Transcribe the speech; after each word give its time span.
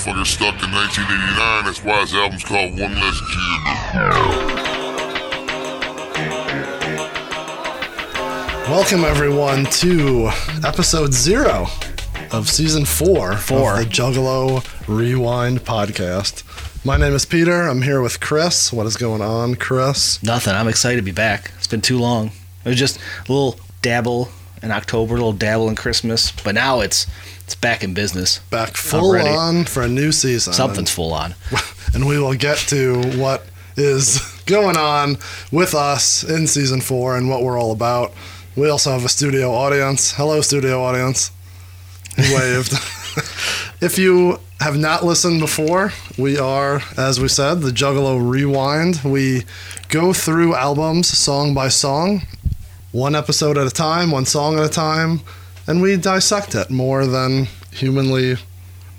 motherfucker 0.00 0.26
stuck 0.26 0.62
in 0.62 0.70
1989. 0.72 1.64
That's 1.64 1.84
why 1.84 2.00
his 2.00 2.14
album's 2.14 2.44
called 2.44 2.72
One 2.78 2.94
Less 2.94 3.20
Jig. 3.20 4.70
Welcome 8.68 9.04
everyone 9.04 9.64
to 9.66 10.30
episode 10.64 11.12
zero 11.12 11.66
of 12.30 12.48
season 12.48 12.84
four, 12.86 13.36
Four. 13.36 13.78
of 13.78 13.84
the 13.84 13.84
Juggalo 13.90 14.64
Rewind 14.88 15.60
podcast. 15.60 16.44
My 16.84 16.96
name 16.96 17.12
is 17.12 17.26
Peter. 17.26 17.62
I'm 17.68 17.82
here 17.82 18.00
with 18.00 18.20
Chris. 18.20 18.72
What 18.72 18.86
is 18.86 18.96
going 18.96 19.20
on, 19.20 19.56
Chris? 19.56 20.22
Nothing. 20.22 20.54
I'm 20.54 20.68
excited 20.68 20.96
to 20.96 21.02
be 21.02 21.12
back. 21.12 21.50
It's 21.58 21.66
been 21.66 21.82
too 21.82 21.98
long. 21.98 22.28
It 22.64 22.68
was 22.70 22.78
just 22.78 22.98
a 22.98 23.32
little 23.32 23.60
dabble 23.82 24.30
in 24.62 24.70
October, 24.70 25.14
a 25.14 25.16
little 25.16 25.32
dabble 25.32 25.68
in 25.68 25.74
Christmas, 25.76 26.32
but 26.32 26.54
now 26.54 26.80
it's 26.80 27.06
it's 27.50 27.56
back 27.56 27.82
in 27.82 27.94
business. 27.94 28.38
Back 28.50 28.76
full 28.76 29.16
on 29.16 29.64
for 29.64 29.82
a 29.82 29.88
new 29.88 30.12
season. 30.12 30.52
Something's 30.52 30.92
full 30.92 31.12
on. 31.12 31.34
And, 31.50 31.62
and 31.94 32.06
we 32.06 32.16
will 32.16 32.34
get 32.34 32.58
to 32.68 33.02
what 33.18 33.44
is 33.76 34.20
going 34.46 34.76
on 34.76 35.16
with 35.50 35.74
us 35.74 36.22
in 36.22 36.46
season 36.46 36.80
four 36.80 37.16
and 37.16 37.28
what 37.28 37.42
we're 37.42 37.58
all 37.58 37.72
about. 37.72 38.12
We 38.54 38.70
also 38.70 38.92
have 38.92 39.04
a 39.04 39.08
studio 39.08 39.50
audience. 39.50 40.12
Hello, 40.12 40.40
studio 40.42 40.80
audience. 40.80 41.32
He 42.14 42.22
waved. 42.34 42.72
if 43.80 43.98
you 43.98 44.38
have 44.60 44.78
not 44.78 45.04
listened 45.04 45.40
before, 45.40 45.92
we 46.16 46.38
are, 46.38 46.82
as 46.96 47.18
we 47.18 47.26
said, 47.26 47.62
the 47.62 47.72
Juggalo 47.72 48.30
Rewind. 48.30 49.00
We 49.04 49.42
go 49.88 50.12
through 50.12 50.54
albums 50.54 51.08
song 51.08 51.52
by 51.52 51.66
song, 51.66 52.22
one 52.92 53.16
episode 53.16 53.58
at 53.58 53.66
a 53.66 53.70
time, 53.70 54.12
one 54.12 54.24
song 54.24 54.56
at 54.56 54.64
a 54.64 54.68
time, 54.68 55.22
and 55.70 55.80
we 55.82 55.96
dissect 55.96 56.54
it 56.54 56.70
more 56.70 57.06
than 57.06 57.46
humanly 57.72 58.36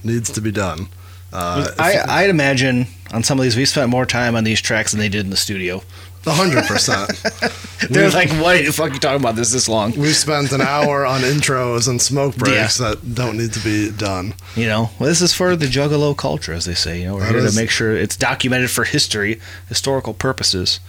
needs 0.04 0.32
to 0.32 0.42
be 0.42 0.52
done. 0.52 0.88
Uh, 1.34 1.68
I, 1.80 2.24
I'd 2.24 2.30
imagine 2.30 2.88
on 3.14 3.24
some 3.24 3.38
of 3.40 3.44
these 3.44 3.56
we 3.56 3.66
spent 3.66 3.90
more 3.90 4.06
time 4.06 4.36
on 4.36 4.44
these 4.44 4.62
tracks 4.62 4.92
than 4.92 5.00
they 5.00 5.10
did 5.10 5.22
in 5.26 5.30
the 5.30 5.38
studio. 5.38 5.82
A 6.26 6.32
hundred 6.32 6.66
percent. 6.66 7.10
They're 7.90 8.04
We've- 8.06 8.16
like, 8.16 8.30
what 8.44 8.64
the 8.64 8.72
fuck 8.72 8.94
you 8.94 9.00
talking 9.00 9.20
about 9.22 9.36
this 9.36 9.52
this 9.52 9.68
long?" 9.68 9.94
We 9.98 10.10
spent 10.14 10.52
an 10.52 10.62
hour 10.62 11.04
on 11.06 11.22
intros 11.34 11.88
and 11.88 12.00
smoke 12.00 12.36
breaks 12.36 12.78
that 12.78 13.16
don't 13.16 13.38
need 13.38 13.54
to 13.54 13.60
be 13.60 13.90
done. 13.92 14.36
You 14.56 14.68
know, 14.68 14.90
well, 15.00 15.10
this 15.10 15.20
is 15.22 15.34
for 15.34 15.56
the 15.56 15.66
Juggalo 15.66 16.16
culture, 16.16 16.54
as 16.54 16.66
they 16.66 16.76
say. 16.76 17.00
You 17.00 17.06
know, 17.08 17.14
we're 17.16 17.22
That 17.22 17.30
here 17.30 17.38
is- 17.46 17.56
to 17.56 17.60
make 17.60 17.72
sure 17.72 17.96
it's 17.98 18.16
documented 18.16 18.70
for 18.70 18.84
history, 18.84 19.40
historical 19.68 20.14
purposes. 20.14 20.80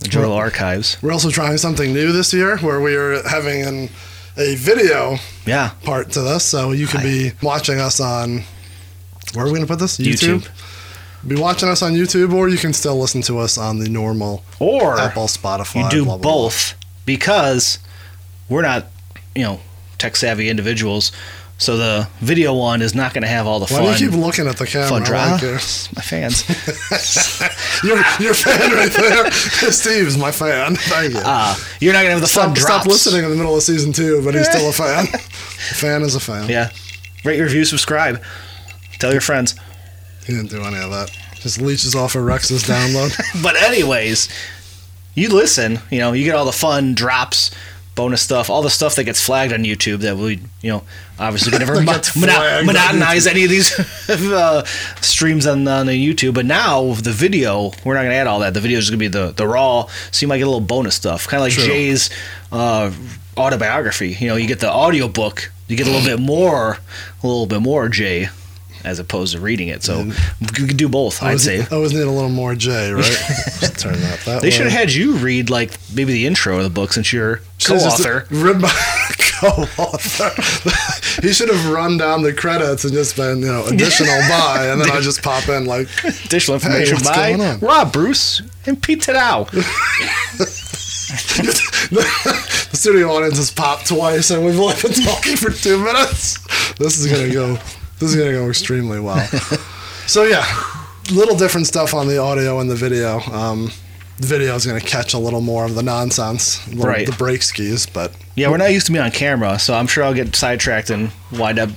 The 0.00 0.08
Juggalo 0.08 0.36
archives. 0.36 0.98
We're 1.02 1.12
also 1.12 1.30
trying 1.30 1.56
something 1.56 1.94
new 1.94 2.12
this 2.12 2.34
year, 2.34 2.58
where 2.58 2.80
we 2.80 2.94
are 2.94 3.26
having 3.26 3.62
an, 3.62 3.88
a 4.36 4.54
video 4.56 5.16
Yeah, 5.46 5.70
part 5.84 6.10
to 6.12 6.22
this, 6.22 6.44
so 6.44 6.72
you 6.72 6.86
could 6.86 7.02
be 7.02 7.32
watching 7.42 7.78
us 7.78 8.00
on. 8.00 8.42
Where 9.34 9.44
are 9.44 9.48
we 9.48 9.52
going 9.54 9.62
to 9.62 9.66
put 9.66 9.78
this? 9.78 9.98
YouTube. 9.98 10.48
Be 11.26 11.36
watching 11.36 11.68
us 11.68 11.82
on 11.82 11.92
YouTube, 11.94 12.34
or 12.34 12.48
you 12.48 12.58
can 12.58 12.72
still 12.72 12.98
listen 12.98 13.22
to 13.22 13.38
us 13.38 13.56
on 13.56 13.78
the 13.78 13.88
normal 13.88 14.44
or 14.60 14.98
Apple, 14.98 15.26
Spotify. 15.26 15.84
you 15.84 15.90
do 15.90 16.04
blah, 16.04 16.16
blah, 16.16 16.22
blah. 16.22 16.32
both 16.32 16.74
because 17.06 17.78
we're 18.48 18.62
not, 18.62 18.86
you 19.34 19.42
know, 19.42 19.60
tech 19.98 20.16
savvy 20.16 20.48
individuals. 20.50 21.12
So 21.56 21.76
the 21.76 22.08
video 22.18 22.52
one 22.52 22.82
is 22.82 22.94
not 22.96 23.14
going 23.14 23.22
to 23.22 23.28
have 23.28 23.46
all 23.46 23.60
the 23.60 23.66
Why 23.72 23.78
fun. 23.84 23.96
do 23.96 24.04
you 24.04 24.10
keep 24.10 24.18
looking 24.18 24.46
at 24.48 24.56
the 24.56 24.66
camera? 24.66 24.88
fun 24.88 25.02
I 25.02 25.06
drama. 25.06 25.32
like. 25.34 25.42
My 25.94 26.02
fans. 26.02 26.44
You're, 27.84 28.02
you're 28.18 28.34
fan 28.34 28.70
right 28.72 28.90
there. 28.92 29.30
Steve's 29.70 30.16
my 30.16 30.32
fan. 30.32 30.74
Thank 30.76 31.12
you. 31.14 31.20
Uh, 31.22 31.54
you're 31.80 31.92
not 31.92 31.98
going 32.00 32.16
to 32.16 32.20
have 32.20 32.20
the 32.22 32.26
fun 32.26 32.54
stop, 32.54 32.54
drops. 32.54 32.62
stop 32.62 32.86
listening 32.86 33.24
in 33.24 33.30
the 33.30 33.36
middle 33.36 33.54
of 33.54 33.62
season 33.62 33.92
two, 33.92 34.22
but 34.24 34.34
he's 34.34 34.48
still 34.48 34.68
a 34.68 34.72
fan. 34.72 35.04
a 35.12 35.18
fan 35.18 36.02
is 36.02 36.14
a 36.14 36.20
fan. 36.20 36.48
Yeah. 36.48 36.70
Rate, 37.24 37.40
review, 37.40 37.64
subscribe. 37.64 38.22
Tell 38.98 39.12
your 39.12 39.20
friends. 39.20 39.54
He 40.26 40.32
didn't 40.34 40.50
do 40.50 40.62
any 40.62 40.78
of 40.78 40.90
that. 40.90 41.10
Just 41.40 41.60
leeches 41.60 41.94
off 41.94 42.14
of 42.14 42.24
Rex's 42.24 42.62
download. 42.64 43.14
But 43.42 43.56
anyways, 43.56 44.28
you 45.14 45.28
listen. 45.28 45.78
You 45.90 45.98
know, 45.98 46.12
you 46.12 46.24
get 46.24 46.34
all 46.36 46.46
the 46.46 46.52
fun 46.52 46.94
drops, 46.94 47.50
bonus 47.94 48.22
stuff, 48.22 48.50
all 48.50 48.62
the 48.62 48.70
stuff 48.70 48.96
that 48.96 49.04
gets 49.04 49.24
flagged 49.24 49.52
on 49.52 49.60
YouTube 49.60 49.98
that 50.00 50.16
we, 50.16 50.40
you 50.62 50.70
know, 50.70 50.82
obviously 51.18 51.52
could 51.52 51.60
never 51.60 51.74
That 51.84 52.10
mo- 52.16 52.20
mono- 52.26 52.72
monotonize 52.72 53.26
any 53.26 53.44
of 53.44 53.50
these 53.50 53.78
uh, 54.08 54.64
streams 55.00 55.46
on, 55.46 55.66
on 55.68 55.86
the 55.86 55.92
YouTube. 55.92 56.34
But 56.34 56.46
now 56.46 56.94
the 56.94 57.12
video, 57.12 57.70
we're 57.84 57.94
not 57.94 58.02
gonna 58.02 58.14
add 58.14 58.26
all 58.26 58.40
that. 58.40 58.54
The 58.54 58.60
video 58.60 58.78
is 58.78 58.90
gonna 58.90 58.98
be 58.98 59.08
the 59.08 59.32
the 59.32 59.46
raw, 59.46 59.86
so 60.10 60.24
you 60.24 60.28
might 60.28 60.38
get 60.38 60.44
a 60.44 60.50
little 60.50 60.60
bonus 60.60 60.94
stuff, 60.96 61.26
kind 61.28 61.40
of 61.40 61.46
like 61.46 61.52
True. 61.52 61.64
Jay's 61.64 62.10
uh, 62.52 62.92
autobiography. 63.36 64.16
You 64.18 64.28
know, 64.28 64.36
you 64.36 64.48
get 64.48 64.60
the 64.60 64.70
audio 64.70 65.08
book, 65.08 65.50
you 65.68 65.76
get 65.76 65.86
a 65.86 65.90
little 65.90 66.06
bit 66.16 66.20
more, 66.20 66.78
a 67.22 67.26
little 67.26 67.46
bit 67.46 67.60
more 67.60 67.88
Jay. 67.88 68.28
As 68.84 68.98
opposed 68.98 69.34
to 69.34 69.40
reading 69.40 69.68
it, 69.68 69.82
so 69.82 70.04
mm-hmm. 70.04 70.62
we 70.62 70.68
could 70.68 70.76
do 70.76 70.90
both. 70.90 71.22
I'd 71.22 71.40
say 71.40 71.62
I 71.62 71.74
always 71.74 71.94
need 71.94 72.02
a 72.02 72.10
little 72.10 72.28
more 72.28 72.54
J, 72.54 72.92
right? 72.92 73.02
Just 73.02 73.78
turn 73.78 73.98
that 74.00 74.20
that 74.26 74.42
they 74.42 74.48
way. 74.48 74.50
should 74.50 74.66
have 74.66 74.78
had 74.78 74.92
you 74.92 75.16
read 75.16 75.48
like 75.48 75.78
maybe 75.94 76.12
the 76.12 76.26
intro 76.26 76.58
of 76.58 76.64
the 76.64 76.70
book 76.70 76.92
since 76.92 77.12
you're 77.12 77.40
co-author. 77.64 78.26
Read 78.30 78.60
my 78.60 78.68
co-author. 79.18 81.20
he 81.22 81.32
should 81.32 81.48
have 81.48 81.72
run 81.72 81.96
down 81.96 82.22
the 82.22 82.32
credits 82.32 82.84
and 82.84 82.92
just 82.92 83.16
been, 83.16 83.40
you 83.40 83.46
know, 83.46 83.66
additional 83.66 84.16
by, 84.28 84.68
and 84.70 84.80
then 84.80 84.90
I 84.90 85.00
just 85.00 85.22
pop 85.22 85.48
in 85.48 85.66
like, 85.66 85.88
Additional 86.24 86.54
information 86.54 86.96
what's 86.96 87.08
by? 87.08 87.56
Rob 87.60 87.92
Bruce 87.92 88.42
and 88.66 88.82
Pete 88.82 89.00
Tadao. 89.00 89.50
the 91.90 92.68
studio 92.72 93.10
audience 93.10 93.36
has 93.36 93.50
popped 93.50 93.86
twice, 93.86 94.30
and 94.30 94.44
we've 94.44 94.58
only 94.58 94.74
been 94.80 94.92
talking 95.04 95.36
for 95.36 95.50
two 95.50 95.82
minutes. 95.82 96.38
This 96.76 96.98
is 96.98 97.10
gonna 97.10 97.32
go. 97.32 97.58
This 98.04 98.12
is 98.12 98.18
gonna 98.20 98.32
go 98.32 98.48
extremely 98.50 99.00
well. 99.00 99.26
So 100.06 100.24
yeah, 100.24 100.44
little 101.10 101.34
different 101.36 101.66
stuff 101.66 101.94
on 101.94 102.06
the 102.06 102.18
audio 102.18 102.60
and 102.60 102.70
the 102.70 102.74
video. 102.76 103.20
Um, 103.20 103.70
the 104.18 104.26
video 104.26 104.54
is 104.54 104.66
gonna 104.66 104.78
catch 104.82 105.14
a 105.14 105.18
little 105.18 105.40
more 105.40 105.64
of 105.64 105.74
the 105.74 105.82
nonsense, 105.82 106.60
little- 106.68 106.84
Right. 106.84 107.06
The 107.06 107.12
brake 107.12 107.42
skis, 107.42 107.86
but 107.86 108.12
yeah, 108.34 108.50
we're 108.50 108.58
not 108.58 108.72
used 108.72 108.84
to 108.88 108.92
me 108.92 108.98
on 108.98 109.10
camera, 109.10 109.58
so 109.58 109.72
I'm 109.72 109.86
sure 109.86 110.04
I'll 110.04 110.12
get 110.12 110.36
sidetracked 110.36 110.90
and 110.90 111.12
wind 111.32 111.58
up 111.58 111.70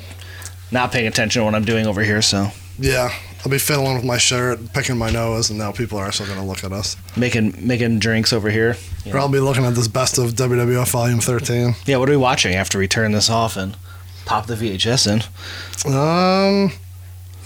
not 0.70 0.92
paying 0.92 1.08
attention 1.08 1.40
to 1.40 1.46
what 1.46 1.56
I'm 1.56 1.64
doing 1.64 1.88
over 1.88 2.04
here. 2.04 2.22
So 2.22 2.52
yeah, 2.78 3.10
I'll 3.46 3.50
be 3.52 3.58
fiddling 3.58 3.96
with 3.96 4.04
my 4.04 4.18
shirt, 4.18 4.74
picking 4.74 4.98
my 4.98 5.10
nose, 5.10 5.50
and 5.50 5.58
now 5.58 5.72
people 5.72 5.98
are 5.98 6.06
actually 6.06 6.28
gonna 6.28 6.46
look 6.46 6.66
at 6.66 6.74
us. 6.74 6.98
making 7.16 7.54
making 7.62 8.00
drinks 8.00 8.34
over 8.34 8.50
here. 8.50 8.76
Yeah. 9.06 9.14
Or 9.14 9.20
I'll 9.20 9.30
be 9.30 9.40
looking 9.40 9.64
at 9.64 9.76
this 9.76 9.88
best 9.88 10.18
of 10.18 10.36
WWF 10.36 10.90
Volume 10.92 11.22
13. 11.22 11.76
Yeah, 11.86 11.96
what 11.96 12.10
are 12.10 12.12
we 12.12 12.18
watching 12.18 12.56
after 12.56 12.78
we 12.78 12.90
turn 12.90 13.14
this 13.14 13.30
off 13.30 13.56
and 13.56 13.78
pop 14.28 14.46
the 14.46 14.56
VHS 14.56 15.08
in? 15.08 15.94
Um, 15.94 16.72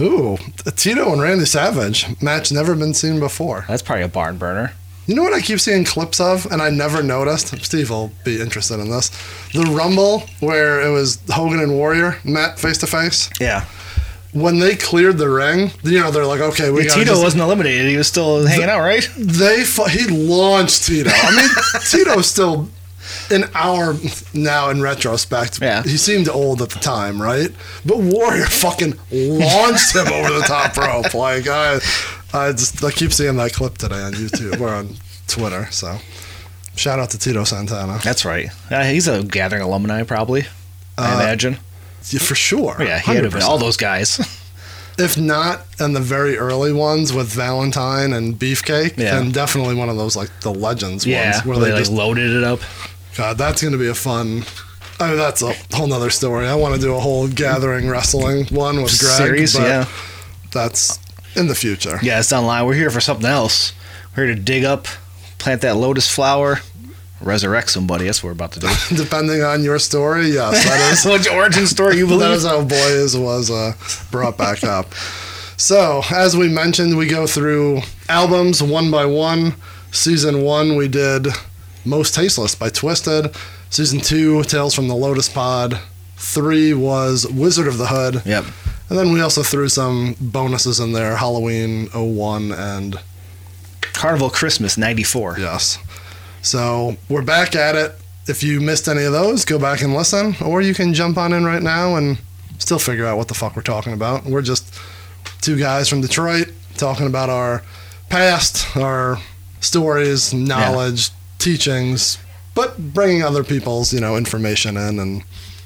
ooh, 0.01 0.37
Tito 0.75 1.11
and 1.13 1.21
Randy 1.21 1.45
Savage 1.45 2.07
match 2.21 2.51
never 2.51 2.75
been 2.75 2.93
seen 2.93 3.19
before. 3.19 3.65
That's 3.67 3.81
probably 3.81 4.03
a 4.03 4.07
barn 4.09 4.37
burner. 4.37 4.73
You 5.07 5.15
know 5.15 5.23
what 5.23 5.33
I 5.33 5.41
keep 5.41 5.59
seeing 5.59 5.83
clips 5.83 6.19
of, 6.19 6.45
and 6.51 6.61
I 6.61 6.69
never 6.69 7.01
noticed. 7.03 7.47
Steve 7.65 7.89
will 7.89 8.11
be 8.23 8.39
interested 8.39 8.79
in 8.79 8.89
this. 8.89 9.09
The 9.53 9.63
Rumble 9.63 10.19
where 10.39 10.81
it 10.81 10.91
was 10.91 11.19
Hogan 11.29 11.59
and 11.59 11.73
Warrior 11.73 12.17
met 12.23 12.59
face 12.59 12.77
to 12.79 12.87
face. 12.87 13.29
Yeah, 13.39 13.65
When 14.33 14.59
they 14.59 14.75
cleared 14.75 15.17
the 15.17 15.27
ring, 15.29 15.71
you 15.83 15.99
know 15.99 16.11
they're 16.11 16.25
like, 16.25 16.39
okay, 16.41 16.69
we 16.71 16.85
got. 16.85 16.97
Tito 16.97 17.19
wasn't 17.21 17.41
eliminated; 17.43 17.89
he 17.89 17.97
was 17.97 18.07
still 18.07 18.45
hanging 18.45 18.69
out, 18.69 18.81
right? 18.81 19.07
They 19.17 19.63
he 19.89 20.05
launched 20.07 20.85
Tito. 20.85 21.09
I 21.11 21.35
mean, 21.35 21.49
Tito's 21.89 22.27
still 22.27 22.69
in 23.29 23.45
hour 23.53 23.95
now 24.33 24.69
in 24.69 24.81
retrospect. 24.81 25.61
Yeah. 25.61 25.83
he 25.83 25.97
seemed 25.97 26.29
old 26.29 26.61
at 26.61 26.69
the 26.69 26.79
time, 26.79 27.21
right? 27.21 27.49
But 27.85 27.97
Warrior 27.99 28.45
fucking 28.45 28.93
launched 29.11 29.95
him 29.95 30.07
over 30.07 30.33
the 30.33 30.43
top 30.47 30.75
rope. 30.77 31.13
Like 31.13 31.47
I, 31.47 31.79
I 32.33 32.51
just 32.51 32.83
I 32.83 32.91
keep 32.91 33.11
seeing 33.13 33.35
that 33.37 33.53
clip 33.53 33.77
today 33.77 34.01
on 34.01 34.13
YouTube 34.13 34.59
or 34.61 34.69
on 34.69 34.95
Twitter. 35.27 35.67
So 35.71 35.97
shout 36.75 36.99
out 36.99 37.09
to 37.11 37.17
Tito 37.19 37.43
Santana 37.43 37.99
That's 38.03 38.23
right. 38.25 38.49
Uh, 38.69 38.83
he's 38.83 39.07
a 39.07 39.23
gathering 39.23 39.61
alumni, 39.61 40.03
probably. 40.03 40.45
I 40.97 41.11
Uh, 41.13 41.19
imagine. 41.21 41.57
yeah, 42.09 42.19
for 42.19 42.35
sure. 42.35 42.75
Yeah, 42.79 42.99
he 42.99 43.13
had 43.15 43.23
to 43.23 43.29
been 43.29 43.41
100%. 43.41 43.43
all 43.43 43.57
those 43.57 43.77
guys. 43.77 44.19
If 44.97 45.17
not 45.17 45.61
in 45.79 45.93
the 45.93 46.01
very 46.01 46.37
early 46.37 46.73
ones 46.73 47.13
with 47.13 47.27
Valentine 47.29 48.11
and 48.13 48.37
Beefcake, 48.37 48.97
Yeah. 48.97 49.15
then 49.15 49.31
definitely 49.31 49.73
one 49.73 49.89
of 49.89 49.95
those 49.95 50.15
like 50.17 50.29
the 50.41 50.53
legends 50.53 51.05
yeah, 51.07 51.31
ones 51.31 51.45
where 51.45 51.57
they, 51.57 51.71
like 51.71 51.79
just 51.79 51.91
loaded 51.91 52.29
it 52.29 52.43
up. 52.43 52.59
God, 53.17 53.37
that's 53.37 53.61
going 53.61 53.73
to 53.73 53.77
be 53.77 53.87
a 53.87 53.95
fun. 53.95 54.43
I 54.99 55.09
mean, 55.09 55.17
that's 55.17 55.41
a 55.41 55.53
whole 55.73 55.87
nother 55.87 56.09
story. 56.09 56.47
I 56.47 56.55
want 56.55 56.75
to 56.75 56.81
do 56.81 56.93
a 56.95 56.99
whole 56.99 57.27
gathering 57.27 57.89
wrestling 57.89 58.45
one 58.47 58.81
with 58.81 58.97
Greg. 58.99 59.11
Series, 59.17 59.55
but 59.55 59.63
yeah. 59.63 59.85
That's 60.51 60.99
in 61.35 61.47
the 61.47 61.55
future. 61.55 61.97
Yeah, 62.03 62.19
it's 62.19 62.31
online. 62.31 62.65
We're 62.65 62.75
here 62.75 62.89
for 62.89 63.01
something 63.01 63.25
else. 63.25 63.73
We're 64.15 64.25
here 64.25 64.35
to 64.35 64.41
dig 64.41 64.63
up, 64.63 64.85
plant 65.39 65.61
that 65.61 65.75
lotus 65.77 66.13
flower, 66.13 66.59
resurrect 67.21 67.69
somebody. 67.71 68.05
That's 68.05 68.21
what 68.21 68.27
we're 68.27 68.33
about 68.33 68.51
to 68.53 68.59
do. 68.59 68.67
Depending 68.95 69.41
on 69.41 69.63
your 69.63 69.79
story, 69.79 70.27
yes, 70.29 70.63
that 70.65 70.91
is 70.93 71.05
Which 71.11 71.29
origin 71.29 71.67
story 71.67 71.97
you 71.97 72.07
believe? 72.07 72.31
is 72.31 72.45
how 72.45 72.63
Boys 72.63 73.17
was 73.17 73.49
uh, 73.49 73.73
brought 74.11 74.37
back 74.37 74.63
up. 74.63 74.93
So, 75.57 76.01
as 76.11 76.35
we 76.35 76.49
mentioned, 76.49 76.97
we 76.97 77.07
go 77.07 77.27
through 77.27 77.81
albums 78.09 78.61
one 78.61 78.91
by 78.91 79.05
one. 79.05 79.53
Season 79.91 80.41
one, 80.41 80.75
we 80.75 80.87
did 80.87 81.27
Most 81.85 82.13
Tasteless 82.15 82.55
by 82.55 82.69
Twiztid. 82.69 83.35
Season 83.69 83.99
two, 83.99 84.43
Tales 84.43 84.73
from 84.73 84.87
the 84.87 84.95
Lotus 84.95 85.29
Pod. 85.29 85.79
Three 86.17 86.73
was 86.73 87.25
Wizard 87.27 87.67
of 87.67 87.77
the 87.77 87.87
Hood. 87.87 88.21
Yep. 88.25 88.45
And 88.89 88.99
then 88.99 89.11
we 89.13 89.21
also 89.21 89.41
threw 89.43 89.69
some 89.69 90.15
bonuses 90.19 90.79
in 90.79 90.91
there 90.91 91.15
Halloween 91.15 91.87
01 91.93 92.51
and 92.51 92.99
Carnival 93.93 94.29
Christmas 94.29 94.77
'94. 94.77 95.37
yes. 95.39 95.77
So 96.41 96.97
we're 97.07 97.21
back 97.21 97.55
at 97.55 97.75
it. 97.75 97.95
If 98.27 98.43
you 98.43 98.59
missed 98.61 98.87
any 98.87 99.03
of 99.03 99.13
those, 99.13 99.45
go 99.45 99.57
back 99.59 99.81
and 99.81 99.93
listen, 99.93 100.35
or 100.43 100.61
you 100.61 100.73
can 100.73 100.93
jump 100.93 101.17
on 101.17 101.33
in 101.33 101.45
right 101.45 101.61
now 101.61 101.95
and 101.95 102.17
still 102.59 102.79
figure 102.79 103.05
out 103.05 103.17
what 103.17 103.27
the 103.27 103.33
fuck 103.33 103.55
we're 103.55 103.61
talking 103.61 103.93
about. 103.93 104.25
We're 104.25 104.41
just 104.41 104.73
two 105.41 105.57
guys 105.57 105.87
from 105.89 106.01
Detroit 106.01 106.47
talking 106.75 107.07
about 107.07 107.29
our 107.29 107.63
past, 108.09 108.75
our 108.77 109.17
stories, 109.59 110.33
knowledge, 110.33 111.09
teachings, 111.41 112.17
but 112.55 112.93
bringing 112.93 113.23
other 113.23 113.43
people's, 113.43 113.93
you 113.93 113.99
know, 113.99 114.15
information 114.17 114.77
in 114.77 114.99
and 114.99 115.23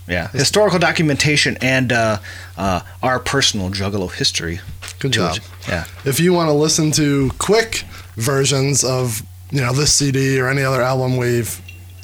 Yeah, 0.08 0.28
historical 0.30 0.80
documentation 0.80 1.58
and 1.62 1.92
uh, 1.92 2.18
uh, 2.58 2.82
our 3.02 3.20
personal 3.20 3.70
Juggalo 3.70 4.12
history. 4.12 4.60
good 5.00 5.12
job. 5.14 5.38
it. 5.38 5.44
Yeah, 5.68 5.86
if 6.06 6.20
you 6.20 6.32
want 6.34 6.48
to 6.50 6.54
listen 6.54 6.92
to 6.94 7.32
quick 7.40 7.84
versions 8.16 8.84
of 8.84 9.22
you 9.52 9.62
know 9.62 9.74
this 9.74 9.94
CD 9.94 10.40
or 10.40 10.48
any 10.48 10.64
other 10.64 10.82
album 10.82 11.18
we've 11.18 11.60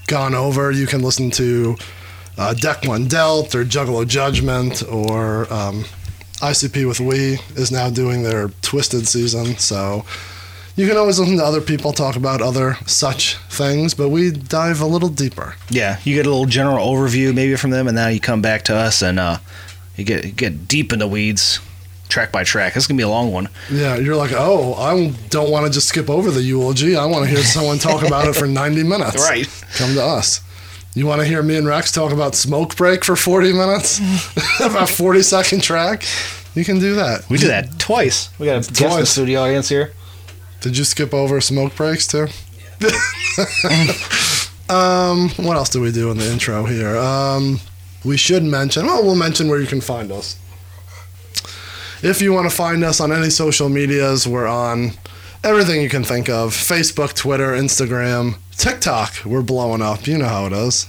gone 0.08 0.34
over, 0.36 0.72
you 0.72 0.88
can 0.88 1.02
listen 1.02 1.30
to 1.32 1.76
uh, 2.38 2.54
Deck 2.56 2.84
One 2.86 3.08
Dealt 3.08 3.54
or 3.56 3.64
Juggalo 3.64 4.06
Judgment 4.08 4.84
or 4.90 5.52
um, 5.54 5.86
ICP 6.42 6.88
with 6.88 7.00
We 7.00 7.38
is 7.56 7.72
now 7.72 7.90
doing 7.92 8.24
their 8.24 8.48
Twiztid 8.62 9.06
season, 9.06 9.58
so 9.58 10.06
you 10.76 10.88
can 10.88 10.98
always 10.98 11.20
listen 11.20 11.38
to 11.38 11.44
other 11.44 11.62
people 11.62 11.92
talk 11.94 12.16
about 12.16 12.42
other 12.42 12.78
such 12.86 13.36
things, 13.50 13.94
but 13.94 14.10
we 14.10 14.32
dive 14.32 14.82
a 14.82 14.86
little 14.86 15.10
deeper. 15.10 15.56
yeah. 15.70 16.00
You 16.04 16.16
get 16.16 16.26
a 16.26 16.30
little 16.30 16.46
general 16.46 16.86
overview 16.88 17.34
maybe 17.34 17.56
from 17.56 17.72
them, 17.72 17.88
and 17.88 17.96
now 17.96 18.08
you 18.08 18.20
come 18.20 18.42
back 18.42 18.64
to 18.64 18.76
us 18.76 19.02
and 19.02 19.20
uh, 19.20 19.38
you 19.96 20.04
get 20.06 20.24
you 20.26 20.32
get 20.32 20.68
deep 20.68 20.94
in 20.94 21.00
the 21.00 21.08
weeds, 21.08 21.60
track 22.10 22.32
by 22.32 22.44
track. 22.44 22.74
This 22.74 22.84
is 22.84 22.88
gonna 22.88 22.98
be 22.98 23.04
a 23.04 23.10
long 23.10 23.32
one. 23.32 23.50
Yeah, 23.70 23.96
you're 23.98 24.16
like, 24.16 24.32
oh, 24.34 24.74
I 24.76 25.14
don't 25.30 25.52
want 25.52 25.66
to 25.66 25.72
just 25.72 25.88
skip 25.90 26.10
over 26.10 26.32
the 26.32 26.42
eulogy. 26.42 26.96
I 26.96 27.06
want 27.06 27.26
to 27.26 27.30
hear 27.30 27.44
someone 27.44 27.78
talk 27.78 28.04
about 28.06 28.28
it 28.28 28.36
for 28.36 28.48
90 28.62 28.84
minutes. 28.84 29.18
Right. 29.18 29.48
Come 29.76 29.94
to 29.96 30.04
us. 30.04 30.42
You 30.94 31.06
want 31.08 31.22
to 31.22 31.28
hear 31.28 31.42
me 31.42 31.56
and 31.56 31.66
Rex 31.66 31.92
talk 31.92 32.12
about 32.12 32.36
Smoke 32.36 32.76
Break 32.76 33.06
for 33.06 33.16
40 33.16 33.54
minutes? 33.54 34.00
about 34.60 34.90
40 34.90 35.22
second 35.22 35.64
track? 35.64 36.04
You 36.54 36.66
can 36.66 36.80
do 36.80 36.96
that. 36.96 37.30
We 37.30 37.38
did 37.38 37.50
that 37.50 37.80
twice. 37.80 38.30
We 38.38 38.48
got 38.48 38.56
a 38.56 38.60
guest 38.60 38.70
in 38.70 38.74
the 38.90 38.90
Twice. 38.96 39.10
studio 39.10 39.42
audience 39.44 39.70
here. 39.70 39.94
Did 40.62 40.78
you 40.78 40.84
skip 40.84 41.14
over 41.14 41.42
Smoke 41.42 41.76
Breaks 41.76 42.08
too? 42.08 42.28
Yeah. 42.80 42.90
um, 44.70 45.30
what 45.44 45.58
else 45.58 45.70
do 45.70 45.82
we 45.82 45.92
do 45.92 46.12
in 46.12 46.18
the 46.18 46.32
intro 46.32 46.66
here? 46.66 46.96
Um, 46.98 47.60
we 48.06 48.16
should 48.16 48.44
mention, 48.44 48.86
well, 48.86 49.04
we'll 49.04 49.16
mention 49.16 49.50
where 49.50 49.60
you 49.60 49.68
can 49.68 49.82
find 49.82 50.12
us. 50.12 50.38
If 52.04 52.22
you 52.22 52.34
want 52.34 52.50
to 52.50 52.56
find 52.56 52.84
us 52.84 53.00
on 53.00 53.12
any 53.12 53.30
social 53.30 53.70
medias, 53.70 54.28
we're 54.28 54.48
on 54.48 54.92
everything 55.44 55.82
you 55.82 55.90
can 55.90 56.04
think 56.04 56.30
of 56.30 56.52
Facebook, 56.52 57.14
Twitter, 57.16 57.52
Instagram, 57.52 58.38
TikTok. 58.58 59.26
We're 59.26 59.42
blowing 59.42 59.82
up. 59.82 60.08
You 60.08 60.18
know 60.20 60.28
how 60.28 60.46
it 60.46 60.54
is. 60.54 60.88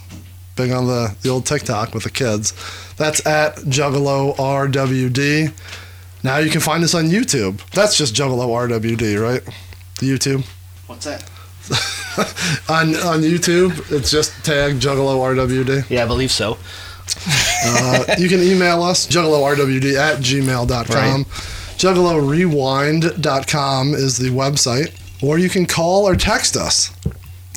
Big 0.55 0.71
on 0.71 0.85
the, 0.85 1.15
the 1.21 1.29
old 1.29 1.45
TikTok 1.45 1.93
with 1.95 2.03
the 2.03 2.11
kids. 2.11 2.53
That's 2.97 3.25
at 3.25 3.55
Juggalo 3.57 4.35
RWD. 4.35 5.51
Now 6.23 6.37
you 6.37 6.49
can 6.49 6.61
find 6.61 6.83
us 6.83 6.95
on 6.95 7.05
YouTube. 7.05 7.59
That's 7.71 7.97
just 7.97 8.15
Juggalo 8.15 8.47
RWD, 8.47 9.21
right? 9.21 9.43
The 9.99 10.09
YouTube. 10.09 10.45
What's 10.87 11.05
that? 11.05 11.29
on 12.69 12.95
on 12.95 13.21
YouTube, 13.21 13.91
it's 13.91 14.09
just 14.11 14.31
tag 14.43 14.79
Juggalo 14.79 15.17
RWD. 15.35 15.89
Yeah, 15.89 16.03
I 16.03 16.07
believe 16.07 16.31
so. 16.31 16.57
Uh, 17.65 18.03
you 18.17 18.27
can 18.29 18.41
email 18.41 18.81
us, 18.83 19.05
juggalorwd 19.07 19.95
at 19.95 20.19
gmail.com. 20.19 21.25
Juggalorewind.com 21.25 23.93
is 23.93 24.17
the 24.17 24.29
website. 24.29 24.93
Or 25.21 25.37
you 25.37 25.49
can 25.49 25.65
call 25.65 26.07
or 26.07 26.15
text 26.15 26.55
us, 26.57 26.91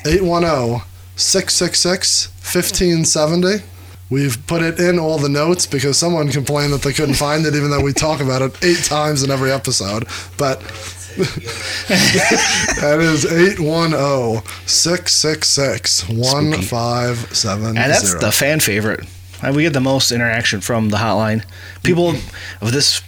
810 0.05 0.81
666 1.15 2.27
1570. 2.41 3.63
We've 4.09 4.37
put 4.47 4.61
it 4.61 4.79
in 4.79 4.99
all 4.99 5.17
the 5.17 5.27
notes 5.29 5.67
because 5.67 5.97
someone 5.97 6.29
complained 6.29 6.71
that 6.71 6.81
they 6.81 6.93
couldn't 6.93 7.15
find 7.15 7.45
it, 7.45 7.55
even 7.55 7.69
though 7.69 7.81
we 7.81 7.91
talk 7.91 8.21
about 8.21 8.41
it 8.41 8.63
eight 8.63 8.83
times 8.83 9.21
in 9.21 9.31
every 9.31 9.51
episode. 9.51 10.07
But 10.37 10.61
that 12.77 12.97
is 13.01 13.25
810 13.25 14.43
666 14.65 16.07
1570. 16.07 17.67
And 17.67 17.91
that's 17.91 18.13
the 18.15 18.31
fan 18.31 18.59
favorite. 18.59 19.05
And 19.41 19.55
we 19.55 19.63
get 19.63 19.73
the 19.73 19.81
most 19.81 20.11
interaction 20.11 20.61
from 20.61 20.89
the 20.89 20.97
hotline. 20.97 21.43
People 21.83 22.09
of 22.61 22.71
this 22.71 23.01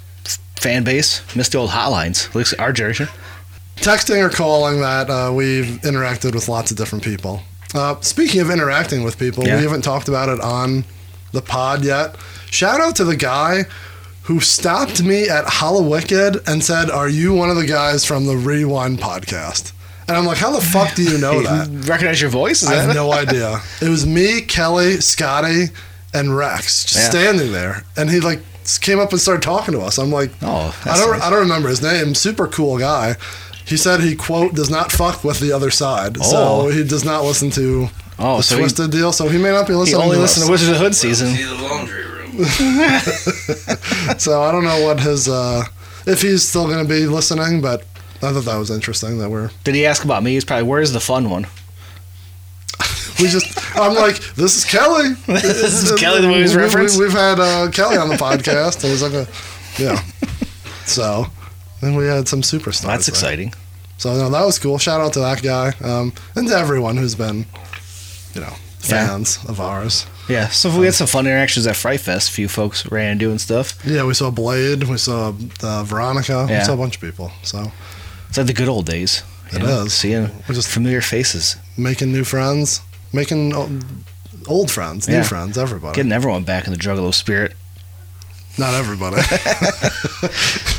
fan 0.58 0.84
base 0.84 1.24
miss 1.36 1.50
the 1.50 1.60
old 1.60 1.70
hotlines. 1.70 2.28
At 2.30 2.36
least 2.36 2.54
our 2.60 2.74
generation. 2.74 3.08
texting 3.78 4.22
or 4.24 4.30
calling 4.30 4.82
that 4.82 5.10
uh, 5.10 5.32
we've 5.34 5.80
interacted 5.82 6.34
with 6.36 6.50
lots 6.50 6.72
of 6.72 6.78
different 6.78 7.04
people. 7.04 7.42
Uh, 7.74 7.96
speaking 8.02 8.42
of 8.42 8.50
interacting 8.50 9.04
with 9.04 9.18
people, 9.20 9.46
Yeah. 9.46 9.58
we 9.58 9.64
haven't 9.64 9.84
talked 9.84 10.08
about 10.08 10.30
it 10.30 10.40
on 10.42 10.86
the 11.32 11.42
pod 11.42 11.84
yet. 11.86 12.16
Shout 12.50 12.82
out 12.82 12.96
to 12.96 13.04
the 13.06 13.16
guy 13.16 13.66
who 14.24 14.40
stopped 14.40 15.02
me 15.04 15.30
at 15.30 15.46
Hallowicked 15.46 16.48
and 16.48 16.64
said, 16.64 16.90
"Are 16.90 17.08
you 17.10 17.34
one 17.34 17.50
of 17.50 17.56
the 17.56 17.66
guys 17.66 18.06
from 18.06 18.26
the 18.26 18.36
Rewind 18.38 19.00
podcast?" 19.00 19.72
And 20.08 20.18
I'm 20.18 20.26
like, 20.26 20.38
"How 20.40 20.52
the 20.52 20.62
fuck 20.62 20.96
do 20.96 21.04
you 21.04 21.18
know 21.20 21.42
that?" 21.44 21.68
Recognize 21.88 22.20
your 22.22 22.32
voice? 22.32 22.66
I 22.66 22.74
have 22.76 22.96
no 22.96 23.12
idea. 23.24 23.62
It 23.82 23.90
was 23.90 24.06
me, 24.06 24.42
Kelly, 24.42 25.00
Scotty, 25.02 25.70
and 26.14 26.36
Rex 26.36 26.84
just 26.86 26.96
Yeah. 26.96 27.10
standing 27.10 27.52
there, 27.52 27.84
and 27.96 28.10
he 28.10 28.20
like 28.20 28.42
came 28.82 29.00
up 29.00 29.12
and 29.12 29.20
started 29.22 29.42
talking 29.44 29.74
to 29.74 29.82
us. 29.82 29.98
I'm 29.98 30.12
like, 30.12 30.32
Oh, 30.44 30.76
I 30.86 30.98
don't, 30.98 31.12
nice. 31.12 31.22
I 31.22 31.30
don't 31.32 31.40
remember 31.40 31.70
his 31.70 31.82
name. 31.82 32.14
Super 32.16 32.48
cool 32.48 32.78
guy. 32.78 33.16
He 33.70 33.78
said 33.78 34.02
he 34.02 34.16
quote 34.16 34.54
does 34.56 34.70
not 34.70 34.92
fuck 34.92 35.24
with 35.24 35.40
the 35.40 35.52
other 35.52 35.70
side, 35.72 36.18
Oh. 36.20 36.24
so 36.70 36.70
he 36.76 36.84
does 36.84 37.06
not 37.06 37.24
listen 37.24 37.50
to 37.52 37.90
Oh, 38.18 38.38
the 38.38 38.44
so 38.44 38.58
he, 38.58 38.64
Twiztid 38.64 38.92
deal. 38.92 39.12
So 39.14 39.30
he 39.30 39.38
may 39.38 39.52
not 39.52 39.68
be 39.68 39.74
listening. 39.76 40.02
he 40.02 40.08
listening. 40.08 40.12
only 40.12 40.16
to 40.18 40.22
listened 40.22 40.42
us. 40.44 40.48
to 40.48 40.52
Wizards 40.52 40.70
of 40.72 40.78
the 40.78 40.84
Hood 40.84 40.96
season. 40.96 41.28
See 41.36 41.44
the 41.44 41.56
laundry 41.56 42.04
room. 42.04 42.10
So 44.20 44.42
I 44.44 44.52
don't 44.52 44.64
know 44.64 44.86
what 44.86 45.00
his 45.00 45.28
uh, 45.30 45.64
if 46.06 46.22
he's 46.22 46.48
still 46.48 46.66
going 46.68 46.86
to 46.86 46.90
be 46.90 47.06
listening, 47.06 47.62
but 47.62 47.82
I 48.22 48.32
thought 48.34 48.46
that 48.46 48.58
was 48.58 48.70
interesting 48.72 49.20
that 49.20 49.30
we're 49.30 49.52
Did 49.64 49.76
he 49.76 49.86
ask 49.86 50.04
about 50.04 50.24
me? 50.24 50.34
He's 50.34 50.44
probably, 50.46 50.64
where's 50.64 50.92
the 50.92 51.00
fun 51.00 51.30
one? 51.30 51.48
we 53.20 53.28
just 53.28 53.76
I'm 53.78 53.94
like 53.96 54.18
this 54.36 54.56
is 54.58 54.66
Kelly. 54.66 55.10
This 55.28 55.84
is 55.92 56.00
Kelly, 56.00 56.22
the 56.22 56.28
movie's 56.28 56.56
we, 56.56 56.62
reference? 56.62 56.98
We, 56.98 57.06
have 57.06 57.14
had 57.14 57.40
uh, 57.40 57.70
Kelly 57.72 57.98
on 57.98 58.10
the 58.10 58.16
podcast. 58.16 58.84
It 58.84 58.90
was 58.92 59.02
like 59.04 59.14
a 59.14 59.28
yeah. 59.82 60.02
So 60.86 61.28
then 61.82 61.96
we 61.96 62.06
had 62.08 62.28
some 62.28 62.42
superstars. 62.42 62.82
That's 62.88 63.06
there. 63.06 63.14
exciting. 63.14 63.54
So 64.00 64.16
no, 64.16 64.30
that 64.30 64.46
was 64.46 64.58
cool. 64.58 64.78
Shout 64.80 65.02
out 65.02 65.14
to 65.14 65.20
that 65.20 65.44
guy 65.44 65.74
um, 65.84 66.14
and 66.36 66.48
to 66.48 66.56
everyone 66.56 66.98
who's 66.98 67.14
been, 67.16 67.46
you 68.34 68.42
know, 68.42 68.54
Yeah. 68.88 69.06
fans 69.08 69.38
of 69.48 69.60
ours. 69.60 70.06
Yeah, 70.30 70.48
so 70.50 70.70
we 70.80 70.86
had 70.86 70.94
some 70.96 71.08
fun 71.08 71.26
interactions 71.28 71.68
at 71.68 71.76
Fright 71.76 72.00
Fest. 72.00 72.30
A 72.30 72.32
few 72.32 72.48
folks 72.48 72.86
ran 72.92 73.12
and 73.12 73.20
doing 73.20 73.40
stuff. 73.40 73.74
Yeah, 73.86 74.06
we 74.06 74.14
saw 74.14 74.32
Blade. 74.32 74.84
We 74.84 74.98
saw 74.98 75.34
uh, 75.64 75.84
Veronica. 75.84 76.46
Yeah. 76.50 76.60
We 76.60 76.66
saw 76.66 76.74
a 76.74 76.78
bunch 76.78 76.96
of 76.96 77.02
people. 77.02 77.32
So 77.44 77.72
It's 78.30 78.38
like 78.38 78.48
the 78.48 78.54
good 78.54 78.70
old 78.70 78.86
days. 78.86 79.24
It 79.52 79.60
know, 79.60 79.84
is. 79.86 79.94
Seeing 79.94 80.30
We're 80.48 80.56
just 80.56 80.70
familiar 80.70 81.02
faces. 81.02 81.56
making 81.78 82.12
new 82.14 82.24
friends, 82.24 82.82
making 83.12 83.54
old 84.48 84.70
friends, 84.72 85.08
new 85.08 85.16
Yeah. 85.16 85.24
friends, 85.24 85.58
everybody. 85.58 85.96
Getting 85.96 86.12
everyone 86.14 86.44
back 86.44 86.68
in 86.68 86.72
the 86.74 86.80
Juggalo 86.80 87.12
spirit. 87.14 87.54
Not 88.58 88.76
everybody. 88.76 89.18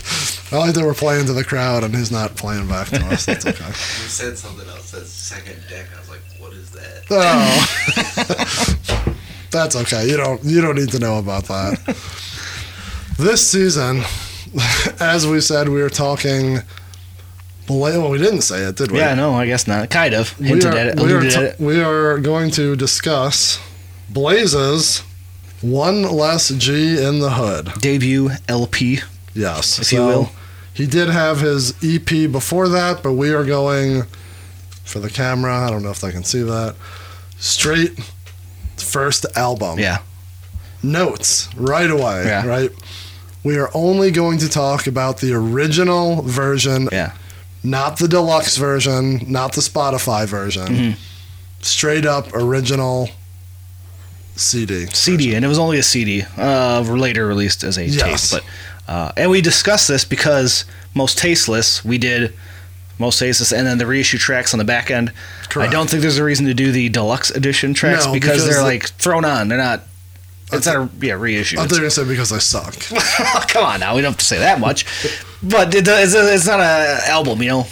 I 0.53 0.59
like 0.59 0.75
that 0.75 0.85
we're 0.85 0.95
playing 0.95 1.27
to 1.27 1.33
the 1.33 1.45
crowd 1.45 1.85
and 1.85 1.95
he's 1.95 2.11
not 2.11 2.35
playing 2.35 2.67
back 2.69 2.89
to 2.89 3.05
us. 3.07 3.27
That's 3.27 3.47
okay. 3.47 3.65
You 3.67 3.73
said 3.73 4.37
something 4.37 4.69
else. 4.69 4.91
That 4.91 5.07
second 5.07 5.63
deck. 5.69 5.87
I 5.95 5.99
was 6.01 6.09
like, 6.09 6.21
what 6.39 6.53
is 6.53 6.71
that? 6.73 7.05
Oh, 7.11 9.15
that's 9.51 9.77
okay. 9.77 10.09
You 10.09 10.17
don't 10.17 10.43
you 10.45 10.61
don't 10.61 10.77
need 10.77 10.91
to 10.91 10.99
know 10.99 11.19
about 11.19 11.45
that. 11.45 11.79
This 13.19 13.47
season, 13.47 14.03
as 15.01 15.27
we 15.27 15.41
said, 15.41 15.69
we 15.69 15.83
were 15.83 15.91
talking. 15.91 16.59
Well, 17.69 18.11
we 18.11 18.19
didn't 18.19 18.41
say 18.41 18.65
it, 18.65 18.75
did 18.75 18.91
we? 18.91 18.99
Yeah, 18.99 19.15
no, 19.15 19.35
I 19.35 19.47
guess 19.47 19.69
not. 19.69 19.91
Kind 19.91 20.13
of. 20.15 20.37
we 20.41 20.49
Hinted 20.49 20.75
are, 20.75 20.77
at 20.77 20.87
it. 20.89 21.01
we, 21.01 21.13
are 21.13 21.21
t- 21.21 21.29
at 21.29 21.43
it. 21.43 21.61
we 21.61 21.81
are 21.81 22.19
going 22.19 22.51
to 22.53 22.75
discuss 22.75 23.61
Blaze's 24.09 25.05
one 25.63 26.03
less 26.03 26.49
G 26.49 27.01
in 27.01 27.21
the 27.21 27.31
hood. 27.31 27.71
Debut 27.81 28.31
LP, 28.49 28.99
Yes, 29.35 29.79
if 29.79 29.93
you 29.93 30.01
will. 30.01 30.31
He 30.73 30.87
did 30.87 31.09
have 31.09 31.41
his 31.41 31.75
EP 31.83 32.31
before 32.31 32.69
that, 32.69 33.03
but 33.03 33.13
we 33.13 33.31
are 33.33 33.45
going 33.45 34.05
for 34.85 34.99
the 35.01 35.11
camera. 35.11 35.67
I 35.67 35.71
don't 35.71 35.83
know 35.83 35.91
if 35.91 36.01
they 36.01 36.11
can 36.13 36.25
see 36.25 36.43
that. 36.43 36.75
Straight 37.39 37.99
first 38.77 39.27
album. 39.37 39.79
Yeah. 39.79 39.99
Notes 40.83 41.49
right 41.57 41.91
away. 41.91 42.25
Yeah. 42.25 42.47
Right. 42.47 42.71
We 43.45 43.59
are 43.59 43.71
only 43.75 44.11
going 44.11 44.39
to 44.39 44.49
talk 44.49 44.87
about 44.87 45.19
the 45.19 45.33
original 45.35 46.23
version, 46.23 46.89
Yeah. 46.93 47.13
not 47.63 47.99
the 47.99 48.09
deluxe 48.09 48.57
version, 48.57 49.25
not 49.27 49.53
the 49.55 49.61
Spotify 49.61 50.27
version. 50.27 50.67
Mhm. 50.67 50.97
Straight 51.63 52.07
up 52.07 52.29
original 52.35 53.11
CD. 54.37 54.87
CD, 54.93 55.35
and 55.35 55.45
it 55.45 55.49
was 55.49 55.59
only 55.59 55.79
a 55.79 55.83
CD. 55.83 56.25
Uh, 56.37 56.81
later 56.81 57.27
released 57.27 57.63
as 57.65 57.77
a 57.77 57.85
Yes. 57.85 58.31
tape, 58.31 58.41
but 58.43 58.51
Uh, 58.91 59.13
and 59.17 59.31
we 59.31 59.41
discussed 59.41 59.87
this 59.87 60.05
because 60.05 60.65
most 60.95 61.17
tasteless, 61.17 61.85
we 61.85 61.97
did 61.97 62.35
most 62.99 63.21
tasteless, 63.21 63.53
and 63.53 63.65
then 63.67 63.79
the 63.79 63.87
reissue 63.87 64.19
tracks 64.19 64.53
on 64.53 64.59
the 64.59 64.65
back 64.65 64.91
end. 64.91 65.13
Correct. 65.49 65.71
I 65.71 65.73
don't 65.73 65.89
think 65.89 66.03
there's 66.03 66.19
a 66.19 66.25
reason 66.25 66.47
to 66.47 66.55
do 66.55 66.73
the 66.73 66.89
deluxe 66.89 67.31
edition 67.31 67.73
tracks 67.73 68.05
No, 68.07 68.13
because, 68.13 68.31
because 68.31 68.45
they're 68.47 68.57
the- 68.59 68.63
like 68.65 68.89
thrown 68.89 69.25
on. 69.25 69.47
They're 69.49 69.59
not. 69.59 69.83
It's 70.53 70.67
not 70.67 70.77
a 70.77 70.89
yeah 71.01 71.13
reissue. 71.13 71.59
I 71.59 71.63
thought 71.63 71.71
you 71.71 71.77
were 71.77 71.81
gonna 71.83 71.91
say 71.93 72.05
because 72.05 72.33
I 72.33 72.39
suck. 72.39 72.75
Come 73.49 73.65
on 73.65 73.79
now, 73.79 73.95
we 73.95 74.03
don't 74.03 74.11
have 74.11 74.19
to 74.19 74.25
say 74.25 74.41
that 74.41 74.59
much. 74.59 74.85
But 75.41 75.73
it, 75.73 75.87
it's, 75.87 76.13
it's 76.15 76.47
not 76.49 76.59
a 76.59 76.99
album, 77.07 77.41
you 77.43 77.49
know. 77.51 77.67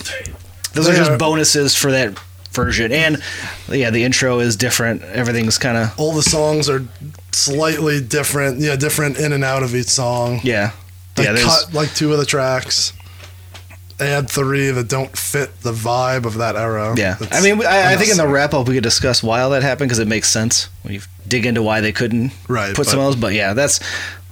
Those 0.74 0.88
are 0.88 0.94
just 0.94 1.10
are- 1.10 1.18
bonuses 1.18 1.74
for 1.74 1.90
that 1.90 2.16
version, 2.52 2.92
and 2.92 3.20
yeah, 3.68 3.90
the 3.90 4.04
intro 4.04 4.38
is 4.38 4.54
different. 4.54 5.02
Everything's 5.02 5.58
kind 5.58 5.76
of 5.76 5.98
All 5.98 6.14
the 6.14 6.22
songs 6.22 6.68
are 6.70 6.84
slightly 7.32 8.00
different. 8.00 8.60
Yeah, 8.60 8.76
different 8.76 9.18
in 9.18 9.32
and 9.32 9.42
out 9.42 9.64
of 9.64 9.74
each 9.74 9.88
song. 9.88 10.38
yeah, 10.44 10.70
They 11.18 11.24
yeah. 11.24 11.36
Cut 11.42 11.74
like 11.74 11.94
two 11.94 12.12
of 12.12 12.18
the 12.18 12.26
tracks. 12.26 12.92
Add 14.00 14.30
three 14.30 14.70
that 14.70 14.88
don't 14.88 15.16
fit 15.18 15.60
the 15.62 15.72
vibe 15.72 16.24
of 16.24 16.34
that 16.34 16.54
era. 16.54 16.94
yeah. 16.96 17.16
It's 17.20 17.34
I 17.36 17.40
mean, 17.40 17.60
I, 17.66 17.94
I 17.94 17.96
think 17.96 18.12
in 18.12 18.16
the 18.16 18.28
wrap 18.28 18.54
up 18.54 18.68
we 18.68 18.74
could 18.74 18.84
discuss 18.84 19.22
why 19.24 19.40
all 19.40 19.50
that 19.50 19.62
happened 19.64 19.88
because 19.88 19.98
it 19.98 20.06
makes 20.06 20.30
sense 20.30 20.68
when 20.82 20.94
you 20.94 21.00
dig 21.26 21.44
into 21.46 21.62
why 21.62 21.80
they 21.80 21.90
couldn't 21.90 22.32
Right, 22.48 22.74
put 22.76 22.86
some 22.86 22.98
but- 23.00 23.06
of 23.08 23.12
those. 23.14 23.20
But 23.20 23.34
yeah, 23.34 23.54
that's 23.54 23.80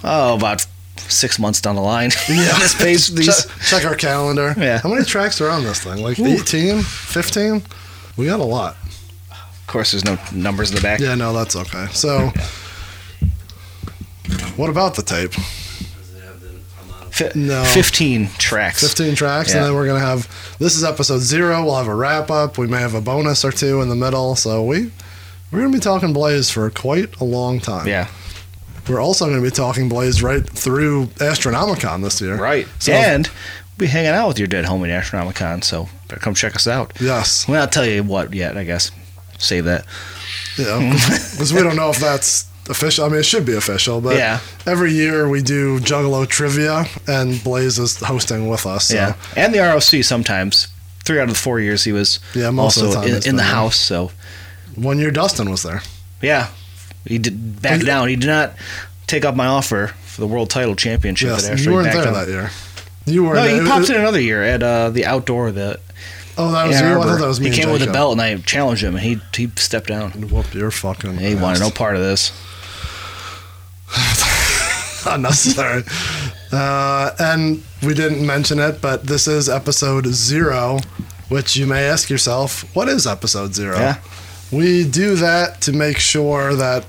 oh 0.05 0.37
about 0.37 0.65
six 1.09 1.39
months 1.41 1.61
down 1.61 1.75
the 1.75 1.83
line. 1.83 2.11
Yeah. 2.29 2.57
this 2.61 2.75
page 2.81 3.09
these. 3.15 3.27
check, 3.45 3.59
check 3.67 3.85
our 3.85 3.97
calendar. 3.97 4.55
Yeah. 4.57 4.79
How 4.79 4.89
many 4.89 5.05
tracks 5.05 5.41
are 5.41 5.51
on 5.51 5.65
this 5.65 5.83
thing? 5.83 6.01
Like 6.01 6.19
Ooh. 6.21 6.27
18, 6.27 6.83
15? 6.83 7.63
We 8.17 8.27
got 8.27 8.39
a 8.39 8.45
lot. 8.45 8.77
Of 9.33 9.67
course, 9.67 9.91
there's 9.91 10.05
no 10.05 10.17
numbers 10.33 10.71
in 10.71 10.77
the 10.77 10.81
back. 10.83 11.01
Yeah, 11.01 11.17
no, 11.17 11.33
that's 11.33 11.57
okay. 11.57 11.87
So, 11.91 12.31
what 14.57 14.71
about 14.71 14.95
the 14.95 15.03
tape? 15.03 15.33
Fi- 17.17 17.33
No. 17.35 17.65
Fifteen 17.65 18.29
tracks. 18.39 18.81
15 18.81 19.15
tracks, 19.15 19.51
Yeah. 19.51 19.57
and 19.59 19.67
then 19.67 19.75
we're 19.75 19.87
going 19.87 20.01
to 20.01 20.07
have 20.07 20.29
this 20.59 20.77
is 20.77 20.85
episode 20.85 21.21
zero. 21.21 21.65
We'll 21.65 21.77
have 21.77 21.89
a 21.89 21.95
wrap 21.95 22.31
up. 22.31 22.59
We 22.59 22.67
may 22.67 22.79
have 22.81 22.95
a 22.95 23.01
bonus 23.01 23.45
or 23.45 23.53
two 23.53 23.81
in 23.81 23.89
the 23.89 23.97
middle. 23.97 24.37
So, 24.37 24.63
we. 24.63 24.91
We're 25.53 25.61
going 25.61 25.71
to 25.73 25.79
be 25.79 25.83
talking 25.83 26.13
Blaze 26.13 26.51
for 26.51 26.69
quite 26.71 27.17
a 27.21 27.25
long 27.25 27.61
time. 27.61 27.87
Yeah. 27.87 28.09
We're 28.89 29.01
also 29.01 29.27
going 29.27 29.37
to 29.37 29.43
be 29.43 29.51
talking 29.51 29.89
Blaze 29.89 30.23
right 30.23 30.47
through 30.47 31.07
Astronomicon 31.19 32.03
this 32.03 32.21
year. 32.21 32.37
Right. 32.37 32.67
So- 32.81 32.93
and 32.93 33.27
we'll 33.29 33.35
be 33.79 33.87
hanging 33.87 34.11
out 34.11 34.29
with 34.29 34.39
your 34.39 34.49
dead 34.49 34.65
homie 34.65 34.91
at 34.91 35.05
Astronomicon, 35.05 35.63
so 35.65 35.89
better 36.09 36.21
come 36.21 36.35
check 36.35 36.57
us 36.57 36.67
out. 36.67 36.93
Yes. 37.01 37.47
We'll 37.49 37.59
not 37.61 37.73
tell 37.73 37.87
you 37.87 38.03
what 38.03 38.35
yet, 38.35 38.57
I 38.57 38.65
guess. 38.65 38.91
Save 39.39 39.65
that. 39.67 39.85
Yeah. 40.59 40.93
Because 41.33 41.53
we 41.53 41.63
don't 41.63 41.77
know 41.77 41.91
if 41.91 41.99
that's 41.99 42.47
official. 42.69 43.05
I 43.05 43.09
mean, 43.09 43.19
it 43.21 43.25
should 43.25 43.45
be 43.45 43.55
official, 43.55 44.01
but 44.01 44.17
Yeah. 44.17 44.41
every 44.67 44.93
year 44.93 45.29
we 45.29 45.43
do 45.43 45.79
Juggalo 45.81 46.27
trivia, 46.29 46.87
and 47.07 47.43
Blaze 47.43 47.79
is 47.79 47.97
hosting 47.99 48.49
with 48.49 48.67
us. 48.67 48.87
So. 48.89 48.95
Yeah. 48.95 49.15
And 49.37 49.55
the 49.55 49.59
ROC 49.61 50.03
sometimes. 50.03 50.69
Three 51.05 51.21
out 51.21 51.25
of 51.29 51.35
the 51.35 51.41
four 51.41 51.61
years 51.61 51.85
he 51.85 51.93
was 51.93 52.19
Yeah, 52.35 52.51
also 52.59 52.91
the 52.91 53.03
in, 53.03 53.15
in 53.15 53.37
the 53.37 53.43
been 53.43 53.53
house, 53.55 53.77
so 53.77 54.11
One 54.75 54.99
year 54.99 55.13
Dustin 55.13 55.51
was 55.51 55.63
there. 55.63 55.83
yeah. 56.21 56.49
He 57.07 57.19
did 57.19 57.63
back 57.63 57.81
down. 57.83 58.09
He 58.09 58.17
did 58.17 58.27
not 58.27 58.55
take 59.07 59.25
up 59.25 59.37
my 59.37 59.47
offer 59.47 59.95
for 60.05 60.21
the 60.21 60.27
world 60.27 60.51
title 60.51 60.75
championship 60.75 61.29
Yes, 61.29 61.65
you 61.65 61.73
weren't 61.73 61.93
there 61.93 62.03
down. 62.05 62.15
that 62.15 62.27
year. 62.27 62.51
You 63.05 63.23
were. 63.23 63.35
No, 63.37 63.45
he 63.47 63.61
popped 63.65 63.89
in 63.89 63.95
another 63.95 64.21
year 64.21 64.43
at 64.43 64.61
uh, 64.65 64.91
the 64.91 65.07
outdoor. 65.07 65.53
The 65.53 65.79
Oh, 66.39 66.53
that 66.53 66.67
was 66.67 66.77
Ann 66.77 66.85
you. 66.85 66.89
I 66.91 66.93
Arbor. 66.95 67.09
thought 67.09 67.19
that 67.21 67.27
was 67.29 67.41
me. 67.41 67.47
he 67.47 67.53
and 67.55 67.63
came 67.63 67.73
with 67.73 67.83
a 67.83 67.87
Jacob. 67.87 67.95
belt, 67.95 68.13
and 68.13 68.21
I 68.21 68.37
challenged 68.39 68.83
him, 68.83 68.95
and 68.97 69.05
he 69.05 69.21
he 69.35 69.51
stepped 69.57 69.87
down. 69.89 70.11
Whoop 70.29 70.53
your 70.55 70.71
fucking. 70.71 71.17
He 71.19 71.35
wanted 71.35 71.61
no 71.61 71.67
ass. 71.67 71.73
part 71.73 71.97
of 71.97 72.03
this. 72.03 72.33
unnecessary. 75.07 75.85
Uh, 76.53 77.11
and 77.19 77.63
we 77.83 77.95
didn't 77.95 78.25
mention 78.27 78.59
it, 78.59 78.81
but 78.81 79.05
this 79.05 79.27
is 79.29 79.49
episode 79.49 80.07
zero, 80.07 80.79
which 81.29 81.57
you 81.57 81.67
may 81.67 81.85
ask 81.89 82.11
yourself, 82.11 82.75
what 82.75 82.89
is 82.89 83.07
episode 83.07 83.55
zero? 83.55 83.77
Yeah. 83.79 83.99
We 84.53 84.89
do 84.89 85.17
that 85.17 85.61
to 85.63 85.73
make 85.73 85.99
sure 85.99 86.55
that 86.55 86.85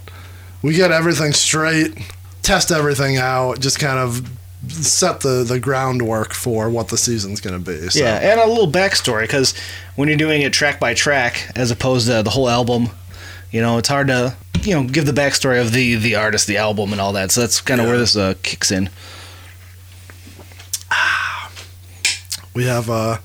we 0.62 0.74
get 0.74 0.92
everything 0.92 1.34
straight, 1.34 1.98
test 2.42 2.72
everything 2.72 3.18
out, 3.18 3.60
just 3.60 3.80
kind 3.80 4.00
of 4.00 4.30
set 4.70 5.22
the, 5.22 5.44
the 5.44 5.60
groundwork 5.60 6.34
for 6.34 6.70
what 6.70 6.88
the 6.90 6.98
season's 6.98 7.42
going 7.42 7.62
to 7.64 7.72
be. 7.72 7.90
So. 7.90 8.00
Yeah, 8.00 8.16
and 8.32 8.40
a 8.40 8.46
little 8.48 8.72
backstory 8.72 9.24
because 9.24 9.54
when 9.96 10.08
you're 10.08 10.18
doing 10.18 10.42
it 10.42 10.54
track 10.54 10.80
by 10.80 10.94
track 10.94 11.52
as 11.56 11.72
opposed 11.72 12.08
to 12.08 12.24
the 12.24 12.30
whole 12.32 12.50
album, 12.50 12.90
you 13.52 13.62
know, 13.62 13.78
it's 13.78 13.90
hard 13.90 14.08
to 14.08 14.36
you 14.64 14.74
know 14.74 14.84
give 14.88 15.06
the 15.06 15.12
backstory 15.14 15.62
of 15.62 15.72
the 15.72 15.96
the 15.96 16.16
artist, 16.16 16.48
the 16.48 16.58
album, 16.58 16.92
and 16.92 17.00
all 17.02 17.14
that. 17.14 17.32
So 17.32 17.42
that's 17.42 17.62
kind 17.62 17.80
of 17.80 17.86
Yeah. 17.86 17.92
where 17.92 18.00
this 18.00 18.16
uh, 18.16 18.34
kicks 18.44 18.72
in. 18.72 18.90
We 22.54 22.66
have 22.66 22.90
uh, 22.90 23.20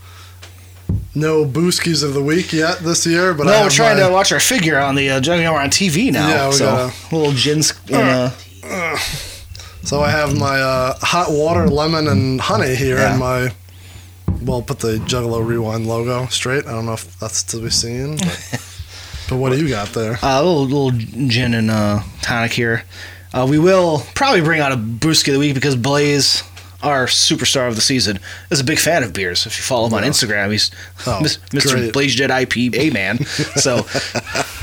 no 1.15 1.45
Booskies 1.47 2.05
of 2.05 2.13
the 2.13 2.23
week 2.23 2.53
yet 2.53 2.81
this 2.81 3.07
year, 3.07 3.33
but 3.33 3.47
no, 3.47 3.63
we're 3.63 3.71
trying 3.71 3.99
my- 3.99 4.07
to 4.09 4.13
watch 4.13 4.31
our 4.31 4.41
figure 4.41 4.79
on 4.79 4.95
the. 4.95 5.09
Uh, 5.11 5.21
you 5.23 5.43
know, 5.43 5.53
we're 5.55 5.61
on 5.61 5.71
TV 5.71 6.13
now, 6.13 6.29
Yeah, 6.29 6.49
we 6.49 6.55
so 6.55 6.65
gotta- 6.67 6.93
a 7.11 7.17
little 7.17 7.33
gin. 7.33 7.63
sk- 7.63 7.91
Uh, 7.93 8.31
So 9.85 10.01
I 10.01 10.11
have 10.11 10.39
my 10.39 10.61
uh, 10.61 10.95
hot 11.01 11.31
water, 11.31 11.69
lemon, 11.69 12.07
and 12.09 12.41
honey 12.41 12.75
here, 12.75 12.97
Yeah. 12.97 13.11
and 13.13 13.19
my. 13.21 13.53
Well, 14.43 14.63
put 14.63 14.81
the 14.81 14.95
Juggalo 14.99 15.45
Rewind 15.47 15.87
logo 15.87 16.27
straight. 16.27 16.67
I 16.67 16.73
don't 16.73 16.87
know 16.87 16.95
if 16.95 17.19
that's 17.21 17.43
to 17.45 17.59
be 17.61 17.71
seen, 17.71 18.17
but, 18.17 18.51
but 19.29 19.37
what 19.37 19.53
do 19.53 19.59
you 19.63 19.69
got 19.69 19.89
there? 19.89 20.19
a 20.23 20.43
little 20.43 20.65
little 20.65 20.91
gin 21.29 21.55
and 21.55 21.71
uh, 21.71 22.03
tonic 22.23 22.53
here. 22.53 22.85
Uh, 23.35 23.47
we 23.49 23.59
will 23.59 24.03
probably 24.15 24.41
bring 24.41 24.61
out 24.61 24.73
a 24.73 24.77
brewski 24.77 25.29
of 25.29 25.35
the 25.35 25.39
week 25.41 25.55
because 25.55 25.77
Blaze, 25.77 26.43
our 26.83 27.07
superstar 27.07 27.69
of 27.69 27.77
the 27.77 27.81
season, 27.83 28.19
is 28.51 28.61
a 28.61 28.65
big 28.65 28.79
fan 28.79 29.03
of 29.03 29.13
beers. 29.13 29.47
If 29.47 29.57
you 29.59 29.63
follow 29.63 29.87
him 29.87 29.95
on 29.95 30.03
Instagram, 30.03 30.51
he's 30.53 30.71
Oh, 31.07 31.21
Mr. 31.23 31.93
Blaze 31.93 32.15
Jet 32.15 32.31
IPA 32.31 32.93
man. 32.93 33.19
So 33.25 33.77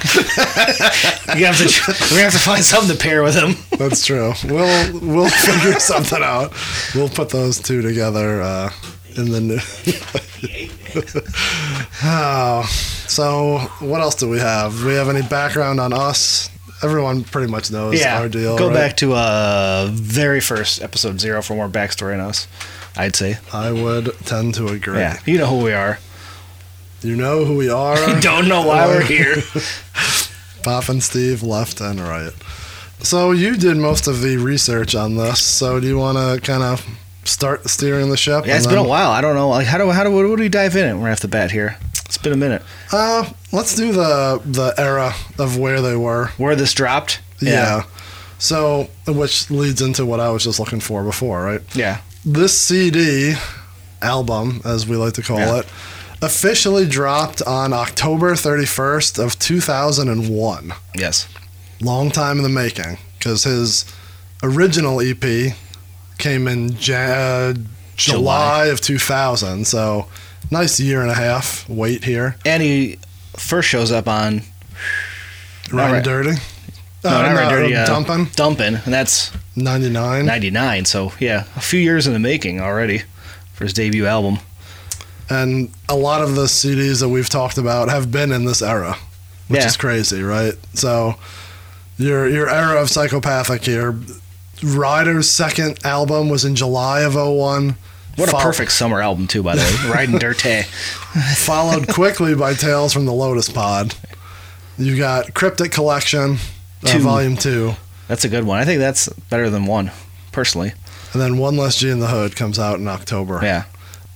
you 1.37 1.45
have 1.45 1.57
to 1.57 2.13
we 2.15 2.21
have 2.21 2.33
to 2.33 2.39
find 2.39 2.63
something 2.63 2.95
to 2.95 3.01
pair 3.01 3.23
with 3.23 3.35
him. 3.35 3.55
That's 3.77 4.05
true. 4.05 4.33
We'll 4.45 4.99
we'll 4.99 5.29
figure 5.29 5.79
something 5.79 6.21
out. 6.23 6.53
We'll 6.95 7.09
put 7.09 7.29
those 7.29 7.59
two 7.59 7.81
together 7.81 8.41
uh, 8.41 8.71
in 9.17 9.31
the 9.31 9.41
new. 9.41 9.59
oh, 12.03 12.63
so 13.07 13.57
what 13.85 14.01
else 14.01 14.15
do 14.15 14.29
we 14.29 14.39
have? 14.39 14.77
Do 14.77 14.87
we 14.87 14.93
have 14.93 15.09
any 15.09 15.21
background 15.27 15.79
on 15.79 15.93
us? 15.93 16.49
Everyone 16.81 17.23
pretty 17.23 17.51
much 17.51 17.71
knows 17.71 17.99
yeah, 17.99 18.19
our 18.19 18.29
deal. 18.29 18.57
go 18.57 18.67
right? 18.67 18.73
back 18.73 18.97
to 18.97 19.13
uh 19.13 19.89
very 19.91 20.39
first 20.39 20.81
episode 20.81 21.19
zero 21.19 21.41
for 21.41 21.55
more 21.55 21.69
backstory 21.69 22.13
on 22.13 22.21
us. 22.21 22.47
I'd 22.95 23.15
say. 23.15 23.37
I 23.53 23.71
would 23.71 24.13
tend 24.25 24.55
to 24.55 24.67
agree. 24.67 24.97
Yeah, 24.97 25.19
you 25.25 25.37
know 25.37 25.47
who 25.47 25.63
we 25.63 25.73
are. 25.73 25.99
You 27.01 27.15
know 27.15 27.45
who 27.45 27.55
we 27.55 27.69
are. 27.69 27.97
You 28.09 28.19
don't 28.21 28.47
know 28.47 28.65
why 28.65 28.87
we're 28.87 29.03
here. 29.03 29.35
Pop 30.63 30.89
and 30.89 31.01
Steve, 31.01 31.41
left 31.41 31.79
and 31.79 31.99
right. 31.99 32.33
So 32.99 33.31
you 33.31 33.55
did 33.55 33.77
most 33.77 34.07
of 34.07 34.21
the 34.21 34.37
research 34.37 34.95
on 34.95 35.15
this. 35.15 35.41
So 35.41 35.79
do 35.79 35.87
you 35.87 35.97
want 35.97 36.17
to 36.17 36.45
kind 36.45 36.63
of 36.63 36.85
start 37.23 37.69
steering 37.69 38.09
the 38.09 38.17
ship? 38.17 38.45
Yeah, 38.45 38.57
it's 38.57 38.67
been 38.67 38.77
a 38.77 38.83
while. 38.83 39.11
I 39.11 39.21
don't 39.21 39.35
know. 39.35 39.49
Like, 39.49 39.67
how 39.67 39.77
do 39.77 39.89
how 39.91 40.03
do 40.03 40.11
what 40.11 40.23
do 40.23 40.33
we 40.33 40.49
dive 40.49 40.75
in 40.75 40.85
it 40.85 41.01
right 41.01 41.11
off 41.11 41.21
the 41.21 41.29
bat 41.29 41.51
here? 41.51 41.77
It's 42.09 42.17
been 42.17 42.33
a 42.33 42.37
minute. 42.37 42.63
Uh, 42.91 43.29
let's 43.51 43.75
do 43.75 43.91
the 43.91 44.41
the 44.43 44.73
era 44.79 45.13
of 45.37 45.57
where 45.59 45.79
they 45.79 45.95
were. 45.95 46.31
Where 46.37 46.55
this 46.55 46.73
dropped? 46.73 47.21
Yeah. 47.39 47.83
So, 48.39 48.89
which 49.07 49.51
leads 49.51 49.79
into 49.81 50.05
what 50.07 50.19
I 50.19 50.29
was 50.31 50.43
just 50.43 50.59
looking 50.59 50.79
for 50.79 51.03
before, 51.03 51.43
right? 51.43 51.61
Yeah. 51.75 51.99
This 52.25 52.57
CD 52.57 53.35
album, 54.01 54.61
as 54.65 54.87
we 54.87 54.95
like 54.95 55.13
to 55.13 55.21
call 55.21 55.37
Yeah. 55.37 55.57
it, 55.59 55.65
officially 56.21 56.87
dropped 56.87 57.41
on 57.43 57.73
October 57.73 58.33
31st 58.33 59.23
of 59.23 59.37
2001. 59.39 60.73
Yes. 60.95 61.27
long 61.81 62.09
time 62.11 62.37
in 62.37 62.43
the 62.43 62.49
making 62.49 62.97
because 63.19 63.43
his 63.45 63.85
original 64.43 64.99
EP 64.99 65.53
came 66.17 66.47
in 66.47 66.75
ja- 66.79 66.95
uh, 66.97 67.53
July 67.95 68.65
of 68.65 68.81
2000. 68.81 69.65
So 69.67 70.07
nice 70.51 70.79
year 70.79 71.01
and 71.01 71.11
a 71.11 71.15
half 71.15 71.67
wait 71.69 72.03
here. 72.03 72.35
And 72.45 72.61
he 72.63 72.97
first 73.35 73.67
shows 73.69 73.91
up 73.91 74.07
on 74.07 74.41
Riding 75.71 75.93
right. 75.95 76.03
Dirty. 76.03 76.31
No, 77.03 77.09
Uh, 77.11 77.21
not 77.21 77.35
Ryden 77.37 77.49
Dirty, 77.49 77.75
uh, 77.75 77.85
Dumping. 77.85 78.25
Dumpin', 78.35 78.75
and 78.83 78.93
that's 78.93 79.31
99. 79.55 80.25
'99. 80.25 80.85
So 80.85 81.13
yeah, 81.19 81.45
a 81.55 81.61
few 81.61 81.79
years 81.79 82.07
in 82.07 82.13
the 82.13 82.19
making 82.19 82.59
already 82.59 83.03
for 83.53 83.63
his 83.65 83.73
debut 83.73 84.05
album. 84.05 84.39
And 85.29 85.71
a 85.87 85.95
lot 85.95 86.21
of 86.23 86.35
the 86.35 86.45
CDs 86.47 86.99
that 87.01 87.09
we've 87.09 87.29
talked 87.29 87.57
about 87.57 87.87
have 87.89 88.11
been 88.11 88.31
in 88.31 88.45
this 88.45 88.61
era, 88.63 88.97
which 89.47 89.61
Yeah. 89.61 89.67
is 89.67 89.77
crazy, 89.77 90.21
right? 90.23 90.55
So 90.73 91.15
your 91.97 92.27
your 92.27 92.49
era 92.49 92.81
of 92.81 92.89
psychopathic 92.89 93.63
here. 93.63 93.95
Ryder's 94.63 95.29
second 95.29 95.79
album 95.85 96.27
was 96.29 96.43
in 96.43 96.55
July 96.55 97.01
of 97.01 97.15
01. 97.15 97.75
What 98.19 98.33
a 98.33 98.37
perfect 98.37 98.71
summer 98.71 99.01
album 99.01 99.27
too, 99.27 99.43
by 99.43 99.55
the 99.55 99.61
way. 99.61 99.67
Ryden 100.07 100.19
Dirty. 100.19 100.63
followed 101.35 101.87
quickly 101.87 102.35
by 102.35 102.53
Tales 102.53 102.93
from 102.93 103.05
the 103.05 103.13
Lotus 103.13 103.49
Pod. 103.49 103.95
You 104.77 104.97
got 104.97 105.33
Cryptic 105.33 105.71
Collection, 105.71 106.37
uh, 106.83 106.87
Two. 106.87 106.99
Volume 106.99 107.35
2. 107.35 107.73
That's 108.07 108.25
a 108.25 108.29
good 108.29 108.45
one. 108.45 108.59
I 108.59 108.65
think 108.65 108.79
that's 108.79 109.07
better 109.29 109.49
than 109.49 109.65
one, 109.65 109.91
personally. 110.31 110.73
And 111.13 111.21
then 111.21 111.37
One 111.37 111.57
Less 111.57 111.77
G 111.77 111.89
in 111.89 111.99
the 111.99 112.07
Hood 112.07 112.35
comes 112.35 112.57
out 112.59 112.79
in 112.79 112.87
October. 112.87 113.39
Yeah. 113.43 113.65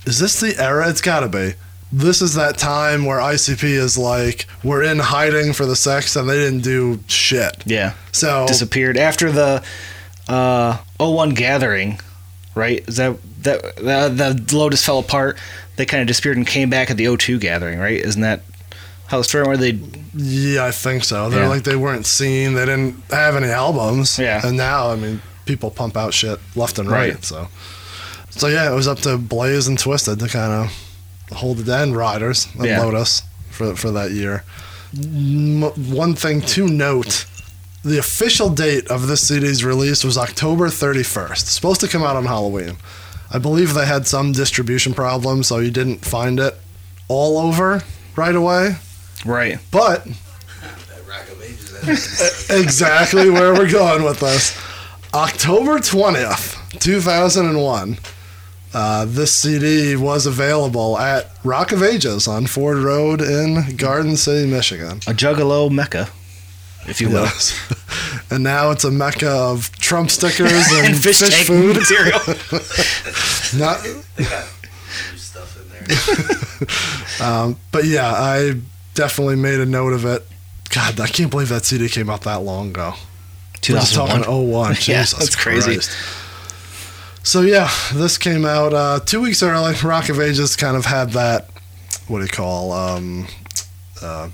Is 0.06 0.18
this 0.18 0.40
the 0.40 0.54
era? 0.62 0.88
It's 0.88 1.00
got 1.00 1.20
to 1.20 1.28
be. 1.28 1.54
This 1.92 2.20
is 2.22 2.34
that 2.34 2.58
time 2.58 3.04
where 3.04 3.18
ICP 3.18 3.62
is 3.64 3.96
like, 3.96 4.46
we're 4.64 4.82
in 4.82 4.98
hiding 4.98 5.52
for 5.52 5.64
the 5.66 5.76
sex 5.76 6.16
and 6.16 6.28
they 6.28 6.36
didn't 6.36 6.62
do 6.62 7.00
shit. 7.06 7.62
Yeah. 7.66 7.92
So, 8.10 8.46
Disappeared 8.48 8.96
after 8.96 9.30
the 9.30 9.62
uh, 10.28 10.78
01 10.98 11.30
gathering, 11.30 12.00
right? 12.54 12.82
Is 12.88 12.96
that 12.96 13.16
that 13.42 13.76
the, 13.76 14.42
the 14.46 14.56
Lotus 14.56 14.84
fell 14.84 14.98
apart? 14.98 15.36
They 15.76 15.84
kind 15.86 16.00
of 16.00 16.06
disappeared 16.06 16.36
and 16.36 16.46
came 16.46 16.70
back 16.70 16.90
at 16.90 16.96
the 16.96 17.04
O2 17.06 17.40
gathering, 17.40 17.78
right? 17.78 18.00
Isn't 18.00 18.22
that 18.22 18.42
how 19.08 19.18
the 19.18 19.24
story? 19.24 19.46
Where 19.46 19.56
they 19.56 19.78
yeah, 20.16 20.64
I 20.64 20.70
think 20.70 21.02
so. 21.04 21.28
They're 21.28 21.42
Yeah. 21.42 21.48
like, 21.48 21.64
they 21.64 21.74
weren't 21.76 22.06
seen. 22.06 22.54
They 22.54 22.64
didn't 22.66 22.94
have 23.10 23.34
any 23.34 23.48
albums. 23.48 24.16
Yeah. 24.18 24.46
And 24.46 24.56
now, 24.56 24.90
I 24.90 24.96
mean, 24.96 25.20
people 25.44 25.70
pump 25.72 25.96
out 25.96 26.14
shit 26.14 26.38
left 26.54 26.78
and 26.78 26.88
right. 26.88 27.14
Right. 27.14 27.24
So, 27.24 27.48
so 28.30 28.46
yeah, 28.46 28.70
it 28.70 28.74
was 28.74 28.86
up 28.86 29.00
to 29.00 29.18
Blaze 29.18 29.66
and 29.66 29.76
Twiztid 29.76 30.20
to 30.20 30.28
kind 30.28 30.52
of 30.52 31.36
hold 31.36 31.58
it 31.58 31.64
down. 31.66 31.92
Riders 31.94 32.46
and 32.54 32.64
Yeah. 32.66 32.82
Lotus 32.82 33.22
for 33.50 33.74
for 33.74 33.90
that 33.90 34.12
year. 34.12 34.44
M- 34.96 35.62
one 35.92 36.14
thing 36.14 36.40
to 36.42 36.68
note: 36.68 37.26
the 37.84 37.98
official 37.98 38.48
date 38.50 38.88
of 38.90 39.06
this 39.08 39.28
CD's 39.28 39.64
release 39.64 40.04
was 40.04 40.16
October 40.16 40.68
31st. 40.68 41.32
It's 41.32 41.50
supposed 41.50 41.80
to 41.82 41.88
come 41.88 42.02
out 42.02 42.16
on 42.16 42.24
Halloween. 42.24 42.76
I 43.30 43.38
believe 43.38 43.74
they 43.74 43.86
had 43.86 44.06
some 44.06 44.32
distribution 44.32 44.94
problems, 44.94 45.48
so 45.48 45.58
you 45.58 45.70
didn't 45.70 46.04
find 46.04 46.38
it 46.40 46.54
all 47.08 47.38
over 47.38 47.82
right 48.16 48.34
away. 48.34 48.76
right. 49.24 49.58
But 49.70 50.04
That 50.04 51.06
Rock 51.08 51.28
of 51.30 51.42
Ages. 51.42 51.70
that's- 51.80 52.50
exactly 52.50 53.28
where 53.30 53.52
we're 53.52 53.70
going 53.70 54.02
with 54.04 54.20
this. 54.20 54.56
October 55.12 55.78
20th, 55.78 56.56
2001. 56.80 57.98
Uh, 58.72 59.04
this 59.04 59.32
CD 59.32 59.94
was 59.94 60.26
available 60.26 60.98
at 60.98 61.30
Rock 61.44 61.70
of 61.70 61.82
Ages 61.82 62.26
on 62.26 62.46
Ford 62.46 62.78
Road 62.78 63.20
in 63.20 63.76
Garden 63.76 64.16
City, 64.16 64.50
Michigan. 64.50 64.98
A 65.06 65.12
juggalo 65.14 65.70
mecca, 65.70 66.08
if 66.86 67.00
you 67.00 67.08
will. 67.08 67.24
Yes. 67.24 67.54
and 68.30 68.42
now 68.44 68.70
it's 68.70 68.84
a 68.84 68.90
mecca 68.90 69.28
of 69.30 69.70
Trump 69.78 70.10
stickers 70.10 70.52
and, 70.72 70.86
and 70.88 70.96
fish, 70.96 71.20
fish, 71.20 71.30
tank 71.30 71.46
food. 71.46 71.76
material. 71.76 72.18
Not, 73.56 73.82
They 74.16 74.24
got 74.24 74.46
new 75.12 75.18
stuff 75.18 75.56
in 75.60 77.18
there. 77.20 77.26
um, 77.28 77.56
but 77.72 77.84
yeah, 77.84 78.10
I 78.10 78.60
definitely 78.94 79.36
made 79.36 79.60
a 79.60 79.66
note 79.66 79.92
of 79.92 80.04
it. 80.04 80.22
God, 80.70 80.98
I 81.00 81.06
can't 81.06 81.30
believe 81.30 81.50
that 81.50 81.64
CD 81.64 81.88
came 81.88 82.10
out 82.10 82.22
that 82.22 82.42
long 82.42 82.70
ago. 82.70 82.94
We're 83.68 83.76
just 83.80 83.94
2001. 83.94 84.22
talking 84.24 84.50
01. 84.50 84.74
Yeah, 84.86 84.98
that's 85.04 85.36
crazy. 85.36 85.72
Christ. 85.74 85.90
So 87.22 87.40
yeah, 87.40 87.70
this 87.94 88.18
came 88.18 88.44
out 88.44 88.74
uh, 88.74 89.00
two 89.00 89.22
weeks 89.22 89.42
early. 89.42 89.74
Rock 89.82 90.08
of 90.10 90.20
Ages 90.20 90.56
kind 90.56 90.76
of 90.76 90.84
had 90.84 91.10
that. 91.12 91.48
What 92.06 92.18
do 92.18 92.24
you 92.24 92.30
call? 92.30 92.72
Um, 92.72 93.26
uh, 94.02 94.28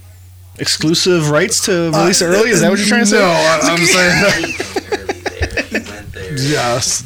Exclusive 0.61 1.31
rights 1.31 1.65
to 1.67 1.91
release 1.93 2.23
uh, 2.23 2.27
early? 2.27 2.51
Is 2.51 2.61
that 2.61 2.71
what 2.71 2.79
you're 2.79 2.89
trying 2.89 3.01
to 3.03 3.07
say? 3.07 3.19
No, 3.19 3.25
I, 3.27 3.61
I'm 3.63 3.79
saying 3.87 4.45
He 4.45 4.53
came 4.53 4.99
early 4.99 5.21
there. 5.23 5.63
He 5.63 5.91
went 5.91 6.13
there. 6.13 6.39
yes. 6.39 7.03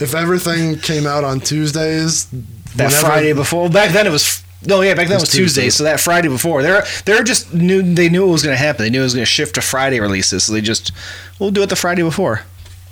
If 0.00 0.14
everything 0.14 0.78
came 0.78 1.06
out 1.06 1.24
on 1.24 1.40
Tuesdays, 1.40 2.26
that 2.26 2.36
whenever- 2.76 2.94
Friday 2.96 3.32
before. 3.32 3.68
Back 3.68 3.92
then 3.92 4.06
it 4.06 4.10
was. 4.10 4.44
No, 4.66 4.80
yeah, 4.82 4.94
back 4.94 5.06
then 5.06 5.12
it 5.12 5.20
was 5.20 5.22
was 5.22 5.30
Tuesday. 5.30 5.62
Tuesday. 5.62 5.70
So 5.70 5.84
that 5.84 6.00
Friday 6.00 6.28
before, 6.28 6.62
they're 6.62 6.84
they're 7.04 7.22
just 7.22 7.54
knew 7.54 7.80
they 7.82 8.08
knew 8.08 8.24
it 8.28 8.30
was 8.30 8.42
going 8.42 8.54
to 8.54 8.58
happen. 8.62 8.82
They 8.84 8.90
knew 8.90 9.00
it 9.00 9.04
was 9.04 9.14
going 9.14 9.22
to 9.24 9.30
shift 9.30 9.54
to 9.54 9.60
Friday 9.60 10.00
releases. 10.00 10.44
So 10.44 10.52
they 10.52 10.60
just 10.60 10.92
we'll 11.38 11.50
do 11.52 11.62
it 11.62 11.68
the 11.70 11.76
Friday 11.76 12.02
before. 12.02 12.42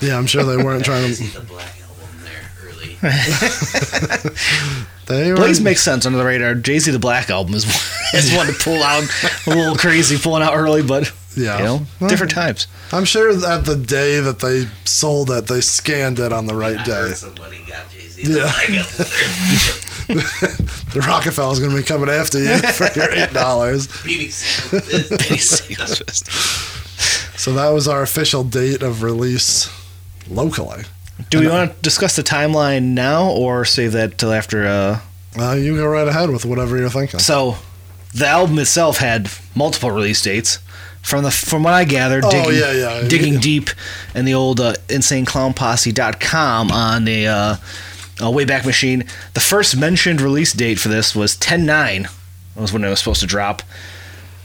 Yeah, 0.00 0.16
I'm 0.16 0.26
sure 0.26 0.44
they 0.44 0.56
weren't 0.62 0.84
trying 0.84 1.12
to. 1.14 1.24
They 5.06 5.30
were, 5.30 5.36
Blaze 5.36 5.60
makes 5.60 5.82
sense 5.82 6.04
under 6.04 6.18
the 6.18 6.24
radar. 6.24 6.56
Jay 6.56 6.80
Z 6.80 6.90
the 6.90 6.98
Black 6.98 7.30
album 7.30 7.54
is 7.54 7.64
is 8.14 8.34
one 8.34 8.48
to 8.48 8.52
pull 8.54 8.82
out 8.82 9.04
a 9.46 9.50
little 9.50 9.76
crazy, 9.76 10.18
pulling 10.18 10.42
out 10.42 10.54
early, 10.56 10.82
but 10.82 11.12
yeah. 11.36 11.58
you 11.58 11.64
know, 11.64 11.86
Well, 12.00 12.10
different 12.10 12.32
times. 12.32 12.66
I'm 12.92 13.04
sure 13.04 13.30
at 13.30 13.64
the 13.64 13.76
day 13.76 14.18
that 14.18 14.40
they 14.40 14.66
sold 14.84 15.30
it, 15.30 15.46
they 15.46 15.60
scanned 15.60 16.18
it 16.18 16.32
on 16.32 16.46
the 16.46 16.56
right 16.56 16.78
I 16.78 16.84
day. 16.84 16.92
heard 16.92 17.16
somebody 17.16 17.58
got 17.68 17.88
Jay 17.90 18.08
Z. 18.08 18.22
Yeah. 18.36 18.52
The 20.06 21.00
Rockefeller's 21.06 21.58
going 21.58 21.72
to 21.72 21.76
be 21.76 21.82
coming 21.82 22.08
after 22.08 22.38
you 22.38 22.56
for 22.58 22.88
your 22.96 23.12
eight 23.12 23.32
dollars. 23.32 23.88
BBC. 23.88 24.70
Benny 25.10 25.38
So 27.36 27.52
that 27.54 27.70
was 27.70 27.88
our 27.88 28.02
official 28.02 28.44
date 28.44 28.82
of 28.82 29.02
release 29.02 29.68
locally. 30.30 30.84
Do 31.30 31.40
we 31.40 31.48
want 31.48 31.74
to 31.74 31.80
discuss 31.82 32.14
the 32.16 32.22
timeline 32.22 32.94
now, 32.94 33.30
or 33.30 33.64
save 33.64 33.92
that 33.92 34.18
till 34.18 34.32
after? 34.32 34.66
Uh, 34.66 35.00
Uh, 35.38 35.52
you 35.54 35.76
go 35.76 35.86
right 35.86 36.06
ahead 36.08 36.30
with 36.30 36.44
whatever 36.44 36.76
you're 36.78 36.88
thinking. 36.90 37.20
so, 37.20 37.56
the 38.14 38.26
album 38.26 38.58
itself 38.58 38.98
had 38.98 39.28
multiple 39.54 39.90
release 39.90 40.20
dates. 40.22 40.58
From 41.02 41.22
the 41.22 41.30
from 41.30 41.62
what 41.62 41.72
I 41.72 41.84
gathered, 41.84 42.24
Oh, 42.24 42.30
digging, 42.30 42.58
yeah, 42.60 42.72
yeah. 42.72 43.08
digging 43.08 43.38
deep 43.38 43.70
in 44.14 44.24
the 44.24 44.34
old 44.34 44.60
uh, 44.60 44.74
insaneclownposse.com 44.88 46.70
on 46.72 47.04
the 47.04 47.26
uh, 47.28 47.34
uh, 47.34 47.56
Wayback 48.30 48.64
Machine, 48.64 49.04
the 49.34 49.40
first 49.40 49.76
mentioned 49.76 50.20
release 50.20 50.52
date 50.52 50.78
for 50.80 50.88
this 50.88 51.14
was 51.14 51.36
10-9 51.36 52.08
was 52.56 52.72
when 52.72 52.82
it 52.84 52.88
was 52.88 52.98
supposed 52.98 53.20
to 53.20 53.26
drop. 53.26 53.62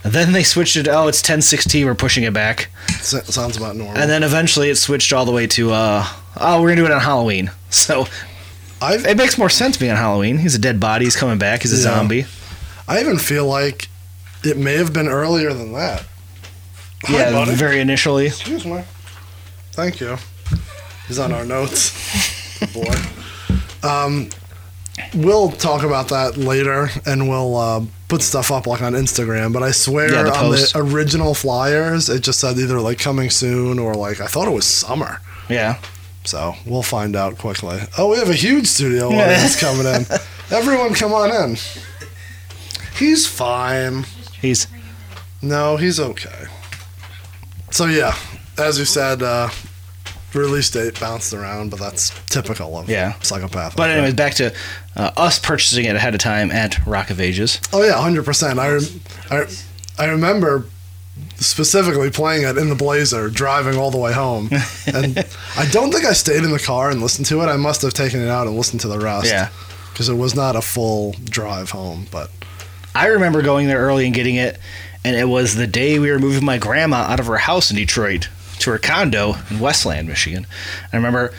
And 0.04 0.14
then 0.14 0.32
they 0.34 0.44
switched 0.44 0.76
it. 0.78 0.88
Oh, 0.88 1.08
it's 1.08 1.22
10-16. 1.22 1.86
We're 1.86 1.94
pushing 1.96 2.24
it 2.24 2.34
back. 2.34 2.70
S- 2.90 3.34
sounds 3.34 3.56
about 3.58 3.76
normal. 3.76 3.98
And 4.02 4.10
then 4.10 4.24
eventually 4.24 4.70
it 4.70 4.76
switched 4.78 5.14
all 5.14 5.26
the 5.26 5.32
way 5.32 5.46
to 5.48 5.72
uh, 5.72 6.06
oh, 6.40 6.62
we're 6.62 6.70
gonna 6.70 6.82
do 6.82 6.86
it 6.86 6.92
on 6.92 7.02
Halloween. 7.02 7.52
So 7.70 8.06
I've, 8.82 9.06
it 9.06 9.16
makes 9.16 9.38
more 9.38 9.50
sense 9.50 9.78
being 9.78 9.92
on 9.92 9.98
Halloween. 9.98 10.38
He's 10.40 10.56
a 10.56 10.60
dead 10.60 10.80
body. 10.80 11.06
He's 11.06 11.16
coming 11.16 11.38
back. 11.38 11.62
He's 11.62 11.72
a 11.72 11.78
Yeah. 11.78 11.96
zombie. 11.96 12.26
I 12.88 13.00
even 13.00 13.18
feel 13.18 13.46
like 13.46 13.88
it 14.44 14.58
may 14.58 14.74
have 14.76 14.92
been 14.92 15.08
earlier 15.08 15.54
than 15.54 15.72
that. 15.74 16.04
Hi, 17.04 17.14
yeah, 17.18 17.32
buddy. 17.32 17.54
very 17.56 17.80
initially. 17.80 18.26
Excuse 18.26 18.66
me. 18.66 18.84
Thank 19.72 20.02
you. 20.02 20.18
He's 21.08 21.18
on 21.20 21.32
our 21.32 21.46
notes. 21.46 21.94
Boy. 22.74 22.94
Um, 23.88 24.30
we'll 25.14 25.52
talk 25.52 25.84
about 25.84 26.10
that 26.10 26.38
later, 26.38 26.90
and 27.06 27.28
we'll 27.30 27.56
uh, 27.56 27.84
put 28.08 28.22
stuff 28.22 28.52
up 28.52 28.68
like 28.68 28.82
on 28.82 28.94
Instagram. 28.94 29.54
But 29.54 29.64
I 29.64 29.72
swear 29.72 30.12
Yeah, 30.12 30.24
the 30.24 30.36
on 30.38 30.52
the 30.52 30.72
original 30.76 31.34
flyers, 31.34 32.10
it 32.10 32.22
just 32.22 32.40
said 32.40 32.58
either 32.58 32.80
like 32.80 33.00
coming 33.00 33.30
soon 33.30 33.80
or 33.80 33.94
like 33.96 34.20
I 34.22 34.28
thought 34.28 34.48
it 34.48 34.52
was 34.52 34.66
summer. 34.66 35.20
Yeah. 35.50 35.80
So 36.24 36.54
we'll 36.66 36.84
find 36.84 37.16
out 37.16 37.38
quickly. 37.38 37.80
Oh, 37.98 38.12
we 38.12 38.18
have 38.18 38.30
a 38.30 38.34
huge 38.34 38.68
studio 38.68 39.10
Yeah. 39.10 39.24
audience 39.24 39.60
coming 39.60 39.86
in. 39.88 40.06
Everyone, 40.52 40.94
come 40.94 41.14
on 41.14 41.30
in. 41.50 41.58
He's 42.98 43.26
fine. 43.26 44.04
He's 44.42 44.68
No, 45.42 45.78
he's 45.78 46.00
okay. 46.00 46.46
So 47.72 47.86
yeah, 47.86 48.16
as 48.58 48.78
you 48.78 48.86
said, 48.86 49.24
uh, 49.24 49.50
release 50.34 50.70
date 50.70 51.00
bounced 51.00 51.34
around, 51.34 51.70
but 51.72 51.80
that's 51.80 52.12
typical 52.30 52.78
of 52.78 52.90
Yeah. 52.90 53.14
psychopath. 53.22 53.76
But 53.76 53.90
anyways, 53.90 54.14
back 54.14 54.34
to 54.36 54.54
uh, 54.96 55.12
us 55.18 55.40
purchasing 55.40 55.86
it 55.86 55.96
ahead 55.96 56.14
of 56.14 56.20
time 56.20 56.52
at 56.52 56.86
Rock 56.88 57.10
of 57.10 57.20
Ages. 57.20 57.60
oh 57.74 57.84
yeah, 57.84 58.00
hundred 58.02 58.26
percent. 58.26 58.60
I, 58.60 58.70
rem- 58.74 59.02
I 59.30 59.46
I 60.00 60.06
remember 60.06 60.66
specifically 61.38 62.10
playing 62.10 62.44
it 62.48 62.58
in 62.58 62.70
the 62.70 62.76
Blazer, 62.76 63.30
driving 63.30 63.78
all 63.78 63.92
the 63.92 63.98
way 63.98 64.14
home, 64.14 64.50
and 64.88 65.18
I 65.58 65.66
don't 65.72 65.92
think 65.92 66.06
I 66.06 66.14
stayed 66.14 66.44
in 66.44 66.52
the 66.52 66.60
car 66.60 66.90
and 66.90 67.02
listened 67.02 67.28
to 67.28 67.42
it. 67.42 67.46
I 67.48 67.58
must 67.58 67.82
have 67.82 67.94
taken 67.94 68.22
it 68.22 68.30
out 68.30 68.48
and 68.48 68.56
listened 68.56 68.82
to 68.82 68.88
the 68.88 69.00
rest. 69.00 69.28
Yeah. 69.28 69.50
because 69.92 70.08
it 70.10 70.16
was 70.16 70.36
not 70.36 70.56
a 70.56 70.62
full 70.62 71.14
drive 71.26 71.72
home, 71.72 72.08
but. 72.12 72.30
I 72.94 73.08
remember 73.08 73.42
going 73.42 73.68
there 73.68 73.80
early 73.80 74.06
and 74.06 74.14
getting 74.14 74.36
it, 74.36 74.60
and 75.06 75.16
it 75.16 75.24
was 75.30 75.56
the 75.56 75.66
day 75.66 75.98
we 75.98 76.12
were 76.12 76.20
moving 76.20 76.44
my 76.44 76.58
grandma 76.58 76.98
out 76.98 77.22
of 77.22 77.28
her 77.28 77.38
house 77.38 77.72
in 77.72 77.78
Detroit 77.78 78.28
to 78.62 78.72
her 78.72 78.78
condo 78.78 79.36
in 79.50 79.60
Westland, 79.60 80.08
Michigan. 80.08 80.48
I 80.92 80.96
remember 80.96 81.34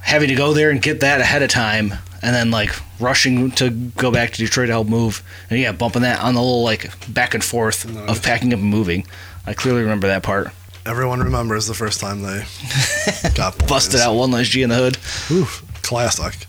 having 0.00 0.28
to 0.28 0.34
go 0.34 0.52
there 0.54 0.70
and 0.70 0.80
get 0.80 1.00
that 1.00 1.20
ahead 1.20 1.42
of 1.42 1.50
time, 1.50 1.92
and 2.22 2.34
then 2.34 2.50
like 2.50 2.70
rushing 2.98 3.50
to 3.52 3.70
go 3.70 4.10
back 4.10 4.30
to 4.32 4.38
Detroit 4.38 4.66
to 4.68 4.72
help 4.72 4.88
move, 4.88 5.22
and 5.50 5.58
yeah, 5.58 5.72
bumping 5.72 6.02
that 6.02 6.20
on 6.22 6.34
the 6.34 6.40
little 6.40 6.62
like 6.62 6.90
back 7.12 7.34
and 7.34 7.42
forth 7.44 7.88
Nice. 7.88 8.08
of 8.10 8.22
packing 8.22 8.52
up 8.52 8.60
and 8.60 8.68
moving. 8.68 9.06
I 9.46 9.54
clearly 9.54 9.82
remember 9.82 10.06
that 10.08 10.22
part. 10.22 10.48
Everyone 10.86 11.20
remembers 11.20 11.66
the 11.66 11.74
first 11.74 12.00
time 12.00 12.22
they 12.22 12.44
got 13.34 13.58
Busted 13.68 14.00
out 14.00 14.14
one 14.14 14.30
last 14.30 14.50
G 14.50 14.62
in 14.62 14.70
the 14.70 14.76
hood. 14.76 14.96
Oof, 15.30 15.62
classic. 15.82 16.46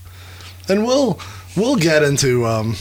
And 0.70 0.86
we'll 0.86 1.20
we'll 1.58 1.76
get 1.76 2.02
into 2.04 2.46
um, 2.46 2.76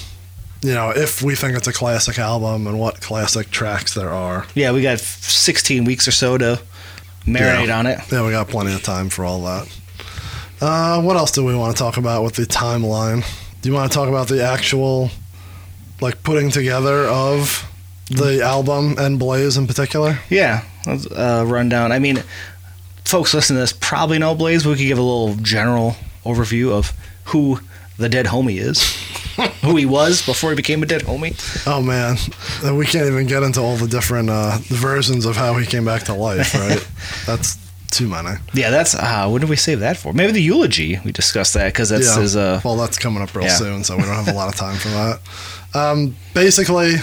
you 0.62 0.72
know 0.74 0.90
if 0.90 1.22
we 1.22 1.34
think 1.34 1.56
it's 1.56 1.66
a 1.66 1.72
classic 1.72 2.18
album 2.20 2.66
and 2.68 2.78
what 2.78 3.00
classic 3.00 3.50
tracks 3.50 3.94
there 3.94 4.10
are. 4.10 4.46
Yeah, 4.54 4.70
we 4.72 4.82
got 4.82 5.00
16 5.00 5.84
weeks 5.84 6.06
or 6.06 6.12
so 6.12 6.38
to 6.38 6.60
marinate 7.30 7.66
Yeah. 7.68 7.78
on 7.78 7.86
it. 7.86 8.00
Yeah, 8.10 8.24
we 8.24 8.30
got 8.32 8.48
plenty 8.48 8.72
of 8.74 8.82
time 8.82 9.08
for 9.08 9.24
all 9.24 9.42
that. 9.44 9.68
Uh, 10.60 11.00
what 11.00 11.16
else 11.16 11.30
do 11.32 11.44
we 11.44 11.54
want 11.54 11.74
to 11.76 11.82
talk 11.82 11.96
about 11.96 12.22
with 12.22 12.34
the 12.34 12.42
timeline? 12.42 13.24
Do 13.62 13.68
you 13.68 13.74
want 13.74 13.90
to 13.90 13.94
talk 13.96 14.08
about 14.08 14.28
the 14.28 14.44
actual 14.44 15.10
like 16.00 16.22
putting 16.22 16.50
together 16.50 17.04
of 17.06 17.66
the 18.10 18.42
album 18.42 18.96
and 18.98 19.18
Blaze 19.18 19.56
in 19.56 19.66
particular? 19.66 20.18
Yeah, 20.28 20.62
let's, 20.86 21.06
uh, 21.06 21.44
rundown. 21.46 21.92
I 21.92 21.98
mean, 21.98 22.22
folks 23.04 23.32
listening 23.34 23.56
to 23.56 23.60
this 23.60 23.72
probably 23.72 24.18
know 24.18 24.34
Blaze, 24.34 24.66
we 24.66 24.74
could 24.74 24.82
give 24.86 24.98
a 24.98 25.02
little 25.02 25.34
general 25.36 25.96
overview 26.24 26.70
of 26.72 26.92
who 27.24 27.60
the 27.98 28.08
dead 28.08 28.26
homie 28.26 28.58
is, 28.58 28.78
who 29.62 29.76
he 29.76 29.86
was 29.86 30.24
before 30.24 30.50
he 30.50 30.56
became 30.56 30.82
a 30.82 30.86
dead 30.86 31.02
homie. 31.02 31.34
Oh 31.66 31.82
man, 31.82 32.16
Uh, 32.64 32.74
we 32.74 32.86
can't 32.86 33.06
even 33.06 33.26
get 33.26 33.42
into 33.42 33.60
all 33.60 33.76
the 33.76 33.88
different 33.88 34.30
uh, 34.30 34.58
versions 34.64 35.24
of 35.24 35.36
how 35.36 35.54
he 35.54 35.66
came 35.66 35.84
back 35.84 36.04
to 36.04 36.14
life, 36.14 36.54
right? 36.54 36.86
That's 37.26 37.58
too 37.90 38.08
many. 38.08 38.38
Yeah, 38.54 38.70
that's 38.70 38.94
uh, 38.94 39.28
what 39.28 39.40
did 39.40 39.50
we 39.50 39.56
save 39.56 39.80
that 39.80 39.96
for? 39.96 40.12
Maybe 40.12 40.32
the 40.32 40.40
eulogy. 40.42 40.98
We 41.04 41.12
discussed 41.12 41.54
that 41.54 41.72
because 41.72 41.88
that's 41.88 42.14
yeah. 42.14 42.22
his. 42.22 42.36
Uh, 42.36 42.60
well, 42.64 42.76
that's 42.76 42.98
coming 42.98 43.22
up 43.22 43.34
real 43.34 43.46
yeah. 43.46 43.56
soon, 43.56 43.84
so 43.84 43.96
we 43.96 44.02
don't 44.02 44.14
have 44.14 44.28
a 44.28 44.32
lot 44.32 44.48
of 44.48 44.54
time 44.54 44.76
for 44.76 44.88
that. 44.88 45.20
Um, 45.74 46.16
basically, 46.34 46.94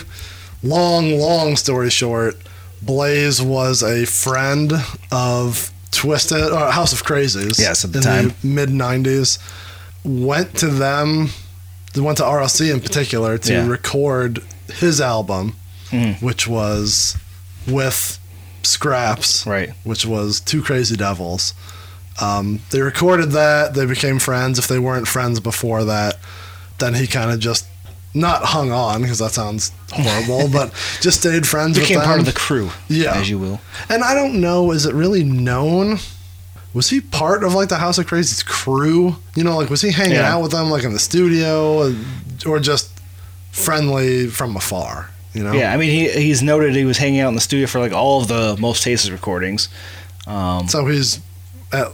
long, 0.63 1.17
long 1.19 1.56
story 1.56 1.89
short, 1.89 2.36
Blaze 2.82 3.41
was 3.41 3.84
a 3.84 4.06
friend 4.06 4.73
of 5.12 5.71
Twiztid 5.91 6.52
or 6.54 6.71
House 6.71 6.93
of 6.93 7.04
Krazees. 7.04 7.60
Yes, 7.60 7.84
at 7.84 7.91
the 7.93 8.00
in 8.00 8.04
time. 8.04 8.34
mid 8.43 8.69
'90s. 8.69 9.39
Went 10.04 10.56
to 10.58 10.67
them. 10.67 11.30
Went 12.00 12.18
to 12.20 12.24
RLC 12.26 12.72
in 12.72 12.80
particular 12.80 13.38
to 13.38 13.54
Yeah. 13.54 13.68
record 13.68 14.44
his 14.80 15.00
album, 15.02 15.56
Mhm. 15.92 16.22
which 16.22 16.48
was 16.48 17.16
with 17.66 18.20
Scraps 18.64 19.46
right. 19.46 19.72
which 19.84 20.06
was 20.06 20.40
Two 20.40 20.62
Crazy 20.62 20.96
Devils. 20.96 21.54
Um, 22.20 22.60
they 22.72 22.82
recorded 22.82 23.32
that. 23.32 23.74
They 23.76 23.86
became 23.86 24.20
friends. 24.20 24.58
If 24.60 24.68
they 24.68 24.80
weren't 24.80 25.08
friends 25.08 25.40
before 25.40 25.84
that, 25.86 26.18
then 26.80 26.96
he 26.96 27.08
kind 27.08 27.32
of 27.32 27.40
just 27.40 27.66
not 28.14 28.44
hung 28.46 28.72
on 28.72 29.04
because 29.04 29.20
that 29.20 29.32
sounds 29.34 29.72
horrible, 29.92 30.48
but 30.52 30.72
just 31.02 31.20
stayed 31.20 31.48
friends 31.48 31.78
Became 31.78 31.98
with 31.98 32.04
them. 32.04 32.08
part 32.08 32.20
of 32.20 32.26
the 32.26 32.32
crew, 32.34 32.72
yeah, 32.88 33.14
as 33.14 33.30
you 33.30 33.38
will. 33.38 33.62
and 33.90 34.04
I 34.04 34.14
don't 34.16 34.42
know, 34.42 34.72
is 34.72 34.86
it 34.86 34.94
really 34.96 35.24
known? 35.24 36.00
Was 36.78 36.90
he 36.92 37.02
part 37.02 37.44
of 37.44 37.54
like 37.56 37.70
the 37.70 37.78
House 37.78 37.98
of 37.98 38.06
Crazy's 38.08 38.44
crew? 38.44 39.16
You 39.36 39.44
know, 39.44 39.58
like 39.58 39.70
was 39.70 39.82
he 39.82 39.92
hanging 39.92 40.16
Yeah. 40.16 40.34
out 40.34 40.44
with 40.44 40.52
them 40.52 40.70
like 40.70 40.84
in 40.84 40.94
the 40.94 41.00
studio, 41.00 41.94
or 42.46 42.60
just 42.60 42.90
friendly 43.52 44.28
from 44.28 44.56
afar? 44.56 45.10
You 45.34 45.44
know? 45.44 45.54
Yeah, 45.54 45.74
I 45.74 45.78
mean, 45.78 45.90
he 45.92 46.10
he's 46.10 46.42
noted 46.42 46.76
he 46.76 46.86
was 46.86 46.98
hanging 46.98 47.20
out 47.20 47.30
in 47.30 47.36
the 47.36 47.42
studio 47.42 47.68
for 47.68 47.80
like 47.80 47.92
all 47.94 48.22
of 48.22 48.28
the 48.28 48.56
Most 48.60 48.84
Tastes 48.84 49.10
recordings. 49.10 49.70
Um, 50.28 50.68
So 50.68 50.86
he's 50.86 51.20
at, 51.72 51.88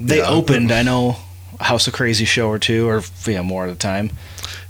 they 0.00 0.18
Yeah. 0.18 0.28
opened, 0.28 0.70
I 0.72 0.82
know, 0.82 1.16
House 1.60 1.86
of 1.86 1.94
Crazy 1.94 2.24
show 2.24 2.48
or 2.48 2.58
two, 2.58 2.86
or 2.88 3.02
yeah, 3.26 3.42
more 3.42 3.64
at 3.64 3.70
a 3.70 3.74
time. 3.74 4.10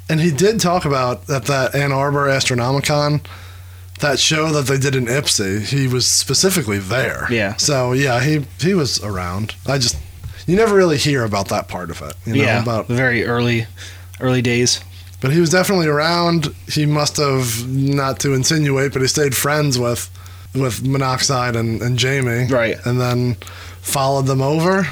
And 0.09 0.21
he 0.21 0.31
did 0.31 0.61
talk 0.61 0.85
about 0.85 1.29
at 1.29 1.47
that 1.47 1.75
Ann 1.75 1.91
Arbor 1.93 2.29
Astronomicon, 2.29 3.21
that 4.01 4.19
show 4.19 4.51
that 4.51 4.67
they 4.67 4.79
did 4.79 4.95
in 4.95 5.07
Ipsy. 5.07 5.67
He 5.67 5.89
was 5.89 6.07
specifically 6.07 6.79
there. 6.79 7.27
Yeah. 7.31 7.57
So 7.57 7.93
yeah, 7.93 8.21
he 8.23 8.45
he 8.61 8.75
was 8.75 9.03
around. 9.03 9.55
I 9.67 9.79
just 9.79 9.97
you 10.47 10.57
never 10.57 10.75
really 10.75 10.99
hear 10.99 11.25
about 11.25 11.49
that 11.49 11.69
part 11.69 11.91
of 11.91 12.03
it. 12.03 12.15
You 12.25 12.37
know, 12.37 12.43
yeah, 12.43 12.63
about 12.63 12.89
the 12.89 12.95
very 12.95 13.25
early, 13.25 13.67
early 14.21 14.43
days. 14.43 14.81
but 15.21 15.33
he 15.33 15.41
was 15.41 15.51
definitely 15.51 15.87
around. 15.89 16.55
He 16.69 16.87
must 16.87 17.17
have 17.17 17.67
not 17.69 18.21
to 18.21 18.33
insinuate, 18.35 18.93
but 18.93 19.03
he 19.03 19.09
stayed 19.09 19.35
friends 19.35 19.79
with 19.79 20.11
with 20.55 20.87
Monoxide 20.87 21.57
and, 21.57 21.83
and 21.83 21.99
Jamie. 21.99 22.47
Right. 22.47 22.77
And 22.87 23.01
then 23.01 23.35
followed 23.81 24.27
them 24.27 24.41
over. 24.41 24.87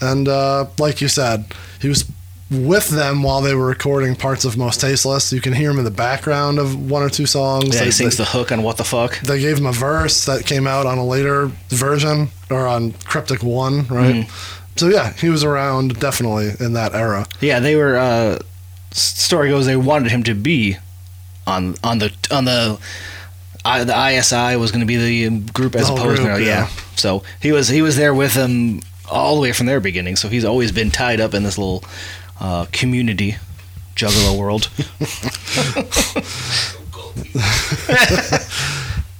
And 0.00 0.28
uh, 0.28 0.66
like 0.78 1.00
you 1.00 1.08
said, 1.08 1.46
he 1.80 1.88
was 1.88 2.04
with 2.50 2.88
them 2.88 3.22
while 3.22 3.40
they 3.40 3.54
were 3.54 3.66
recording 3.66 4.14
parts 4.14 4.44
of 4.44 4.56
Most 4.56 4.80
Tasteless. 4.80 5.32
You 5.32 5.40
can 5.40 5.52
hear 5.52 5.70
him 5.70 5.78
in 5.78 5.84
the 5.84 5.90
background 5.90 6.58
of 6.58 6.90
one 6.90 7.02
or 7.02 7.10
two 7.10 7.26
songs. 7.26 7.74
Yeah, 7.74 7.80
they, 7.80 7.84
he 7.86 7.90
sings 7.90 8.16
they, 8.16 8.24
the 8.24 8.30
hook 8.30 8.52
on 8.52 8.62
What 8.62 8.76
the 8.76 8.84
Fuck. 8.84 9.18
they 9.20 9.40
gave 9.40 9.58
him 9.58 9.66
a 9.66 9.72
verse 9.72 10.26
that 10.26 10.46
came 10.46 10.66
out 10.66 10.86
on 10.86 10.98
a 10.98 11.04
later 11.04 11.50
version 11.68 12.28
or 12.50 12.66
on 12.66 12.92
Cryptic 12.92 13.42
One, 13.42 13.86
right? 13.88 14.14
Mm-hmm. 14.14 14.56
So 14.76 14.88
yeah, 14.88 15.12
he 15.14 15.28
was 15.28 15.42
around 15.42 15.98
definitely 15.98 16.50
in 16.64 16.74
that 16.74 16.94
era. 16.94 17.26
Yeah, 17.40 17.60
they 17.60 17.76
were. 17.76 17.96
Uh, 17.96 18.38
story 18.92 19.50
goes 19.50 19.66
they 19.66 19.76
wanted 19.76 20.10
him 20.10 20.22
to 20.24 20.34
be 20.34 20.76
on 21.46 21.74
on 21.82 21.98
the 21.98 22.12
on 22.30 22.44
the. 22.44 22.78
I, 23.64 23.82
the 23.82 24.18
ISI 24.18 24.54
was 24.54 24.70
going 24.70 24.82
to 24.82 24.86
be 24.86 24.96
the 24.96 25.40
group 25.52 25.74
as 25.74 25.88
The 25.88 25.94
opposed 25.94 26.22
group, 26.22 26.36
to 26.36 26.44
yeah. 26.44 26.68
yeah. 26.68 26.70
So 26.94 27.24
he 27.40 27.50
was 27.50 27.66
he 27.66 27.82
was 27.82 27.96
there 27.96 28.14
with 28.14 28.34
them 28.34 28.80
all 29.10 29.34
the 29.34 29.40
way 29.40 29.52
from 29.52 29.66
their 29.66 29.80
beginning. 29.80 30.14
So 30.14 30.28
he's 30.28 30.44
always 30.44 30.70
been 30.70 30.92
tied 30.92 31.20
up 31.20 31.34
in 31.34 31.42
this 31.42 31.58
little 31.58 31.82
uh, 32.40 32.66
community 32.72 33.36
juggalo 33.94 34.38
world. 34.38 34.70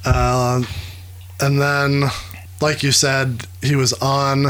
Uh, 0.05 0.62
and 1.40 1.61
then, 1.61 2.05
like 2.61 2.83
you 2.83 2.92
said, 2.92 3.46
he 3.62 3.74
was 3.74 3.92
on 3.94 4.46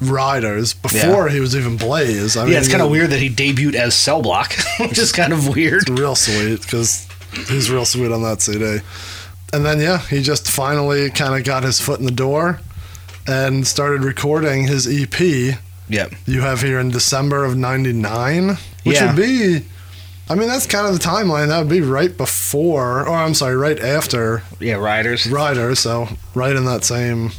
Riders 0.00 0.74
before 0.74 1.28
he 1.28 1.40
was 1.40 1.56
even 1.56 1.76
Blaze. 1.76 2.36
I 2.36 2.46
yeah, 2.46 2.58
it's 2.58 2.68
kind 2.68 2.82
of 2.82 2.90
weird 2.90 3.10
that 3.10 3.20
he 3.20 3.30
debuted 3.30 3.74
as 3.74 3.94
Cell 3.94 4.22
Block, 4.22 4.54
which 4.80 4.98
is 4.98 5.12
kind 5.12 5.32
of 5.32 5.54
weird. 5.54 5.82
It's 5.82 5.90
real 5.90 6.14
sweet 6.14 6.60
because 6.62 7.08
he's 7.48 7.70
real 7.70 7.84
sweet 7.84 8.12
on 8.12 8.22
that 8.22 8.42
CD. 8.42 8.80
And 9.52 9.64
then, 9.64 9.80
yeah, 9.80 9.98
he 9.98 10.22
just 10.22 10.50
finally 10.50 11.10
kind 11.10 11.38
of 11.38 11.44
got 11.44 11.62
his 11.62 11.80
foot 11.80 12.00
in 12.00 12.06
the 12.06 12.12
door 12.12 12.60
and 13.26 13.66
started 13.66 14.04
recording 14.04 14.66
his 14.66 14.86
EP 14.86 15.58
Yep. 15.88 16.12
you 16.26 16.40
have 16.40 16.62
here 16.62 16.78
in 16.80 16.90
December 16.90 17.44
of 17.44 17.56
99, 17.56 18.56
which 18.84 18.96
Yeah. 18.96 19.06
would 19.08 19.16
be, 19.16 19.64
I 20.30 20.34
mean, 20.34 20.48
that's 20.48 20.66
kind 20.66 20.86
of 20.86 20.92
the 20.98 20.98
timeline. 21.04 21.48
That 21.48 21.58
would 21.58 21.68
be 21.68 21.80
right 21.82 22.16
before, 22.16 23.06
or 23.06 23.14
I'm 23.14 23.34
sorry, 23.34 23.56
right 23.56 23.78
after 23.78 24.42
Yeah, 24.60 24.76
Riders. 24.76 25.26
Riders. 25.26 25.80
So, 25.80 26.08
right 26.34 26.56
in 26.56 26.64
that 26.64 26.84
same 26.84 27.32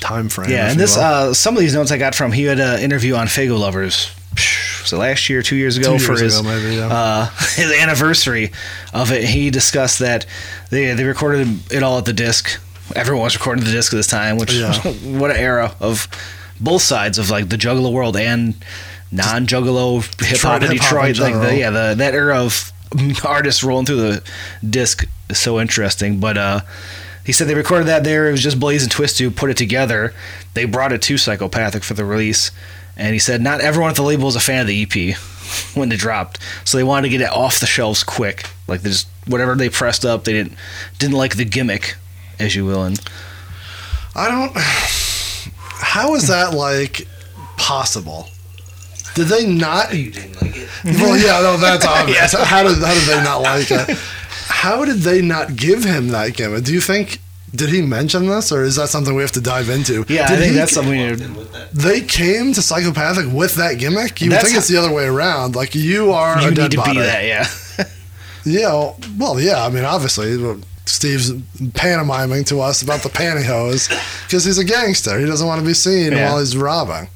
time 0.00 0.28
frame. 0.28 0.50
Yeah, 0.50 0.70
and 0.70 0.78
this 0.78 0.96
uh, 0.96 1.32
some 1.34 1.54
of 1.56 1.60
these 1.60 1.74
notes 1.74 1.90
I 1.90 1.98
got 1.98 2.14
from 2.14 2.32
he 2.32 2.44
had 2.44 2.60
an 2.60 2.80
interview 2.80 3.14
on 3.14 3.26
Fago 3.26 3.58
Lovers. 3.58 4.10
So 4.84 4.98
last 4.98 5.30
year, 5.30 5.40
two 5.42 5.56
years 5.56 5.76
ago, 5.78 5.96
Two 5.96 6.04
for 6.04 6.12
years 6.12 6.20
his 6.20 6.40
ago, 6.40 6.48
maybe, 6.48 6.76
yeah. 6.76 6.88
uh, 6.88 7.26
his 7.56 7.72
anniversary 7.72 8.52
of 8.92 9.10
it, 9.12 9.24
he 9.24 9.50
discussed 9.50 10.00
that 10.00 10.26
they 10.70 10.92
they 10.92 11.04
recorded 11.04 11.48
it 11.72 11.82
all 11.82 11.98
at 11.98 12.04
the 12.04 12.12
disc. 12.12 12.60
Everyone 12.94 13.24
was 13.24 13.34
recording 13.34 13.64
the 13.64 13.70
disc 13.72 13.92
at 13.94 13.96
this 13.96 14.06
time, 14.06 14.36
which 14.36 14.52
Yeah. 14.52 14.74
what 15.04 15.30
an 15.30 15.38
era 15.38 15.74
of 15.80 16.06
both 16.60 16.82
sides 16.82 17.18
of 17.18 17.30
like 17.30 17.48
the 17.48 17.56
Juggalo 17.56 17.92
world 17.92 18.16
and 18.16 18.54
non-Juggalo 19.12 20.02
hip 20.24 20.40
hop 20.40 20.62
in 20.62 20.70
Detroit 20.70 20.70
hip-hop 20.70 21.06
in 21.06 21.12
Detroit. 21.12 21.18
Like 21.18 21.48
the, 21.48 21.56
yeah, 21.56 21.70
the 21.70 21.94
that 21.96 22.14
era 22.14 22.38
of 22.38 22.72
artists 23.24 23.62
rolling 23.62 23.86
through 23.86 23.96
the 23.96 24.22
disc 24.68 25.06
is 25.28 25.38
so 25.38 25.60
interesting. 25.60 26.20
But 26.20 26.38
uh, 26.38 26.60
he 27.24 27.32
said 27.32 27.48
they 27.48 27.54
recorded 27.54 27.86
that 27.86 28.04
there. 28.04 28.28
It 28.28 28.32
was 28.32 28.42
just 28.42 28.60
Blaze 28.60 28.82
and 28.82 28.92
Twist 28.92 29.18
who 29.18 29.30
put 29.30 29.50
it 29.50 29.56
together. 29.56 30.14
They 30.54 30.64
brought 30.64 30.92
it 30.92 31.02
to 31.02 31.18
Psychopathic 31.18 31.84
for 31.84 31.94
the 31.94 32.04
release, 32.04 32.50
and 32.96 33.12
he 33.12 33.18
said 33.18 33.40
not 33.40 33.60
everyone 33.60 33.90
at 33.90 33.96
the 33.96 34.02
label 34.02 34.26
was 34.26 34.36
a 34.36 34.40
fan 34.40 34.62
of 34.62 34.66
the 34.66 34.82
EP 34.82 35.16
when 35.74 35.90
it 35.92 35.98
dropped, 35.98 36.38
so 36.64 36.76
they 36.76 36.84
wanted 36.84 37.08
to 37.08 37.08
get 37.10 37.20
it 37.20 37.30
off 37.30 37.60
the 37.60 37.66
shelves 37.66 38.04
quick. 38.04 38.46
Like 38.66 38.82
they 38.82 38.90
just 38.90 39.08
whatever 39.26 39.54
they 39.54 39.68
pressed 39.68 40.04
up, 40.04 40.24
they 40.24 40.32
didn't 40.32 40.56
didn't 40.98 41.16
like 41.16 41.36
the 41.36 41.44
gimmick, 41.44 41.96
as 42.38 42.54
you 42.54 42.64
will. 42.64 42.84
And 42.84 43.00
I 44.14 44.28
don't. 44.28 45.03
How 45.80 46.14
is 46.14 46.28
that 46.28 46.54
like 46.54 47.06
possible? 47.56 48.28
Did 49.14 49.28
they 49.28 49.46
not? 49.46 49.88
Oh, 49.90 49.94
you 49.94 50.10
didn't 50.10 50.40
like 50.42 50.56
it? 50.56 50.68
Well, 50.84 51.16
yeah, 51.16 51.40
no, 51.40 51.56
that's 51.56 51.84
obvious. 51.98 52.32
How 52.34 52.62
did 52.62 52.78
how 52.82 52.92
did 52.94 53.08
they 53.08 53.22
not 53.22 53.40
like 53.42 53.70
it? 53.70 53.96
How 54.48 54.84
did 54.84 54.98
they 54.98 55.22
not 55.22 55.56
give 55.56 55.84
him 55.84 56.08
that 56.08 56.34
gimmick? 56.34 56.64
Do 56.64 56.72
you 56.74 56.80
think? 56.80 57.20
Did 57.54 57.68
he 57.70 57.82
mention 57.82 58.26
this, 58.26 58.50
or 58.50 58.64
is 58.64 58.74
that 58.76 58.88
something 58.88 59.14
we 59.14 59.22
have 59.22 59.30
to 59.32 59.40
dive 59.40 59.68
into? 59.70 60.04
yeah, 60.08 60.24
I 60.24 60.28
Did 60.30 60.38
think 60.40 60.52
he- 60.52 60.58
that's 60.58 60.72
something. 60.72 61.08
Walked 61.08 61.20
You, 61.20 61.26
in 61.26 61.52
that. 61.52 61.70
They 61.72 62.00
came 62.00 62.52
to 62.52 62.60
psychopathic 62.60 63.32
with 63.32 63.54
that 63.54 63.78
gimmick. 63.78 64.20
You 64.20 64.28
would 64.30 64.32
That's 64.38 64.44
think 64.46 64.58
it's 64.58 64.66
the 64.68 64.76
other 64.76 64.92
way 64.92 65.04
around. 65.04 65.54
Like 65.54 65.74
you 65.76 66.10
are 66.12 66.40
you 66.40 66.48
a 66.48 66.50
need 66.50 66.56
dead 66.56 66.70
to 66.72 66.76
body. 66.78 66.92
be 66.94 66.98
that, 67.00 67.24
yeah. 67.24 67.46
Yeah. 68.44 68.92
Well, 69.16 69.40
yeah. 69.40 69.64
I 69.64 69.70
mean, 69.70 69.84
obviously, 69.84 70.36
Steve's 70.86 71.32
pantomiming 71.72 72.44
to 72.44 72.60
us 72.60 72.82
about 72.82 73.02
the 73.02 73.08
pantyhose 73.08 73.88
because 74.26 74.44
he's 74.44 74.58
a 74.58 74.64
gangster. 74.64 75.18
He 75.18 75.26
doesn't 75.26 75.46
want 75.46 75.60
to 75.60 75.66
be 75.66 75.74
seen 75.74 76.12
Yeah. 76.12 76.28
while 76.30 76.38
he's 76.40 76.56
robbing, 76.56 77.08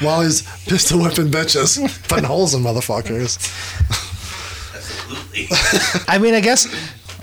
while 0.00 0.20
he's 0.22 0.42
pistol 0.66 1.00
whipping 1.00 1.28
bitches, 1.30 1.78
putting 2.08 2.24
holes 2.24 2.54
in 2.54 2.62
motherfuckers. 2.62 3.38
Absolutely. 4.74 5.48
I 6.08 6.18
mean, 6.18 6.34
I 6.34 6.40
guess 6.40 6.66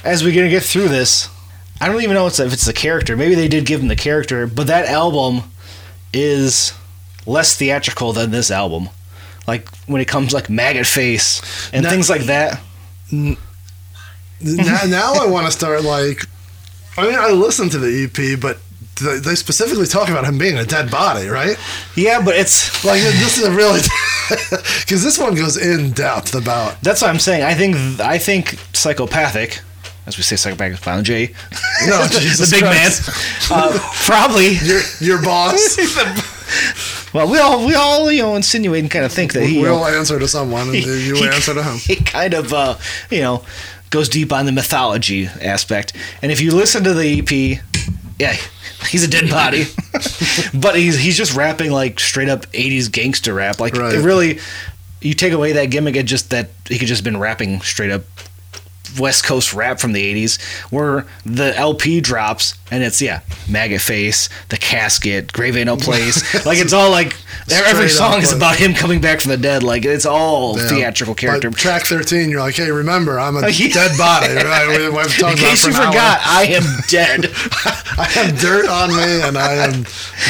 as 0.03 0.23
we're 0.23 0.33
gonna 0.35 0.49
get 0.49 0.63
through 0.63 0.87
this, 0.89 1.29
I 1.81 1.87
don't 1.87 2.01
even 2.01 2.15
know 2.15 2.27
if 2.27 2.39
it's 2.39 2.65
the 2.65 2.73
character. 2.73 3.15
Maybe 3.15 3.35
they 3.35 3.47
did 3.47 3.65
give 3.65 3.79
him 3.81 3.87
the 3.87 3.95
character, 3.95 4.47
but 4.47 4.67
that 4.67 4.85
album 4.87 5.43
is 6.13 6.73
less 7.25 7.55
theatrical 7.55 8.11
than 8.13 8.31
this 8.31 8.49
album. 8.51 8.89
Like 9.47 9.67
when 9.85 10.01
it 10.01 10.07
comes 10.07 10.33
like 10.33 10.49
maggot 10.49 10.87
face 10.87 11.41
and 11.71 11.83
Now- 11.83 11.89
things 11.91 12.09
like 12.09 12.23
that. 12.23 12.59
Now, 14.41 14.81
now 14.87 15.13
I 15.13 15.25
want 15.27 15.45
to 15.45 15.51
start 15.51 15.83
like. 15.83 16.23
I 16.97 17.05
mean, 17.05 17.15
I 17.15 17.29
listened 17.31 17.71
to 17.71 17.77
the 17.79 18.03
EP, 18.05 18.39
but 18.39 18.57
they 19.01 19.19
they 19.19 19.35
specifically 19.35 19.85
talk 19.85 20.09
about 20.09 20.25
him 20.25 20.37
being 20.37 20.57
a 20.57 20.65
dead 20.65 20.91
body, 20.91 21.27
right? 21.27 21.57
Yeah, 21.95 22.21
but 22.23 22.35
it's 22.35 22.83
Like 22.83 23.01
this 23.01 23.37
is 23.37 23.45
a 23.45 23.51
really 23.51 23.79
because 24.81 25.03
this 25.03 25.17
one 25.17 25.35
goes 25.35 25.55
in 25.57 25.91
depth 25.91 26.35
about 26.35 26.81
that's 26.81 27.01
what 27.01 27.09
I'm 27.09 27.19
saying. 27.19 27.43
I 27.43 27.53
think 27.53 27.75
I 28.01 28.17
think 28.17 28.57
psychopathic, 28.73 29.61
as 30.05 30.17
we 30.17 30.23
say, 30.23 30.51
with 30.51 30.79
Violent 30.79 31.07
J, 31.07 31.27
No, 31.87 32.03
the 32.07 32.47
big 32.51 32.61
Christ. 32.63 33.49
man, 33.49 33.59
uh, 33.59 33.79
probably. 34.05 34.55
Your, 34.63 34.81
your 34.99 35.21
boss 35.23 35.77
Well, 37.13 37.29
we 37.29 37.37
all 37.39 37.65
we 37.65 37.73
all 37.75 38.11
you 38.11 38.21
know 38.21 38.35
insinuate 38.35 38.81
and 38.83 38.91
kind 38.91 39.05
of 39.05 39.11
think 39.11 39.33
that 39.33 39.43
he 39.45 39.61
will 39.61 39.85
answer 39.85 40.19
to 40.19 40.27
someone, 40.27 40.67
and 40.69 40.75
you 40.75 41.15
he- 41.15 41.27
answer 41.27 41.53
to 41.53 41.63
him. 41.63 41.77
He 41.77 41.95
kind 41.95 42.33
of, 42.33 42.53
uh, 42.53 42.77
you 43.09 43.21
know, 43.21 43.43
goes 43.89 44.09
deep 44.09 44.31
on 44.31 44.45
the 44.45 44.51
mythology 44.51 45.25
aspect. 45.27 45.93
And 46.21 46.31
if 46.31 46.41
you 46.41 46.51
listen 46.51 46.83
to 46.83 46.93
the 46.93 47.19
EP, 47.19 47.61
yeah, 48.19 48.35
he's 48.89 49.03
a 49.03 49.07
dead 49.07 49.29
body, 49.29 49.65
but 50.53 50.75
he's 50.75 50.97
he's 50.99 51.17
just 51.17 51.35
rapping 51.35 51.71
like 51.71 51.99
straight 51.99 52.29
up 52.29 52.45
'80s 52.47 52.91
gangster 52.91 53.33
rap. 53.33 53.59
Like 53.59 53.75
Right. 53.75 53.93
it 53.93 53.99
really, 54.03 54.39
you 55.01 55.13
take 55.13 55.33
away 55.33 55.53
that 55.53 55.65
gimmick, 55.67 55.95
it 55.95 56.03
just 56.05 56.29
that 56.31 56.49
he 56.67 56.77
could 56.77 56.87
just 56.87 57.03
been 57.03 57.17
rapping 57.17 57.61
straight 57.61 57.91
up. 57.91 58.03
West 58.97 59.23
Coast 59.25 59.53
rap 59.53 59.79
from 59.79 59.91
the 59.93 60.13
80s, 60.13 60.41
where 60.71 61.05
the 61.25 61.55
LP 61.57 61.99
drops 62.01 62.55
and 62.71 62.83
it's, 62.83 63.01
yeah, 63.01 63.21
Maggot 63.49 63.81
Face, 63.81 64.29
The 64.49 64.57
Casket, 64.57 65.33
Grave 65.33 65.57
Ain't 65.57 65.65
No 65.65 65.75
Place. 65.89 66.45
like, 66.45 66.59
it's 66.59 66.71
all 66.73 66.91
like, 66.91 67.15
every 67.51 67.89
Straight 67.89 67.97
song 67.97 68.13
up, 68.15 68.23
is 68.23 68.31
about 68.31 68.57
him 68.57 68.73
coming 68.75 69.01
back 69.01 69.21
from 69.21 69.31
the 69.31 69.37
dead. 69.37 69.63
Like, 69.63 69.85
it's 69.85 70.05
all 70.05 70.55
Yeah. 70.57 70.67
theatrical 70.69 71.15
character. 71.15 71.49
By 71.49 71.57
track 71.57 71.83
13, 71.85 72.29
you're 72.29 72.39
like, 72.41 72.55
hey, 72.55 72.69
remember, 72.71 73.19
I'm 73.19 73.35
a 73.37 73.41
dead 73.51 73.97
body. 73.97 74.33
Right? 74.33 74.89
We, 74.99 75.03
talked 75.17 75.33
In 75.33 75.37
case 75.37 75.65
for 75.65 75.71
you 75.71 75.77
hour. 75.77 75.87
forgot, 75.87 76.19
I 76.23 76.43
am 76.45 76.63
dead. 76.87 77.25
I 77.97 78.05
have 78.13 78.39
dirt 78.39 78.67
on 78.67 78.89
me 78.95 79.21
and 79.21 79.37
I 79.37 79.53
am 79.67 79.83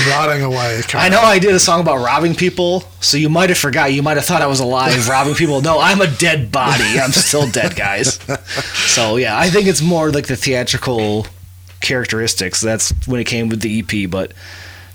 rotting 0.08 0.44
away. 0.44 0.82
I 0.94 1.10
know 1.10 1.20
I 1.22 1.40
did 1.40 1.54
a 1.54 1.60
song 1.60 1.82
about 1.82 1.98
robbing 1.98 2.36
people, 2.36 2.82
so 3.02 3.18
you 3.18 3.30
might 3.30 3.50
have 3.50 3.58
forgot. 3.58 3.94
You 3.94 4.02
might 4.04 4.18
have 4.18 4.26
thought 4.26 4.42
I 4.42 4.48
was 4.48 4.60
alive 4.60 5.08
robbing 5.10 5.36
people. 5.36 5.62
No, 5.62 5.80
I'm 5.80 6.02
a 6.02 6.08
dead 6.08 6.52
body. 6.52 7.00
I'm 7.00 7.12
still 7.12 7.50
dead, 7.50 7.76
guys. 7.76 8.20
So 8.90 9.18
yeah, 9.18 9.38
I 9.38 9.50
think 9.50 9.68
it's 9.68 9.82
more 9.82 10.12
like 10.12 10.28
the 10.28 10.36
theatrical 10.36 11.28
characteristics. 11.80 12.60
That's 12.60 12.92
when 13.08 13.20
it 13.22 13.26
came 13.26 13.48
with 13.48 13.62
the 13.62 13.80
EP, 13.80 14.10
but 14.10 14.34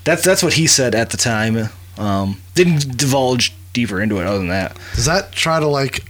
that's 0.03 0.23
that's 0.23 0.43
what 0.43 0.53
he 0.53 0.67
said 0.67 0.93
at 0.93 1.09
the 1.09 1.17
time. 1.17 1.69
Um, 1.97 2.41
didn't 2.53 2.97
divulge 2.97 3.53
deeper 3.73 4.01
into 4.01 4.19
it 4.19 4.27
other 4.27 4.37
than 4.37 4.49
that. 4.49 4.77
Does 4.95 5.05
that 5.05 5.31
try 5.31 5.59
to 5.59 5.67
like 5.67 6.03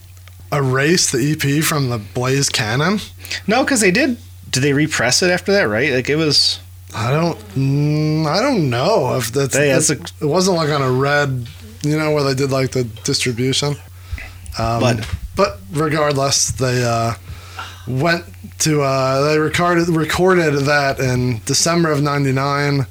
erase 0.52 1.12
the 1.12 1.32
EP 1.32 1.64
from 1.64 1.90
the 1.90 2.00
Blaze 2.00 2.50
canon? 2.50 3.00
No, 3.48 3.64
because 3.64 3.82
they 3.82 3.92
did. 3.92 4.18
Did 4.50 4.64
they 4.64 4.74
repress 4.74 5.22
it 5.22 5.30
after 5.32 5.52
that? 5.54 5.64
Right? 5.64 5.92
Like 5.94 6.10
it 6.10 6.16
was. 6.16 6.60
I 6.96 7.12
don't. 7.12 7.38
Mm, 7.56 8.26
I 8.26 8.42
don't 8.42 8.70
know 8.70 9.16
if 9.18 9.32
that's. 9.32 9.56
Hey, 9.56 9.70
that's 9.74 9.90
it 9.90 10.12
wasn't 10.22 10.58
like 10.58 10.70
on 10.70 10.82
a 10.82 10.92
red, 10.92 11.48
you 11.84 11.98
know, 11.98 12.12
where 12.14 12.24
they 12.24 12.34
did 12.34 12.52
like 12.52 12.72
the 12.72 12.86
distribution. 13.04 13.76
Um, 14.58 14.80
But- 14.80 15.08
but 15.36 15.60
regardless, 15.74 16.52
they 16.52 16.82
uh, 16.86 17.16
went 17.88 18.24
to 18.60 18.82
uh, 18.82 19.24
they 19.28 19.38
recorded 19.38 19.90
recorded 19.90 20.54
that 20.66 21.00
in 21.00 21.42
December 21.46 21.92
of 21.92 22.02
'99, 22.02 22.86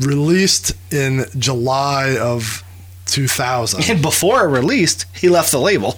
released 0.00 0.72
in 0.92 1.26
July 1.38 2.16
of 2.18 2.64
2000. 3.06 3.88
And 3.88 4.02
before 4.02 4.44
it 4.44 4.48
released, 4.50 5.06
he 5.14 5.28
left 5.28 5.52
the 5.52 5.60
label. 5.60 5.96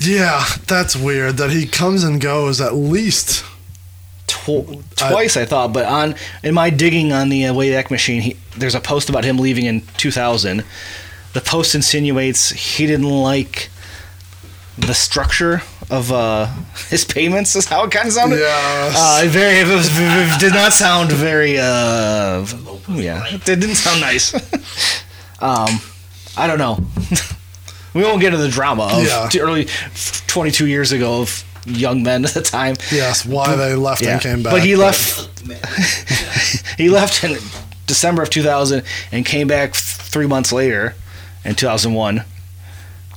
yeah, 0.00 0.44
that's 0.68 0.94
weird 0.94 1.38
that 1.38 1.50
he 1.50 1.66
comes 1.66 2.04
and 2.04 2.20
goes 2.20 2.60
at 2.60 2.74
least. 2.76 3.44
Tw- 4.44 4.96
twice 4.96 5.36
I 5.36 5.44
thought, 5.44 5.72
but 5.72 5.86
on 5.86 6.14
in 6.42 6.54
my 6.54 6.70
digging 6.70 7.12
on 7.12 7.28
the 7.28 7.46
uh, 7.46 7.52
Wayback 7.54 7.90
Machine, 7.90 8.20
he, 8.22 8.36
there's 8.56 8.74
a 8.74 8.80
post 8.80 9.08
about 9.08 9.24
him 9.24 9.38
leaving 9.38 9.66
in 9.66 9.82
2000. 9.96 10.64
The 11.32 11.40
post 11.40 11.74
insinuates 11.74 12.50
he 12.50 12.86
didn't 12.86 13.08
like 13.10 13.70
the 14.76 14.94
structure 14.94 15.62
of 15.90 16.12
uh, 16.12 16.46
his 16.88 17.04
payments. 17.04 17.56
Is 17.56 17.66
how 17.66 17.84
it 17.84 17.90
kind 17.90 18.06
of 18.06 18.12
sounded. 18.12 18.38
Yes. 18.38 18.94
Uh, 18.96 19.28
very 19.28 19.58
it, 19.58 19.68
was, 19.68 19.88
it 19.92 20.40
did 20.40 20.52
not 20.52 20.72
sound 20.72 21.10
very. 21.12 21.58
Uh, 21.58 22.46
yeah, 22.88 23.24
it 23.26 23.44
didn't 23.44 23.74
sound 23.76 24.00
nice. 24.00 24.34
um, 25.40 25.80
I 26.36 26.46
don't 26.46 26.58
know. 26.58 26.78
we 27.94 28.02
won't 28.02 28.20
get 28.20 28.32
into 28.34 28.44
the 28.44 28.50
drama 28.50 28.84
of 28.92 29.04
Yeah. 29.04 29.28
early 29.40 29.66
22 30.26 30.66
years 30.66 30.92
ago 30.92 31.22
of 31.22 31.44
young 31.66 32.02
men 32.02 32.24
at 32.24 32.32
the 32.32 32.42
time. 32.42 32.76
yes, 32.92 33.24
why 33.24 33.54
they 33.56 33.74
left 33.74 34.02
Yeah, 34.02 34.14
and 34.14 34.20
came 34.22 34.42
back. 34.42 34.52
but 34.52 34.62
he 34.62 34.76
left. 34.76 35.30
he 36.78 36.88
left 36.88 37.24
in 37.24 37.36
December 37.86 38.22
of 38.22 38.30
2000 38.30 38.82
and 39.12 39.26
came 39.26 39.46
back 39.46 39.74
three 39.74 40.26
months 40.26 40.52
later 40.52 40.94
in 41.44 41.54
2001. 41.54 42.24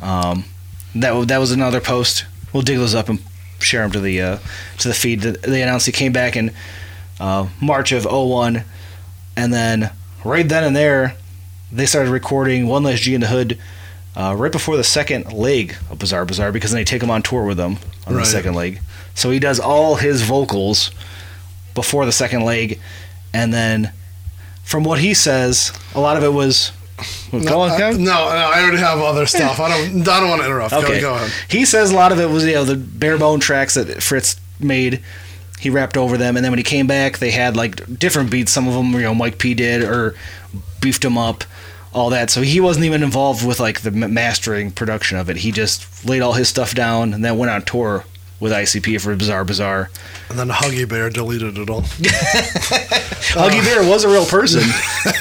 Um, 0.01 0.45
that 0.95 1.27
that 1.27 1.37
was 1.37 1.51
another 1.51 1.81
post. 1.81 2.25
We'll 2.53 2.63
dig 2.63 2.77
those 2.77 2.95
up 2.95 3.09
and 3.09 3.19
share 3.59 3.81
them 3.81 3.91
to 3.91 3.99
the 3.99 4.21
uh, 4.21 4.37
to 4.79 4.87
the 4.87 4.93
feed. 4.93 5.21
They 5.21 5.61
announced 5.61 5.85
he 5.85 5.91
came 5.91 6.11
back 6.11 6.35
in 6.35 6.51
uh, 7.19 7.47
March 7.61 7.91
of 7.91 8.05
01, 8.05 8.63
and 9.35 9.53
then 9.53 9.91
right 10.23 10.47
then 10.47 10.63
and 10.63 10.75
there, 10.75 11.15
they 11.71 11.85
started 11.85 12.11
recording 12.11 12.67
One 12.67 12.83
Less 12.83 12.99
G 12.99 13.13
in 13.13 13.21
the 13.21 13.27
Hood. 13.27 13.59
Uh, 14.15 14.33
right 14.35 14.51
before 14.51 14.75
the 14.77 14.83
second 14.83 15.31
leg 15.31 15.75
of 15.91 15.99
Bizarre 15.99 16.25
Bizarre, 16.25 16.51
because 16.51 16.71
then 16.71 16.79
they 16.79 16.83
take 16.83 17.03
him 17.03 17.11
on 17.11 17.21
tour 17.21 17.43
with 17.43 17.57
them 17.57 17.77
on 18.07 18.15
the 18.15 18.25
second 18.25 18.53
leg. 18.55 18.81
So 19.15 19.31
he 19.31 19.39
does 19.39 19.59
all 19.59 19.95
his 19.95 20.21
vocals 20.21 20.91
before 21.73 22.05
the 22.05 22.11
second 22.11 22.41
leg, 22.43 22.79
and 23.33 23.53
then 23.53 23.91
from 24.63 24.83
what 24.83 24.99
he 24.99 25.13
says, 25.13 25.71
a 25.95 25.99
lot 25.99 26.17
of 26.17 26.23
it 26.23 26.33
was. 26.33 26.71
Well, 27.31 27.43
go 27.43 27.61
on, 27.61 27.71
Uh, 27.71 27.77
Kevin. 27.77 28.03
no, 28.03 28.11
no, 28.11 28.17
I 28.19 28.61
already 28.61 28.77
have 28.77 28.99
other 28.99 29.25
stuff. 29.27 29.59
I 29.59 29.69
don't. 29.69 30.01
I 30.07 30.19
don't 30.19 30.29
want 30.29 30.41
to 30.41 30.47
interrupt. 30.47 30.73
Okay. 30.73 30.99
Go, 31.01 31.11
go 31.11 31.15
ahead. 31.15 31.31
He 31.49 31.65
says 31.65 31.91
a 31.91 31.95
lot 31.95 32.11
of 32.11 32.19
it 32.19 32.29
was 32.29 32.45
you 32.45 32.53
know 32.53 32.63
the 32.63 32.75
bare 32.75 33.17
bone 33.17 33.39
tracks 33.39 33.75
that 33.75 34.01
Fritz 34.01 34.39
made. 34.59 35.01
He 35.59 35.69
rapped 35.71 35.97
over 35.97 36.17
them, 36.17 36.35
and 36.35 36.43
then 36.45 36.51
when 36.51 36.59
he 36.59 36.63
came 36.63 36.85
back, 36.85 37.17
they 37.17 37.31
had 37.31 37.55
like 37.55 37.97
different 37.99 38.29
beats. 38.29 38.51
Some 38.51 38.67
of 38.67 38.73
them, 38.75 38.93
you 38.93 39.01
know, 39.01 39.15
Mike 39.15 39.39
P 39.39 39.53
did 39.55 39.83
or 39.83 40.13
beefed 40.81 41.01
them 41.01 41.17
up, 41.17 41.43
all 41.97 42.11
that. 42.11 42.29
So 42.29 42.41
he 42.41 42.59
wasn't 42.59 42.85
even 42.85 43.01
involved 43.03 43.45
with 43.45 43.59
like 43.59 43.81
the 43.81 43.91
mastering 43.91 44.71
production 44.71 45.17
of 45.17 45.29
it. 45.29 45.37
He 45.37 45.51
just 45.51 46.05
laid 46.05 46.21
all 46.21 46.33
his 46.33 46.47
stuff 46.47 46.75
down 46.75 47.13
and 47.13 47.25
then 47.25 47.37
went 47.37 47.51
on 47.51 47.63
tour 47.63 48.05
with 48.39 48.51
ICP 48.51 49.01
for 49.01 49.15
Bizarre 49.15 49.43
Bizarre. 49.43 49.89
And 50.29 50.37
then 50.37 50.49
Huggy 50.49 50.87
Bear 50.87 51.09
deleted 51.09 51.57
it 51.57 51.69
all. 51.69 51.81
Huggy 53.33 53.63
Bear 53.63 53.89
was 53.89 54.03
a 54.03 54.09
real 54.09 54.25
person, 54.25 54.61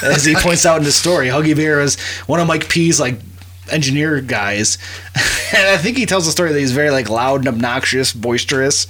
as 0.03 0.23
he 0.23 0.35
points 0.35 0.65
out 0.65 0.77
in 0.77 0.83
the 0.83 0.91
story. 0.91 1.27
Huggy 1.27 1.55
Bear 1.55 1.81
is 1.81 1.99
one 2.27 2.39
of 2.39 2.47
Mike 2.47 2.69
P's 2.69 2.99
like 2.99 3.15
engineer 3.71 4.21
guys, 4.21 4.77
and 5.55 5.67
I 5.67 5.77
think 5.77 5.97
he 5.97 6.05
tells 6.05 6.25
the 6.25 6.31
story 6.31 6.51
that 6.53 6.59
he's 6.59 6.71
very 6.71 6.89
like 6.89 7.09
loud 7.09 7.39
and 7.41 7.47
obnoxious, 7.49 8.13
boisterous. 8.13 8.87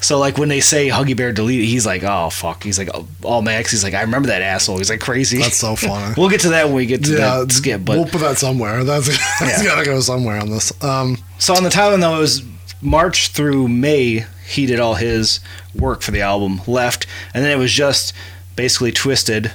So 0.00 0.18
like 0.18 0.38
when 0.38 0.48
they 0.48 0.60
say 0.60 0.88
Huggy 0.88 1.16
Bear 1.16 1.32
deleted, 1.32 1.66
he's 1.66 1.86
like, 1.86 2.02
oh 2.02 2.30
fuck. 2.30 2.62
He's 2.62 2.78
like 2.78 2.90
oh, 2.94 3.06
all 3.22 3.42
Max. 3.42 3.70
He's 3.70 3.84
like, 3.84 3.94
I 3.94 4.02
remember 4.02 4.28
that 4.28 4.42
asshole. 4.42 4.78
He's 4.78 4.90
like 4.90 5.00
crazy. 5.00 5.38
That's 5.38 5.56
so 5.56 5.76
funny. 5.76 6.14
we'll 6.16 6.28
get 6.30 6.40
to 6.42 6.50
that 6.50 6.66
when 6.66 6.74
we 6.74 6.86
get 6.86 7.04
to 7.04 7.12
yeah, 7.12 7.38
that 7.38 7.52
skip. 7.52 7.84
But 7.84 7.96
we'll 7.98 8.06
put 8.08 8.20
that 8.20 8.38
somewhere. 8.38 8.82
That's, 8.92 9.06
that's 9.40 9.62
Yeah. 9.62 9.68
got 9.68 9.78
to 9.80 9.84
go 9.84 10.00
somewhere 10.00 10.38
on 10.40 10.50
this. 10.50 10.72
Um, 10.82 11.18
So 11.38 11.54
on 11.54 11.62
the 11.64 11.70
timeline 11.70 12.00
though, 12.00 12.16
it 12.16 12.20
was 12.20 12.42
March 12.80 13.28
through 13.28 13.68
May. 13.68 14.26
He 14.46 14.66
did 14.66 14.80
all 14.80 14.94
his 14.94 15.40
work 15.74 16.02
for 16.02 16.10
the 16.10 16.20
album, 16.20 16.60
left, 16.66 17.06
and 17.32 17.44
then 17.44 17.50
it 17.50 17.58
was 17.60 17.72
just 17.72 18.12
basically 18.56 18.92
Twiztid 18.92 19.52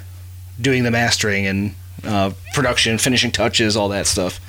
doing 0.60 0.84
the 0.84 0.90
mastering 0.92 1.46
and 1.46 1.76
uh, 2.08 2.32
production, 2.54 2.98
finishing 2.98 3.32
touches, 3.32 3.76
all 3.78 3.90
that 3.90 4.08
stuff. 4.08 4.40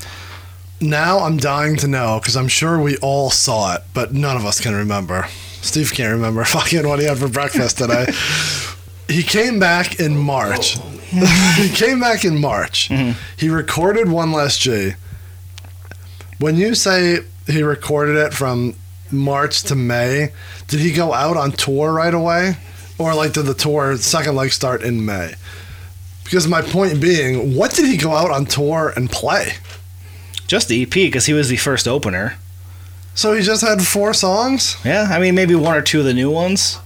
now 0.81 1.19
I'm 1.21 1.37
dying 1.37 1.77
to 1.79 1.89
know 1.89 2.19
because 2.21 2.37
I'm 2.37 2.49
sure 2.49 2.81
we 2.81 2.97
all 2.99 3.31
saw 3.31 3.75
it, 3.75 3.83
but 3.93 4.13
none 4.15 4.37
of 4.37 4.45
us 4.45 4.61
can 4.61 4.75
remember. 4.75 5.27
Steve 5.61 5.93
can't 5.93 6.13
remember 6.13 6.45
fucking 6.57 6.87
what 6.87 7.01
he 7.01 7.07
had 7.07 7.19
for 7.19 7.29
breakfast 7.29 7.79
today. 7.79 8.07
he 9.09 9.23
came 9.23 9.59
back 9.59 9.99
in 10.01 10.17
March. 10.17 10.79
he 11.57 11.69
came 11.71 12.01
back 12.01 12.25
in 12.25 12.41
March. 12.41 12.91
He 13.37 13.49
recorded 13.49 14.09
One 14.09 14.31
Less 14.33 14.57
G. 14.59 14.93
When 16.39 16.57
you 16.57 16.75
say 16.75 17.21
he 17.47 17.63
recorded 17.63 18.17
it 18.17 18.33
from 18.35 18.75
March 19.11 19.63
to 19.65 19.75
May, 19.75 20.33
did 20.69 20.81
he 20.81 20.93
go 20.93 21.13
out 21.13 21.37
on 21.37 21.53
tour 21.53 21.93
right 21.93 22.15
away? 22.15 22.57
Or 22.99 23.15
like 23.15 23.33
did 23.33 23.47
the 23.47 23.55
tour 23.55 23.97
second 23.97 24.37
leg 24.37 24.53
start 24.53 24.83
in 24.83 25.05
May? 25.05 25.35
Because 26.29 26.47
my 26.47 26.61
point 26.61 27.01
being, 27.01 27.55
what 27.57 27.73
did 27.73 27.87
he 27.87 27.97
go 27.97 28.13
out 28.13 28.31
on 28.31 28.45
tour 28.45 28.93
and 28.95 29.11
play? 29.11 29.53
Just 30.47 30.69
the 30.69 30.83
EP 30.83 30.91
because 30.91 31.25
he 31.27 31.33
was 31.33 31.49
the 31.49 31.57
first 31.57 31.89
opener. 31.89 32.37
So 33.15 33.33
he 33.33 33.43
just 33.43 33.63
had 33.63 33.83
four 33.83 34.13
songs? 34.15 34.77
Yeah, 34.85 35.09
I 35.11 35.19
mean 35.19 35.35
maybe 35.35 35.55
one 35.55 35.75
or 35.77 35.83
two 35.83 36.01
of 36.01 36.05
the 36.05 36.15
new 36.15 36.31
ones. 36.31 36.79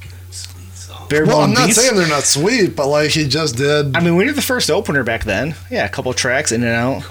Bare 1.08 1.26
Well, 1.26 1.40
I'm 1.42 1.52
not 1.52 1.66
beats. 1.66 1.80
saying 1.82 1.96
they're 1.96 2.08
not 2.08 2.22
sweet, 2.22 2.74
but 2.76 2.86
like 2.86 3.10
he 3.10 3.26
just 3.28 3.56
did. 3.56 3.96
I 3.96 4.00
mean, 4.00 4.16
we 4.16 4.24
did 4.24 4.34
the 4.36 4.42
first 4.42 4.70
opener 4.70 5.04
back 5.04 5.24
then. 5.24 5.54
Yeah, 5.70 5.84
a 5.84 5.88
couple 5.88 6.12
tracks 6.14 6.52
in 6.52 6.62
and 6.62 6.72
out. 6.72 7.02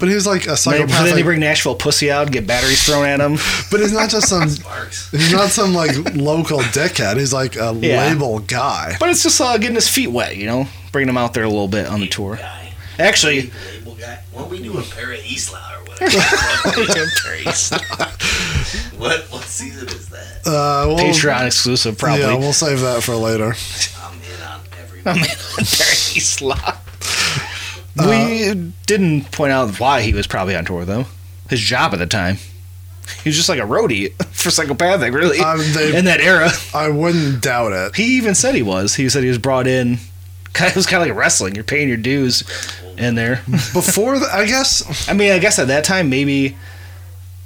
But 0.00 0.08
he's 0.08 0.26
like 0.26 0.42
a 0.42 0.46
Then, 0.46 0.54
then 0.56 0.88
psychopath. 0.88 1.14
they 1.14 1.22
bring 1.22 1.40
Nashville 1.40 1.76
Pussy 1.76 2.10
out, 2.10 2.30
get 2.32 2.46
batteries 2.46 2.84
thrown 2.84 3.06
at 3.06 3.20
him. 3.20 3.36
but 3.70 3.80
he's 3.80 3.92
not 3.92 4.10
just 4.10 4.28
some. 4.28 4.48
he's 5.10 5.32
not 5.32 5.50
some 5.50 5.72
like 5.74 6.14
local 6.14 6.58
dickhead. 6.60 7.16
He's 7.16 7.32
like 7.32 7.56
a 7.56 7.76
Yeah. 7.80 8.08
label 8.08 8.40
guy. 8.40 8.96
But 9.00 9.10
it's 9.10 9.22
just 9.22 9.40
uh, 9.40 9.56
getting 9.58 9.76
his 9.76 9.88
feet 9.88 10.08
wet, 10.10 10.36
you 10.36 10.46
know, 10.46 10.66
bringing 10.92 11.08
him 11.08 11.16
out 11.16 11.32
there 11.34 11.44
a 11.44 11.48
little 11.48 11.68
bit 11.68 11.86
on 11.86 12.00
the 12.00 12.08
tour. 12.08 12.36
Guy. 12.36 12.72
Actually, 12.98 13.50
Label 13.78 13.94
guy. 13.94 14.18
Weren't 14.32 14.50
we 14.50 14.62
doing 14.62 14.84
Para 14.84 15.16
Isla 15.16 15.78
or 15.78 15.84
whatever. 15.84 16.18
Paris. 17.22 17.70
what 18.98 19.20
what 19.30 19.42
season 19.44 19.88
is 19.88 20.08
that? 20.10 20.46
Uh, 20.46 20.84
we'll, 20.88 20.98
Patreon 20.98 21.46
exclusive, 21.46 21.98
probably. 21.98 22.22
Yeah, 22.22 22.36
we'll 22.36 22.52
save 22.52 22.80
that 22.80 23.02
for 23.02 23.16
later. 23.16 23.54
I'm 24.02 24.14
in 24.20 24.42
on 24.42 24.60
every. 24.80 25.00
I 25.06 25.14
mean, 25.14 25.24
Paris 25.56 26.40
lot. 26.42 26.80
We 27.96 28.72
didn't 28.86 29.30
point 29.32 29.52
out 29.52 29.78
why 29.80 30.02
he 30.02 30.12
was 30.12 30.26
probably 30.26 30.56
on 30.56 30.64
tour 30.64 30.78
with 30.80 30.88
them. 30.88 31.04
His 31.48 31.60
job 31.60 31.92
at 31.92 31.98
the 31.98 32.06
time. 32.06 32.36
He 33.22 33.28
was 33.28 33.36
just 33.36 33.48
like 33.48 33.58
a 33.58 33.62
roadie 33.62 34.12
for 34.32 34.50
psychopathic, 34.50 35.12
really. 35.12 35.38
Um, 35.38 35.58
they- 35.74 35.96
in 35.96 36.06
that 36.06 36.20
era. 36.20 36.50
I 36.74 36.88
wouldn't 36.88 37.42
doubt 37.42 37.72
it. 37.72 37.96
He 37.96 38.16
even 38.16 38.34
said 38.34 38.54
he 38.54 38.62
was. 38.62 38.94
He 38.94 39.08
said 39.08 39.22
he 39.22 39.28
was 39.28 39.38
brought 39.38 39.66
in. 39.66 39.98
It 40.56 40.76
was 40.76 40.86
kind 40.86 41.02
of 41.02 41.08
like 41.08 41.18
wrestling. 41.18 41.56
You're 41.56 41.64
paying 41.64 41.88
your 41.88 41.96
dues 41.96 42.44
in 42.96 43.16
there. 43.16 43.42
Before, 43.46 44.16
the, 44.20 44.26
I 44.32 44.46
guess, 44.46 45.08
I 45.08 45.12
mean, 45.12 45.32
I 45.32 45.40
guess 45.40 45.58
at 45.58 45.66
that 45.66 45.82
time, 45.82 46.08
maybe 46.08 46.56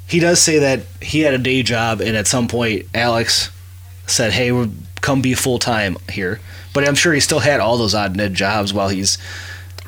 he 0.07 0.21
does 0.21 0.43
say 0.43 0.59
that 0.59 0.81
he 1.01 1.21
had 1.21 1.33
a 1.33 1.39
day 1.39 1.63
job, 1.63 2.03
and 2.03 2.15
at 2.15 2.27
some 2.27 2.49
point, 2.49 2.85
Alex 2.95 3.51
said, 4.07 4.33
"Hey, 4.33 4.53
we'll 4.53 4.71
come 5.01 5.23
be 5.23 5.33
full 5.33 5.59
time 5.59 5.97
here." 6.11 6.39
But 6.75 6.87
I'm 6.87 6.95
sure 6.95 7.15
he 7.15 7.21
still 7.21 7.39
had 7.41 7.61
all 7.61 7.79
those 7.79 7.95
odd 7.95 8.11
and 8.11 8.21
end 8.21 8.35
jobs 8.37 8.75
while 8.75 8.91
he's 8.91 9.17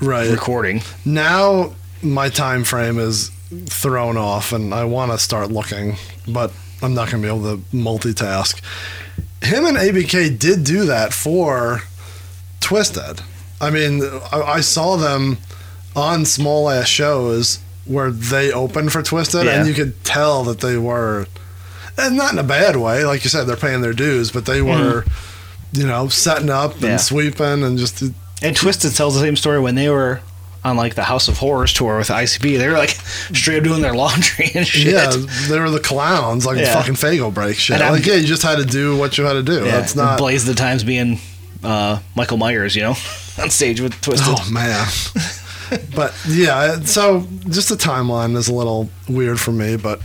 right 0.01 0.31
recording. 0.31 0.83
now 1.05 1.73
my 2.03 2.29
time 2.29 2.65
frame 2.65 2.99
is 2.99 3.31
thrown 3.67 4.17
off, 4.17 4.53
and 4.53 4.73
I 4.73 4.85
want 4.85 5.13
to 5.13 5.19
start 5.19 5.51
looking, 5.51 5.97
but 6.27 6.53
I'm 6.83 6.95
not 6.95 7.11
going 7.11 7.23
to 7.23 7.29
be 7.29 7.35
able 7.35 7.57
to 7.57 7.63
multitask. 7.77 8.61
Him 9.43 9.67
and 9.67 9.77
ABK 9.77 10.39
did 10.39 10.65
do 10.65 10.85
that 10.87 11.13
for 11.13 11.83
Twiztid. 12.61 13.23
I 13.61 13.71
mean, 13.71 14.03
I, 14.33 14.41
I 14.43 14.61
saw 14.61 14.97
them 14.97 15.39
on 15.97 16.25
small 16.25 16.71
ass 16.71 16.87
shows 16.89 17.59
where 17.85 18.11
they 18.11 18.53
opened 18.53 18.93
for 18.93 19.03
Twiztid, 19.03 19.45
Yeah. 19.45 19.59
and 19.59 19.69
you 19.69 19.75
could 19.75 20.03
tell 20.05 20.45
that 20.45 20.61
they 20.61 20.77
were, 20.79 21.27
and 21.99 22.17
not 22.17 22.33
in 22.33 22.39
a 22.39 22.43
bad 22.45 22.77
way, 22.77 23.05
like 23.05 23.25
you 23.25 23.31
said, 23.31 23.45
they're 23.45 23.57
paying 23.57 23.81
their 23.83 23.93
dues, 23.93 24.31
but 24.31 24.47
they 24.47 24.63
were, 24.63 25.05
you 25.73 25.87
know, 25.87 26.09
setting 26.09 26.51
up 26.51 26.73
and 26.75 26.81
Mm-hmm. 26.81 26.87
Yeah. 26.93 26.97
sweeping 26.99 27.63
and 27.65 27.77
just 27.79 28.03
And 28.43 28.57
Twiztid 28.57 28.97
tells 28.97 29.15
the 29.15 29.21
same 29.21 29.37
story 29.37 29.61
when 29.61 29.75
they 29.75 29.89
were 29.89 30.21
on 30.65 30.77
like 30.77 30.95
the 30.95 31.03
House 31.05 31.29
of 31.29 31.39
Horrors 31.39 31.73
tour 31.73 31.99
with 31.99 32.09
ICP. 32.09 32.59
They 32.59 32.69
were 32.69 32.77
like 32.77 32.91
straight 33.35 33.59
up 33.59 33.65
doing 33.65 33.83
their 33.83 33.95
laundry 33.95 34.51
and 34.55 34.67
shit. 34.67 34.93
Yeah, 34.93 35.11
they 35.49 35.59
were 35.59 35.71
the 35.71 35.81
clowns, 35.81 36.45
like 36.47 36.59
Yeah. 36.59 36.75
fucking 36.75 36.95
Fago 36.95 37.33
break 37.33 37.57
shit. 37.57 37.81
Like, 37.81 38.05
yeah, 38.07 38.15
you 38.15 38.27
just 38.27 38.43
had 38.43 38.57
to 38.59 38.65
do 38.65 38.97
what 38.97 39.17
you 39.19 39.25
had 39.25 39.35
to 39.35 39.43
do. 39.43 39.65
Yeah, 39.65 39.73
That's 39.73 39.95
not. 39.97 40.19
Blaze 40.19 40.45
the 40.45 40.55
Times 40.55 40.85
being 40.85 41.19
uh, 41.65 42.01
Michael 42.15 42.37
Myers, 42.39 42.75
you 42.77 42.83
know, 42.83 42.95
on 43.41 43.51
stage 43.51 43.81
with 43.81 43.93
Twiztid. 44.01 44.35
Oh 44.39 44.51
man. 44.53 44.87
but 45.95 46.15
yeah, 46.29 46.81
so 46.81 47.27
just 47.49 47.69
the 47.69 47.77
timeline 47.77 48.37
is 48.37 48.49
a 48.49 48.55
little 48.55 48.89
weird 49.09 49.39
for 49.39 49.53
me, 49.53 49.77
but 49.77 50.01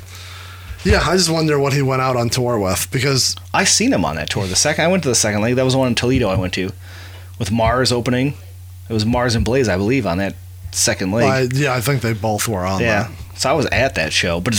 yeah, 0.84 1.02
I 1.04 1.18
just 1.18 1.30
wonder 1.32 1.58
what 1.60 1.74
he 1.74 1.82
went 1.82 2.02
out 2.02 2.16
on 2.16 2.30
tour 2.30 2.60
with 2.60 2.88
because 2.92 3.36
I 3.54 3.64
seen 3.64 3.92
him 3.92 4.06
on 4.06 4.16
that 4.18 4.30
tour. 4.30 4.46
The 4.46 4.56
second 4.56 4.86
I 4.86 4.88
went 4.88 5.04
to 5.04 5.10
the 5.10 5.16
second 5.16 5.42
leg, 5.42 5.56
that 5.56 5.64
was 5.66 5.74
the 5.74 5.80
one 5.80 5.88
in 5.88 5.96
Toledo 5.96 6.30
I 6.30 6.36
went 6.38 6.54
to, 6.54 6.70
with 7.40 7.52
Mars 7.52 7.92
opening. 7.92 8.34
It 8.90 8.94
was 8.94 9.06
Mars 9.06 9.36
and 9.36 9.44
Blaze, 9.44 9.68
I 9.68 9.78
believe, 9.78 10.06
on 10.06 10.20
that 10.20 10.36
second 10.72 11.12
leg. 11.12 11.24
I, 11.24 11.58
yeah, 11.58 11.74
I 11.74 11.82
think 11.82 12.02
they 12.02 12.14
both 12.14 12.48
were 12.48 12.66
on 12.66 12.82
yeah, 12.82 13.04
that. 13.08 13.40
so 13.40 13.50
I 13.50 13.54
was 13.54 13.66
at 13.68 13.96
that 13.96 14.14
show, 14.14 14.40
but 14.40 14.54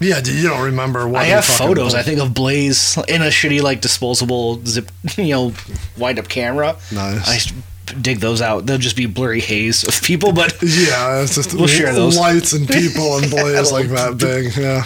Yeah, 0.00 0.20
you 0.24 0.48
don't 0.48 0.64
remember 0.64 1.08
what 1.08 1.22
I 1.22 1.26
have 1.26 1.44
photos. 1.44 1.94
I 1.94 2.02
think 2.02 2.20
of 2.20 2.34
Blaze 2.34 2.98
in 3.08 3.22
a 3.22 3.26
shitty 3.26 3.62
like 3.62 3.80
disposable 3.80 4.64
zip, 4.66 4.90
you 5.16 5.28
know, 5.28 5.54
wind 5.96 6.18
up 6.18 6.28
camera. 6.28 6.76
Nice. 6.92 7.52
I 7.52 7.94
dig 8.00 8.18
those 8.18 8.42
out. 8.42 8.66
They'll 8.66 8.78
just 8.78 8.96
be 8.96 9.06
blurry 9.06 9.40
haze 9.40 9.86
of 9.86 10.02
people, 10.02 10.32
but 10.32 10.52
Yeah, 10.62 11.22
it's 11.22 11.36
just 11.36 11.54
We'll 11.54 11.68
share 11.68 11.92
those. 11.94 12.16
lights 12.18 12.52
and 12.52 12.66
people 12.66 13.18
and 13.18 13.30
blaze 13.30 13.72
like 13.72 13.88
that 13.88 14.18
big. 14.18 14.56
Yeah. 14.56 14.84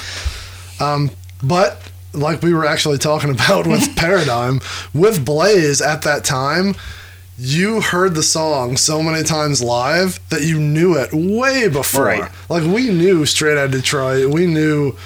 Um, 0.80 1.10
but 1.42 1.80
like 2.12 2.42
we 2.42 2.52
were 2.52 2.66
actually 2.66 2.98
talking 2.98 3.30
about 3.30 3.66
with 3.66 3.96
Paradigm, 3.96 4.60
with 4.94 5.24
Blaze 5.24 5.80
at 5.80 6.02
that 6.02 6.24
time, 6.24 6.74
you 7.38 7.80
heard 7.80 8.14
the 8.14 8.22
song 8.22 8.76
so 8.76 9.00
many 9.00 9.22
times 9.22 9.62
live 9.62 10.18
that 10.30 10.42
you 10.42 10.58
knew 10.58 10.96
it 10.96 11.10
way 11.12 11.68
before. 11.68 12.04
Right. 12.04 12.32
Like 12.48 12.64
we 12.64 12.90
knew 12.90 13.24
Straight 13.26 13.56
Out 13.56 13.66
of 13.66 13.70
Detroit. 13.70 14.32
We 14.32 14.46
knew 14.46 14.96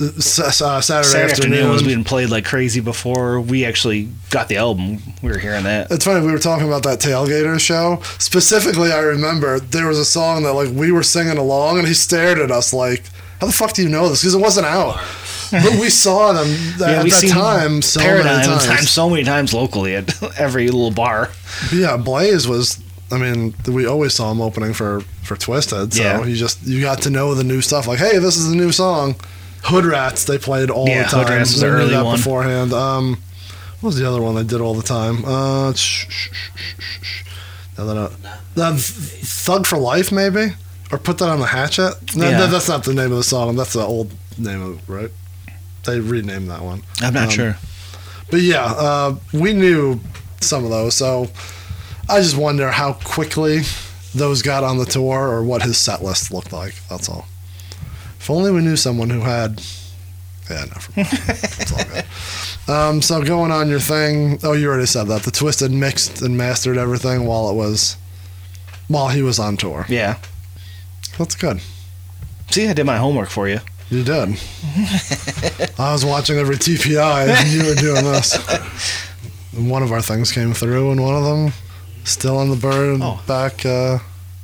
uh, 0.00 0.06
uh, 0.06 0.10
Saturday, 0.20 0.82
Saturday 0.82 1.32
afternoon. 1.32 1.52
afternoon 1.52 1.70
was 1.70 1.82
being 1.84 2.04
played 2.04 2.28
like 2.28 2.44
crazy 2.44 2.80
before 2.80 3.40
we 3.40 3.64
actually 3.64 4.08
got 4.30 4.48
the 4.48 4.56
album. 4.56 4.98
We 5.22 5.30
were 5.30 5.38
hearing 5.38 5.62
that. 5.62 5.90
It's 5.92 6.04
funny 6.04 6.26
we 6.26 6.32
were 6.32 6.38
talking 6.38 6.66
about 6.66 6.82
that 6.82 6.98
Tailgater 6.98 7.58
show. 7.60 8.00
Specifically, 8.18 8.90
I 8.90 8.98
remember 8.98 9.60
there 9.60 9.86
was 9.86 9.98
a 9.98 10.04
song 10.04 10.42
that 10.42 10.52
like 10.52 10.70
we 10.70 10.90
were 10.90 11.04
singing 11.04 11.38
along, 11.38 11.78
and 11.78 11.86
he 11.86 11.94
stared 11.94 12.38
at 12.38 12.50
us 12.50 12.74
like, 12.74 13.04
"How 13.40 13.46
the 13.46 13.52
fuck 13.52 13.74
do 13.74 13.82
you 13.82 13.88
know 13.88 14.08
this?" 14.08 14.22
Because 14.22 14.34
it 14.34 14.40
wasn't 14.40 14.66
out. 14.66 15.00
But 15.50 15.78
we 15.80 15.88
saw 15.90 16.32
them 16.32 16.46
th- 16.78 16.80
at 16.80 17.04
that 17.04 17.28
time 17.30 17.82
so 17.82 18.00
Paradigm 18.00 18.36
many 18.36 18.46
times. 18.46 18.66
times 18.66 18.90
so 18.90 19.10
many 19.10 19.24
times 19.24 19.52
locally 19.54 19.94
at 19.96 20.22
every 20.38 20.66
little 20.66 20.90
bar. 20.90 21.30
Yeah, 21.72 21.96
Blaze 21.96 22.46
was. 22.48 22.82
I 23.12 23.18
mean, 23.18 23.54
we 23.68 23.86
always 23.86 24.14
saw 24.14 24.30
him 24.32 24.40
opening 24.40 24.72
for 24.72 25.00
for 25.22 25.36
Twiztid. 25.36 25.92
So 25.94 26.02
Yeah. 26.02 26.24
you 26.24 26.34
just 26.36 26.62
you 26.66 26.80
got 26.80 27.02
to 27.02 27.10
know 27.10 27.34
the 27.34 27.44
new 27.44 27.60
stuff. 27.60 27.86
Like, 27.86 27.98
hey, 28.00 28.18
this 28.18 28.36
is 28.36 28.48
the 28.50 28.56
new 28.56 28.72
song. 28.72 29.14
Hood 29.62 29.84
Rats 29.84 30.24
they 30.24 30.38
played 30.38 30.70
all 30.70 30.88
Yeah, 30.88 31.04
the 31.04 31.08
time. 31.10 31.20
Hood 31.26 31.30
Rats 31.34 31.52
was 31.52 31.60
the 31.60 31.66
early 31.68 31.90
that 31.90 32.04
one. 32.04 32.16
beforehand. 32.16 32.72
Um, 32.72 33.22
what 33.80 33.88
was 33.90 33.98
the 33.98 34.08
other 34.08 34.20
one 34.22 34.34
they 34.34 34.42
did 34.44 34.60
all 34.60 34.74
the 34.74 34.82
time? 34.82 35.24
Uh, 35.24 35.72
shh, 35.74 36.06
shh, 36.08 36.28
shh. 37.02 37.24
Now 37.78 37.84
that 37.84 37.96
I- 37.96 38.60
uh, 38.62 38.76
Thug 38.78 39.66
for 39.66 39.76
Life, 39.76 40.10
maybe, 40.10 40.54
or 40.90 40.98
put 40.98 41.18
that 41.18 41.28
on 41.28 41.40
the 41.40 41.46
Hatchet. 41.46 42.16
No, 42.16 42.28
Yeah. 42.28 42.38
no, 42.38 42.46
that's 42.46 42.68
not 42.68 42.84
the 42.84 42.94
name 42.94 43.12
of 43.12 43.18
the 43.18 43.22
song. 43.24 43.54
That's 43.56 43.74
the 43.74 43.82
old 43.84 44.10
name 44.38 44.62
of 44.62 44.78
it, 44.78 44.80
right? 44.88 45.10
They 45.86 46.00
renamed 46.00 46.50
that 46.50 46.62
one. 46.62 46.82
I'm 47.00 47.14
not 47.14 47.24
Um, 47.24 47.30
sure. 47.30 47.56
But 48.30 48.40
yeah, 48.42 48.64
uh, 48.64 49.16
we 49.32 49.52
knew 49.52 50.00
some 50.40 50.64
of 50.64 50.70
those, 50.70 50.94
so 50.94 51.28
I 52.08 52.20
just 52.20 52.36
wonder 52.36 52.70
how 52.70 52.94
quickly 52.94 53.60
those 54.14 54.42
got 54.42 54.64
on 54.64 54.78
the 54.78 54.84
tour 54.86 55.28
or 55.28 55.42
what 55.44 55.62
his 55.62 55.78
set 55.78 56.02
list 56.02 56.32
looked 56.32 56.52
like. 56.52 56.74
That's 56.88 57.08
all. 57.08 57.26
If 58.18 58.28
only 58.30 58.50
we 58.50 58.60
knew 58.62 58.76
someone 58.76 59.10
who 59.10 59.20
had. 59.20 59.62
Yeah, 60.50 60.64
never 60.64 60.92
mind. 60.96 61.08
it's 61.28 61.72
all 61.72 61.84
good. 61.84 62.04
Um, 62.68 63.00
so 63.00 63.22
going 63.22 63.52
on 63.52 63.68
your 63.68 63.78
thing. 63.78 64.40
Oh, 64.42 64.52
you 64.52 64.66
already 64.66 64.86
said 64.86 65.04
that. 65.04 65.22
The 65.22 65.30
Twiztid 65.30 65.70
mixed 65.70 66.20
and 66.20 66.36
mastered 66.36 66.76
everything 66.76 67.24
while 67.24 67.48
it 67.48 67.54
was. 67.54 67.96
While 68.88 69.06
he 69.10 69.22
was 69.22 69.38
on 69.38 69.56
tour. 69.56 69.86
Yeah. 69.88 70.16
That's 71.16 71.36
good. 71.36 71.60
See, 72.50 72.66
I 72.66 72.72
did 72.72 72.84
my 72.84 72.96
homework 72.96 73.28
for 73.28 73.46
you. 73.48 73.60
You 73.90 74.02
did. 74.02 74.38
I 75.78 75.92
was 75.92 76.04
watching 76.04 76.38
every 76.38 76.56
TPI 76.56 77.28
and 77.28 77.48
you 77.48 77.64
were 77.68 77.74
doing 77.76 78.04
this. 78.04 78.36
And 79.56 79.70
one 79.70 79.82
of 79.82 79.92
our 79.92 80.02
things 80.02 80.32
came 80.32 80.52
through, 80.52 80.90
and 80.90 81.00
one 81.02 81.14
of 81.14 81.22
them 81.24 81.52
still 82.04 82.36
on 82.38 82.50
the 82.50 82.56
bird 82.56 82.98
Oh. 83.00 83.22
back. 83.26 83.64
Uh, 83.64 83.98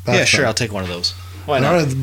back 0.06 0.16
yeah, 0.16 0.24
sure. 0.24 0.46
I'll 0.46 0.54
take 0.54 0.72
one 0.72 0.82
of 0.84 0.88
those. 0.88 1.10
Why 1.46 1.56
All 1.56 1.62
not? 1.62 1.72
right, 1.86 1.94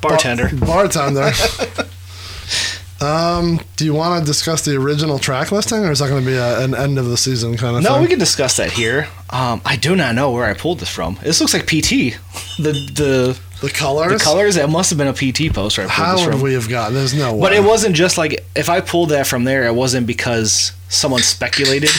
Bartender. 0.00 0.48
bar- 0.56 0.88
bartender. 0.88 1.32
um, 3.00 3.60
do 3.76 3.84
you 3.84 3.94
want 3.94 4.20
to 4.20 4.26
discuss 4.26 4.64
the 4.64 4.76
original 4.76 5.18
track 5.18 5.52
listing, 5.52 5.84
or 5.84 5.90
is 5.90 5.98
that 6.00 6.08
going 6.08 6.24
to 6.24 6.30
be 6.30 6.36
a, 6.36 6.60
an 6.64 6.74
end 6.74 6.98
of 6.98 7.06
the 7.06 7.16
season 7.16 7.56
kind 7.56 7.76
of 7.76 7.82
No, 7.82 7.94
thing? 7.94 8.02
we 8.02 8.08
can 8.08 8.18
discuss 8.18 8.56
that 8.56 8.72
here. 8.72 9.08
Um, 9.30 9.60
I 9.64 9.76
do 9.76 9.94
not 9.94 10.14
know 10.14 10.30
where 10.32 10.44
I 10.46 10.54
pulled 10.54 10.80
this 10.80 10.88
from. 10.88 11.18
This 11.22 11.40
looks 11.40 11.54
like 11.54 11.66
PT. 11.66 12.18
The 12.58 12.72
the 12.94 13.38
the 13.60 13.70
colors. 13.70 14.12
the 14.12 14.18
colors. 14.18 14.56
It 14.56 14.68
must 14.68 14.90
have 14.90 14.98
been 14.98 15.08
a 15.08 15.12
PT 15.12 15.52
poster. 15.54 15.82
I 15.82 15.86
pulled 15.86 15.90
How 15.92 16.16
this 16.16 16.24
would 16.26 16.32
from. 16.34 16.42
we 16.42 16.54
have 16.54 16.68
gotten? 16.68 16.94
There's 16.94 17.14
no 17.14 17.34
way. 17.34 17.40
But 17.40 17.52
it 17.54 17.64
wasn't 17.64 17.96
just 17.96 18.18
like 18.18 18.44
if 18.54 18.68
I 18.68 18.80
pulled 18.80 19.10
that 19.10 19.26
from 19.26 19.44
there, 19.44 19.66
it 19.66 19.74
wasn't 19.74 20.06
because 20.06 20.72
someone 20.88 21.22
speculated. 21.22 21.90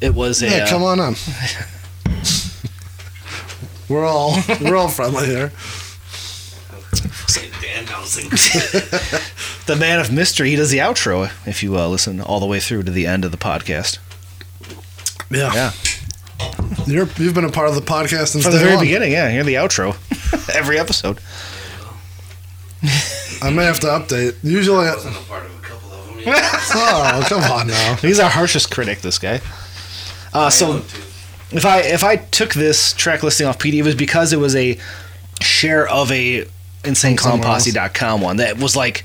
It 0.00 0.14
was 0.14 0.42
a 0.42 0.48
Yeah, 0.50 0.64
uh, 0.64 0.68
come 0.68 0.82
on 0.82 1.00
on. 1.00 1.14
we're 3.88 4.04
all 4.06 4.36
we're 4.60 4.76
all 4.76 4.88
friendly 4.88 5.26
here. 5.26 5.52
The 9.66 9.76
man 9.76 10.00
of 10.00 10.12
mystery. 10.12 10.50
He 10.50 10.56
does 10.56 10.70
the 10.70 10.78
outro. 10.78 11.30
If 11.46 11.62
you 11.62 11.78
uh, 11.78 11.88
listen 11.88 12.20
all 12.20 12.40
the 12.40 12.46
way 12.46 12.60
through 12.60 12.82
to 12.82 12.90
the 12.90 13.06
end 13.06 13.24
of 13.24 13.30
the 13.30 13.38
podcast, 13.38 13.98
Yeah. 15.30 15.54
Yeah. 15.54 15.72
You're, 16.86 17.08
you've 17.16 17.34
been 17.34 17.44
a 17.44 17.50
part 17.50 17.68
of 17.68 17.74
the 17.74 17.80
podcast 17.80 18.28
since 18.28 18.44
from 18.44 18.52
the 18.52 18.58
very 18.58 18.74
one. 18.74 18.84
beginning, 18.84 19.12
yeah, 19.12 19.28
You're 19.30 19.44
the 19.44 19.54
outro 19.54 19.94
every 20.54 20.78
episode. 20.78 21.20
I 23.42 23.50
may 23.50 23.64
have 23.64 23.80
to 23.80 23.86
update. 23.86 24.36
Usually, 24.42 24.86
I 24.86 24.94
wasn't 24.94 25.16
a 25.16 25.20
part 25.20 25.44
of 25.44 25.56
a 25.56 25.62
couple 25.62 25.90
of 25.92 26.06
them. 26.06 26.18
Yeah. 26.20 26.50
oh 26.74 27.24
come 27.28 27.42
on 27.42 27.68
now. 27.68 27.96
He's 27.96 28.18
our 28.18 28.30
harshest 28.30 28.70
critic. 28.70 29.00
This 29.00 29.18
guy. 29.18 29.40
Uh, 30.32 30.50
so 30.50 30.76
if 31.52 31.64
I 31.64 31.80
if 31.80 32.02
I 32.02 32.16
took 32.16 32.54
this 32.54 32.92
track 32.92 33.22
listing 33.22 33.46
off 33.46 33.58
PD, 33.58 33.74
it 33.74 33.82
was 33.82 33.94
because 33.94 34.32
it 34.32 34.38
was 34.38 34.56
a 34.56 34.78
share 35.40 35.88
of 35.88 36.10
a 36.10 36.46
InsaneClownPosse.com 36.82 38.20
one 38.20 38.36
that 38.36 38.58
was 38.58 38.74
like 38.74 39.04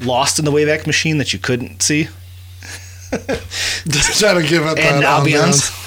lost 0.00 0.38
in 0.38 0.44
the 0.44 0.52
Wayback 0.52 0.86
Machine 0.86 1.18
that 1.18 1.32
you 1.32 1.38
couldn't 1.38 1.82
see. 1.82 2.08
Just 3.88 4.18
trying 4.20 4.40
to 4.42 4.48
give 4.48 4.62
it 4.64 4.78
and 4.78 5.02
that 5.02 5.22
ambiance. 5.22 5.82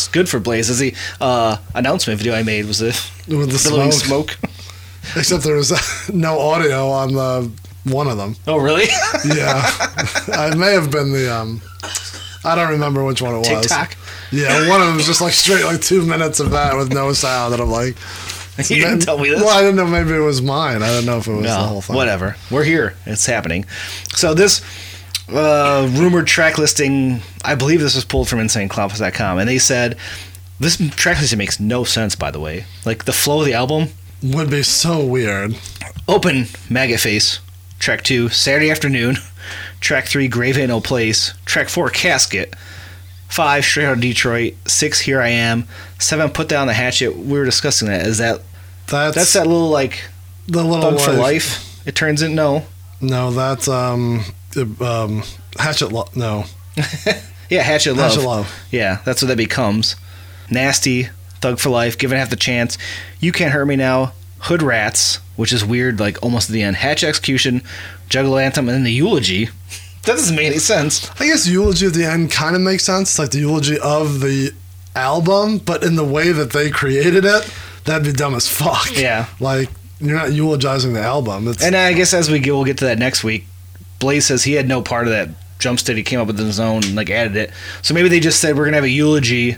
It's 0.00 0.08
good 0.08 0.30
for 0.30 0.40
Blaze. 0.40 0.70
As 0.70 0.78
the 0.78 0.94
uh, 1.20 1.58
announcement 1.74 2.18
video 2.18 2.34
I 2.34 2.42
made 2.42 2.64
was 2.64 2.78
the 2.78 2.86
with 3.28 3.50
the 3.52 3.60
billowing 3.68 3.92
smoke. 3.92 4.38
except 5.16 5.44
there 5.44 5.56
was 5.56 5.72
no 6.12 6.38
audio 6.40 6.88
on 6.88 7.12
the 7.12 7.50
one 7.84 8.08
of 8.08 8.16
them. 8.16 8.34
Oh, 8.46 8.56
really? 8.56 8.86
Yeah, 9.26 9.62
it 10.52 10.56
may 10.56 10.72
have 10.72 10.90
been 10.90 11.12
the 11.12 11.30
um, 11.30 11.60
I 12.44 12.54
don't 12.54 12.70
remember 12.70 13.04
which 13.04 13.20
one 13.20 13.34
it 13.34 13.38
was. 13.38 13.48
TikTok. 13.48 13.94
Yeah, 14.32 14.70
one 14.70 14.80
of 14.80 14.86
them 14.86 14.96
was 14.96 15.06
just 15.06 15.20
like 15.20 15.34
straight 15.34 15.64
like 15.64 15.82
two 15.82 16.06
minutes 16.06 16.40
of 16.40 16.52
that 16.52 16.76
with 16.76 16.90
no 16.94 17.12
sound, 17.12 17.52
and 17.52 17.62
I'm 17.62 17.70
like, 17.70 17.96
You 18.70 18.76
didn't 18.76 19.00
tell 19.00 19.18
me 19.18 19.28
this. 19.28 19.40
Well, 19.40 19.50
I 19.50 19.60
didn't 19.60 19.76
know. 19.76 19.86
Maybe 19.86 20.14
it 20.14 20.20
was 20.24 20.40
mine. 20.40 20.82
I 20.82 20.88
didn't 20.88 21.04
know 21.04 21.18
if 21.18 21.26
it 21.26 21.32
was 21.34 21.44
the 21.44 21.54
whole 21.54 21.82
thing. 21.82 21.94
whatever. 21.94 22.36
We're 22.50 22.64
here. 22.64 22.94
It's 23.04 23.26
happening. 23.26 23.66
So 24.14 24.32
this 24.32 24.62
uh, 25.32 25.88
rumored 25.92 26.26
track 26.26 26.58
listing, 26.58 27.20
I 27.44 27.54
believe 27.54 27.80
this 27.80 27.94
was 27.94 28.04
pulled 28.04 28.28
from 28.28 28.38
InsaneClownPosse.com, 28.40 29.38
and 29.38 29.48
they 29.48 29.58
said 29.58 29.96
this 30.58 30.76
track 30.90 31.20
listing 31.20 31.38
makes 31.38 31.58
no 31.60 31.84
sense. 31.84 32.14
By 32.14 32.30
the 32.30 32.40
way, 32.40 32.64
like 32.84 33.04
the 33.04 33.12
flow 33.12 33.40
of 33.40 33.46
the 33.46 33.54
album, 33.54 33.88
Would 34.22 34.50
be 34.50 34.62
so 34.62 35.04
weird. 35.04 35.56
open 36.08 36.46
Maggot 36.68 37.00
Face, 37.00 37.40
track 37.78 38.02
two, 38.02 38.28
Saturday 38.28 38.70
Afternoon, 38.70 39.16
track 39.80 40.06
three, 40.06 40.28
Grave 40.28 40.58
Ain't 40.58 40.68
No 40.68 40.80
Place, 40.80 41.34
track 41.44 41.68
four, 41.68 41.88
Casket, 41.90 42.54
five, 43.28 43.64
Straight 43.64 43.86
Out 43.86 43.94
of 43.94 44.00
Detroit, 44.00 44.54
six, 44.66 45.00
Here 45.00 45.20
I 45.20 45.28
Am, 45.28 45.66
seven, 45.98 46.30
Put 46.30 46.48
Down 46.48 46.66
the 46.66 46.74
Hatchet. 46.74 47.16
We 47.16 47.38
were 47.38 47.44
discussing 47.44 47.88
that. 47.88 48.06
Is 48.06 48.18
that 48.18 48.40
That's 48.88 49.14
that's 49.16 49.32
that 49.34 49.46
little 49.46 49.70
like 49.70 50.02
the 50.46 50.62
little 50.64 50.96
Thug 50.96 51.00
for 51.00 51.12
Life? 51.12 51.66
It 51.86 51.94
turns 51.94 52.20
in 52.20 52.34
no. 52.34 52.64
No, 53.00 53.30
that's 53.30 53.66
um, 53.66 54.22
um, 54.80 55.22
Hatchet. 55.58 55.92
Lo- 55.92 56.08
no, 56.14 56.44
Yeah, 57.50 57.62
Hatchet 57.62 57.94
Love. 57.94 58.12
Hatchet 58.14 58.26
Love. 58.26 58.54
Yeah, 58.70 59.00
that's 59.04 59.22
what 59.22 59.28
that 59.28 59.36
becomes. 59.36 59.96
Nasty, 60.50 61.08
Thug 61.40 61.58
for 61.58 61.70
Life, 61.70 61.98
Given 61.98 62.18
Half 62.18 62.30
the 62.30 62.36
Chance, 62.36 62.78
You 63.20 63.32
Can't 63.32 63.52
Hurt 63.52 63.66
Me 63.66 63.76
Now, 63.76 64.12
Hood 64.40 64.62
Rats, 64.62 65.16
which 65.36 65.52
is 65.52 65.64
weird, 65.64 66.00
like 66.00 66.22
almost 66.22 66.48
at 66.50 66.52
the 66.52 66.62
end, 66.62 66.76
Hatch 66.76 67.02
Execution, 67.04 67.62
Juggalo 68.08 68.42
Anthem, 68.42 68.68
and 68.68 68.74
then 68.76 68.84
the 68.84 68.92
Eulogy. 68.92 69.48
That 70.04 70.12
doesn't 70.12 70.34
make 70.34 70.46
any 70.46 70.58
sense. 70.58 71.10
I 71.20 71.26
guess 71.26 71.46
eulogy 71.46 71.84
at 71.86 71.92
the 71.92 72.06
end 72.06 72.30
kind 72.30 72.56
of 72.56 72.62
makes 72.62 72.84
sense, 72.84 73.18
like 73.18 73.32
the 73.32 73.40
eulogy 73.40 73.78
of 73.78 74.20
the 74.20 74.50
album, 74.96 75.58
but 75.58 75.82
in 75.84 75.94
the 75.96 76.04
way 76.04 76.32
that 76.32 76.52
they 76.54 76.70
created 76.70 77.26
it, 77.26 77.52
that'd 77.84 78.06
be 78.06 78.12
dumb 78.12 78.34
as 78.34 78.48
fuck. 78.48 78.96
Yeah. 78.96 79.26
like 79.40 79.68
you're 80.00 80.16
not 80.16 80.32
eulogizing 80.32 80.94
the 80.94 81.02
album. 81.02 81.46
It's 81.48 81.62
And 81.62 81.76
I 81.76 81.92
guess 81.92 82.14
as 82.14 82.30
we 82.30 82.38
get, 82.38 82.52
we'll 82.52 82.64
get 82.64 82.78
to 82.78 82.86
that 82.86 82.98
next 82.98 83.22
week. 83.22 83.44
Blaze 84.00 84.26
says 84.26 84.42
he 84.42 84.54
had 84.54 84.66
no 84.66 84.82
part 84.82 85.06
of 85.06 85.12
that 85.12 85.28
Jumpsteady. 85.60 85.98
He 85.98 86.02
came 86.02 86.18
up 86.18 86.26
with 86.26 86.38
his 86.38 86.58
own 86.58 86.82
and 86.84 86.96
like 86.96 87.10
added 87.10 87.36
it. 87.36 87.52
So 87.82 87.94
maybe 87.94 88.08
they 88.08 88.18
just 88.18 88.40
said 88.40 88.56
we're 88.56 88.64
gonna 88.64 88.78
have 88.78 88.84
a 88.84 88.88
eulogy, 88.88 89.56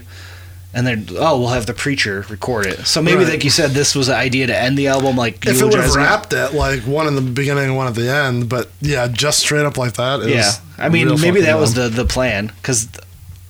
and 0.73 0.85
then 0.85 1.07
oh 1.17 1.39
we'll 1.39 1.49
have 1.49 1.65
the 1.65 1.73
preacher 1.73 2.25
record 2.29 2.65
it. 2.65 2.85
So 2.85 3.01
maybe 3.01 3.23
Right. 3.23 3.29
like 3.29 3.43
you 3.43 3.49
said, 3.49 3.71
this 3.71 3.95
was 3.95 4.07
the 4.07 4.15
idea 4.15 4.47
to 4.47 4.57
end 4.57 4.77
the 4.77 4.87
album 4.87 5.15
like 5.15 5.45
if 5.45 5.59
it 5.59 5.63
would 5.63 5.73
have 5.75 5.95
wrapped 5.95 6.33
it 6.33 6.53
like 6.53 6.81
one 6.81 7.07
in 7.07 7.15
the 7.15 7.21
beginning 7.21 7.63
and 7.65 7.77
one 7.77 7.87
at 7.87 7.95
the 7.95 8.09
end, 8.11 8.49
but 8.49 8.69
yeah, 8.81 9.07
just 9.07 9.39
straight 9.39 9.65
up 9.65 9.77
like 9.77 9.93
that. 9.93 10.27
Yeah, 10.27 10.51
I 10.77 10.89
mean, 10.89 11.19
maybe 11.21 11.41
that 11.41 11.57
was 11.57 11.73
the 11.73 11.87
the 11.89 12.05
plan 12.05 12.51
because 12.57 12.87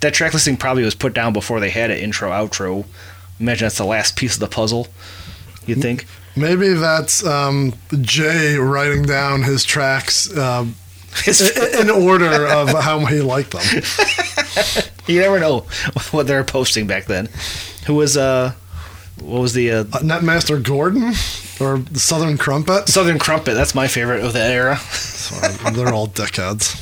that 0.02 0.14
track 0.14 0.34
listing 0.34 0.58
probably 0.58 0.84
was 0.84 0.96
put 0.96 1.14
down 1.14 1.34
before 1.34 1.60
they 1.60 1.70
had 1.72 1.89
an 1.89 1.98
intro 1.98 2.30
outro. 2.30 2.86
Imagine 3.39 3.66
that's 3.66 3.78
the 3.78 3.86
last 3.86 4.16
piece 4.16 4.36
of 4.36 4.41
the 4.41 4.48
puzzle. 4.48 4.88
You'd 5.66 5.82
think. 5.82 6.06
maybe 6.36 6.74
that's 6.74 7.26
um, 7.26 7.74
Jay 8.02 8.56
writing 8.58 9.04
down 9.04 9.44
his 9.44 9.64
tracks 9.64 10.30
i- 10.38 10.68
in 11.80 11.89
order 11.89 12.47
of 12.47 12.70
how 12.70 13.05
he 13.05 13.22
liked 13.22 13.51
them. 13.51 13.84
you 15.07 15.20
never 15.22 15.39
know 15.39 15.61
what 16.11 16.28
they 16.28 16.36
were 16.36 16.43
posting 16.43 16.88
back 16.88 17.05
then. 17.05 17.30
Who 17.88 17.95
was 17.95 18.18
uh, 18.18 18.53
what 19.22 19.41
was 19.41 19.53
the 19.53 19.72
uh, 19.72 19.80
Uh, 19.82 19.99
Netmaster 19.99 20.61
Gordon 20.61 21.14
or 21.59 21.84
Southern 21.93 22.38
Crumpet. 22.38 22.89
Southern 22.89 23.20
Crumpet? 23.20 23.53
That's 23.53 23.76
my 23.76 23.88
favorite 23.88 24.24
of 24.24 24.34
that 24.34 24.51
era. 24.51 24.78
Sorry, 24.78 25.53
they're 25.74 25.93
all 25.93 26.07
dickheads. 26.07 26.80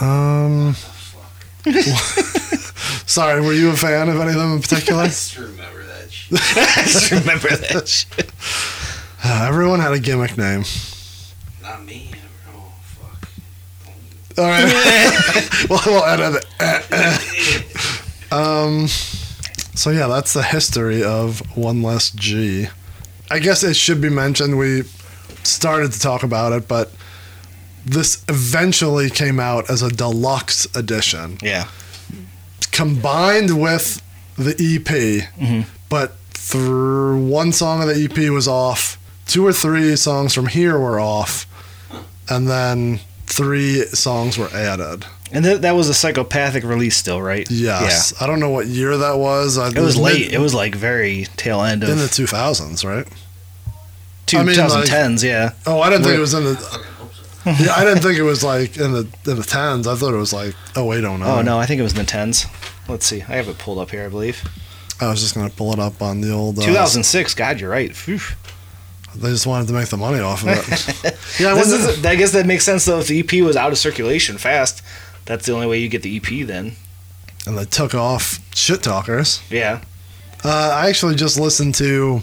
Um, 0.00 0.74
sorry, 3.06 3.40
were 3.40 3.52
you 3.54 3.70
a 3.70 3.76
fan 3.76 4.08
of 4.08 4.16
any 4.20 4.30
of 4.30 4.36
them 4.36 4.52
in 4.56 4.60
particular? 4.62 5.04
Just 5.06 5.38
remember 5.38 5.84
that 5.86 6.10
shit. 6.12 6.38
I 6.56 6.82
just 6.82 7.10
remember 7.10 7.48
that 7.48 7.88
shit. 7.88 8.30
Uh, 9.24 9.46
everyone 9.48 9.80
had 9.80 9.92
a 9.92 9.98
gimmick 9.98 10.36
name. 10.36 10.64
Not 11.62 11.84
me. 11.84 12.10
All 14.38 14.44
right, 14.44 15.66
well, 15.70 15.80
we'll 15.86 16.04
edit 16.04 16.44
it. 16.60 18.32
um, 18.32 18.86
so 18.86 19.90
yeah, 19.90 20.08
that's 20.08 20.34
the 20.34 20.42
history 20.42 21.02
of 21.02 21.40
One 21.56 21.82
Less 21.82 22.10
G. 22.10 22.68
I 23.30 23.38
guess 23.38 23.62
it 23.64 23.76
should 23.76 24.00
be 24.00 24.10
mentioned 24.10 24.58
we 24.58 24.82
started 25.42 25.92
to 25.92 26.00
talk 26.00 26.22
about 26.22 26.52
it, 26.52 26.68
but 26.68 26.92
this 27.84 28.24
eventually 28.28 29.08
came 29.08 29.40
out 29.40 29.70
as 29.70 29.82
a 29.82 29.88
deluxe 29.90 30.66
edition. 30.76 31.38
Yeah. 31.42 31.68
combined 32.72 33.60
with 33.60 34.02
the 34.36 34.50
EP, 34.50 35.32
mm-hmm. 35.38 35.62
but 35.88 36.14
through 36.30 37.24
one 37.26 37.52
song 37.52 37.80
of 37.82 37.88
the 37.88 38.04
EP 38.04 38.30
was 38.30 38.46
off, 38.46 38.98
two 39.26 39.46
or 39.46 39.52
three 39.52 39.96
songs 39.96 40.34
from 40.34 40.46
here 40.46 40.78
were 40.78 41.00
off, 41.00 41.46
and 42.28 42.46
then 42.48 43.00
three 43.26 43.82
songs 43.86 44.38
were 44.38 44.48
added. 44.48 45.04
And 45.32 45.44
that 45.44 45.62
that 45.62 45.72
was 45.74 45.88
a 45.88 45.94
psychopathic 45.94 46.62
release 46.64 46.96
still, 46.96 47.20
right? 47.20 47.50
Yes, 47.50 48.14
I 48.20 48.26
don't 48.26 48.38
know 48.40 48.50
what 48.50 48.66
year 48.66 48.96
that 48.96 49.18
was. 49.18 49.58
I, 49.58 49.68
It 49.68 49.78
was 49.78 49.96
late. 49.96 50.32
It 50.32 50.38
was 50.38 50.54
like 50.54 50.74
very 50.74 51.26
tail 51.36 51.62
end 51.62 51.82
of 51.82 51.88
in 51.90 51.98
the 51.98 52.04
2000s, 52.04 52.84
right? 52.84 53.06
two 54.26 54.38
like- 54.38 54.48
2010s. 54.56 55.22
yeah. 55.22 55.52
Oh, 55.66 55.80
I 55.80 55.90
didn't 55.90 56.04
think 56.04 56.16
it 56.16 56.20
was 56.20 56.34
in 56.34 56.44
the. 56.44 56.54
fucking 56.56 56.84
hope 56.94 57.14
so. 57.14 57.64
Yeah, 57.64 57.74
I 57.76 57.84
didn't 57.84 58.02
think 58.02 58.18
it 58.18 58.22
was 58.22 58.42
like 58.44 58.76
in 58.76 58.92
the 58.92 59.08
in 59.26 59.36
the 59.36 59.42
tens. 59.44 59.86
I 59.86 59.94
thought 59.96 60.14
it 60.14 60.18
was 60.18 60.32
like 60.32 60.54
oh 60.76 60.84
wait, 60.84 61.04
oh 61.04 61.16
no. 61.16 61.26
Oh 61.26 61.42
no, 61.42 61.58
I 61.58 61.66
think 61.66 61.80
it 61.80 61.84
was 61.84 61.92
in 61.92 61.98
the 61.98 62.04
tens. 62.04 62.46
Let's 62.88 63.06
see. 63.06 63.22
I 63.22 63.34
have 63.36 63.48
it 63.48 63.58
pulled 63.58 63.78
up 63.78 63.90
here, 63.90 64.04
I 64.04 64.08
believe. 64.08 64.42
I 65.00 65.08
was 65.10 65.20
just 65.20 65.34
gonna 65.34 65.50
pull 65.50 65.72
it 65.72 65.78
up 65.80 66.00
on 66.00 66.20
the 66.20 66.30
old. 66.32 66.58
Uh, 66.58 66.62
2006. 66.62 67.34
God, 67.34 67.60
you're 67.60 67.68
right. 67.70 67.94
Phew. 67.94 68.20
They 69.20 69.30
just 69.30 69.46
wanted 69.46 69.68
to 69.68 69.74
make 69.74 69.88
the 69.88 69.96
money 69.96 70.20
off 70.20 70.42
of 70.42 70.48
it. 70.48 71.16
yeah, 71.40 71.54
I 71.54 71.58
is, 71.60 72.04
I 72.04 72.14
guess 72.16 72.32
that 72.32 72.46
makes 72.46 72.64
sense 72.64 72.84
though. 72.84 73.00
If 73.00 73.08
the 73.08 73.20
EP 73.20 73.44
was 73.44 73.56
out 73.56 73.72
of 73.72 73.78
circulation 73.78 74.38
fast, 74.38 74.82
that's 75.24 75.46
the 75.46 75.52
only 75.52 75.66
way 75.66 75.78
you 75.78 75.88
get 75.88 76.02
the 76.02 76.16
EP. 76.16 76.46
Then, 76.46 76.72
and 77.46 77.56
they 77.58 77.64
took 77.64 77.94
off 77.94 78.38
shit 78.54 78.82
talkers. 78.82 79.40
yeah. 79.50 79.80
Uh, 80.44 80.70
I 80.74 80.88
actually 80.88 81.14
just 81.16 81.40
listened 81.40 81.74
to 81.76 82.22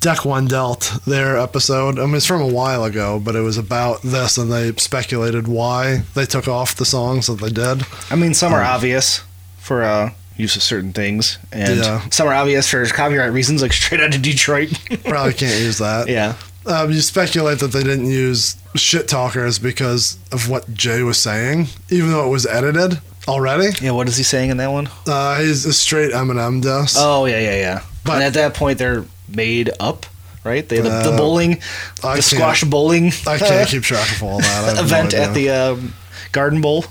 Deck 0.00 0.24
One 0.24 0.46
Dealt 0.46 0.98
their 1.06 1.36
episode. 1.38 1.98
I 1.98 2.04
mean, 2.06 2.16
it's 2.16 2.26
from 2.26 2.40
a 2.42 2.46
while 2.46 2.84
ago, 2.84 3.18
but 3.18 3.34
it 3.34 3.40
was 3.40 3.56
about 3.58 4.02
this, 4.02 4.36
and 4.38 4.52
they 4.52 4.72
speculated 4.74 5.48
why 5.48 6.02
they 6.14 6.26
took 6.26 6.46
off 6.46 6.76
the 6.76 6.84
songs 6.84 7.26
that 7.26 7.40
they 7.40 7.48
did. 7.50 7.84
I 8.10 8.14
mean, 8.14 8.34
some 8.34 8.52
are 8.52 8.60
Um, 8.62 8.68
obvious 8.68 9.22
for 9.58 9.82
uh, 9.82 10.10
use 10.36 10.56
of 10.56 10.62
certain 10.62 10.92
things, 10.92 11.38
and 11.52 11.78
Yeah. 11.78 12.02
some 12.10 12.28
are 12.28 12.34
obvious 12.34 12.68
for 12.68 12.84
copyright 12.86 13.32
reasons, 13.32 13.62
like 13.62 13.72
straight 13.72 14.00
out 14.00 14.14
of 14.14 14.22
Detroit. 14.22 14.70
Probably 15.04 15.32
can't 15.32 15.60
use 15.60 15.78
that. 15.78 16.08
yeah. 16.08 16.34
Um, 16.66 16.90
you 16.90 17.00
speculate 17.00 17.60
that 17.60 17.68
they 17.68 17.84
didn't 17.84 18.10
use 18.10 18.56
shit 18.74 19.06
talkers 19.06 19.58
because 19.60 20.18
of 20.32 20.48
what 20.48 20.74
Jay 20.74 21.02
was 21.04 21.16
saying, 21.16 21.68
even 21.90 22.10
though 22.10 22.26
it 22.26 22.30
was 22.30 22.44
edited 22.44 22.98
already. 23.28 23.68
Yeah. 23.80 23.92
What 23.92 24.08
is 24.08 24.16
he 24.16 24.24
saying 24.24 24.50
in 24.50 24.56
that 24.56 24.72
one? 24.72 24.88
Uh, 25.06 25.38
he's 25.40 25.64
a 25.64 25.72
straight 25.72 26.10
Eminem 26.12 26.60
diss. 26.62 26.96
Oh 26.98 27.24
yeah, 27.26 27.38
yeah, 27.38 27.56
yeah. 27.56 27.82
But- 28.04 28.14
and 28.16 28.24
at 28.24 28.34
that 28.34 28.54
point, 28.54 28.78
they're 28.78 29.04
made 29.28 29.70
up, 29.78 30.06
right? 30.42 30.68
They 30.68 30.78
the, 30.78 30.88
the 30.90 31.12
Uh, 31.12 31.16
bowling, 31.16 31.60
I 32.02 32.16
the 32.16 32.22
squash 32.22 32.64
bowling. 32.64 33.12
I 33.28 33.38
can't 33.38 33.68
keep 33.70 33.84
track 33.84 34.10
of 34.16 34.22
all 34.24 34.38
that. 34.40 34.64
Have 34.64 34.76
no 34.76 34.82
event 34.82 35.14
at 35.14 35.34
the 35.34 35.50
um, 35.50 35.94
Garden 36.32 36.60
Bowl. 36.60 36.84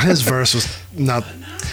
his 0.00 0.20
verse 0.20 0.54
was 0.54 0.68
not. 0.94 1.24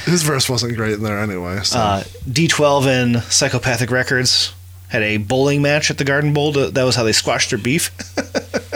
His 0.06 0.24
verse 0.24 0.50
wasn't 0.50 0.76
great 0.76 0.94
in 0.94 1.04
there 1.04 1.20
anyway. 1.20 1.60
So. 1.64 1.80
Uh, 1.80 2.04
D12 2.30 2.86
and 2.88 3.24
Psychopathic 3.24 3.92
Records 3.92 4.54
had 4.90 5.02
a 5.02 5.18
bowling 5.18 5.62
match 5.62 5.90
at 5.90 5.98
the 5.98 6.04
Garden 6.04 6.34
Bowl. 6.34 6.54
To, 6.54 6.70
that 6.70 6.84
was 6.84 6.96
how 6.96 7.04
they 7.04 7.14
squashed 7.14 7.50
their 7.50 7.60
beef. 7.60 7.92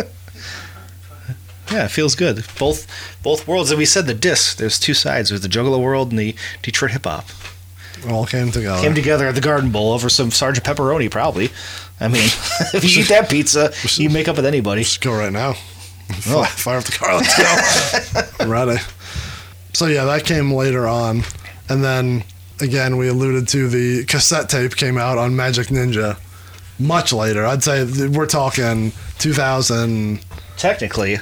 yeah, 1.72 1.86
it 1.86 1.92
feels 1.92 2.16
good. 2.16 2.44
Both 2.58 2.88
both 3.22 3.48
worlds. 3.48 3.72
And 3.72 3.78
we 3.78 3.86
said 3.86 4.08
the 4.08 4.14
disc. 4.14 4.58
There's 4.58 4.80
two 4.80 4.94
sides. 4.94 5.30
There's 5.30 5.42
the 5.42 5.50
Juggalo 5.50 5.82
world 5.82 6.12
and 6.12 6.20
the 6.20 6.36
Detroit 6.62 6.92
hip 6.92 7.06
hop. 7.06 7.26
all 8.10 8.26
came 8.26 8.52
together. 8.52 8.82
Came 8.82 8.96
together 8.96 9.28
at 9.28 9.36
the 9.36 9.42
Garden 9.42 9.72
Bowl 9.72 9.92
over 9.92 10.10
some 10.10 10.32
Sergeant 10.32 10.66
Pepperoni, 10.66 11.12
probably. 11.12 11.50
I 12.00 12.08
mean, 12.08 12.24
if 12.74 12.84
you 12.84 13.02
eat 13.02 13.10
that 13.10 13.30
pizza, 13.30 13.74
you 14.02 14.10
make 14.10 14.28
up 14.28 14.38
with 14.38 14.46
anybody. 14.46 14.84
Just 14.84 15.02
go 15.02 15.14
right 15.14 15.32
now. 15.32 15.56
Oh. 16.28 16.46
Fire, 16.46 16.78
up 16.78 16.86
the 16.86 16.94
car. 16.94 17.16
Let's 17.18 18.38
go. 18.40 18.46
Ready. 18.48 18.80
So 19.78 19.86
yeah, 19.86 20.06
that 20.06 20.26
came 20.26 20.52
later 20.52 20.88
on, 20.88 21.22
and 21.70 21.84
then 21.84 22.24
again 22.60 22.98
we 22.98 23.10
alluded 23.10 23.48
to 23.50 23.68
the 23.68 24.06
cassette 24.06 24.50
tape 24.50 24.76
came 24.76 24.98
out 24.98 25.20
on 25.20 25.34
Majik 25.34 25.68
Ninja 25.68 26.18
much 26.80 27.14
later. 27.14 27.46
I'd 27.46 27.62
say 27.62 27.86
we're 28.08 28.26
talking 28.26 28.92
2000. 29.20 30.20
Technically, 30.58 31.18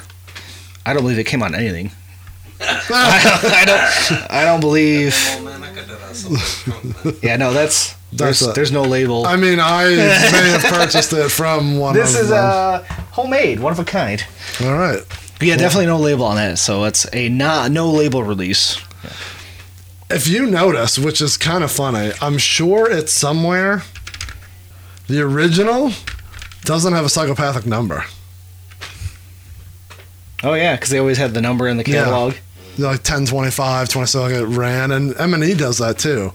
I 0.86 0.94
don't 0.94 1.02
believe 1.04 1.20
it 1.20 1.26
came 1.26 1.44
on 1.44 1.54
anything. 1.54 1.92
I, 2.62 3.22
don't, 3.42 3.52
I 3.52 3.66
don't. 3.66 4.32
I 4.32 4.46
don't 4.46 4.62
believe. 4.62 5.14
Man, 5.44 5.62
I 5.62 5.76
got 5.76 5.88
that 5.88 6.02
on 6.02 6.14
something. 6.16 7.14
Yeah, 7.22 7.36
no, 7.36 7.52
that's 7.52 7.94
There's, 8.14 8.40
That's 8.40 8.52
it. 8.52 8.56
there's 8.56 8.72
no 8.72 8.84
label. 8.84 9.26
I 9.26 9.36
mean, 9.36 9.60
I 9.60 9.84
may 9.90 10.58
have 10.58 10.64
purchased 10.64 11.12
it 11.12 11.30
from 11.30 11.78
one 11.78 11.90
of 11.90 11.96
the 11.96 12.02
this 12.04 12.18
is 12.18 12.30
them. 12.30 12.40
uh, 12.42 12.84
homemade, 13.12 13.60
one 13.60 13.74
of 13.74 13.80
a 13.80 13.84
kind. 13.84 14.24
All 14.64 14.78
right. 14.78 15.02
Yeah, 15.42 15.58
definitely 15.58 15.88
no 15.88 15.98
label 16.00 16.26
on 16.26 16.38
that. 16.38 16.58
So 16.60 16.86
it's 16.86 17.06
a 17.14 17.30
not 17.30 17.72
no 17.72 17.92
label 17.92 18.24
release. 18.24 18.80
If 20.10 20.28
you 20.28 20.46
notice, 20.46 20.98
which 21.00 21.20
is 21.22 21.36
kind 21.36 21.64
of 21.64 21.72
funny, 21.72 22.12
I'm 22.22 22.38
sure 22.38 22.90
it's 22.90 23.12
somewhere. 23.12 23.84
The 25.08 25.22
original 25.22 25.92
doesn't 26.64 26.94
have 26.94 27.06
a 27.06 27.10
psychopathic 27.10 27.66
number. 27.66 28.06
Oh 30.44 30.54
yeah, 30.54 30.76
because 30.76 30.90
they 30.90 31.00
always 31.00 31.18
had 31.18 31.34
the 31.34 31.42
number 31.42 31.68
in 31.68 31.78
the 31.78 31.84
catalog. 31.84 32.34
Yeah. 32.34 32.40
catalog. 32.76 32.92
like 32.94 33.04
10, 33.04 33.26
25, 33.26 33.90
26, 33.90 34.16
like 34.22 34.34
it 34.34 34.46
ran, 34.46 34.92
and 34.92 35.14
MNE 35.16 35.58
does 35.58 35.80
that 35.80 35.98
too. 35.98 36.34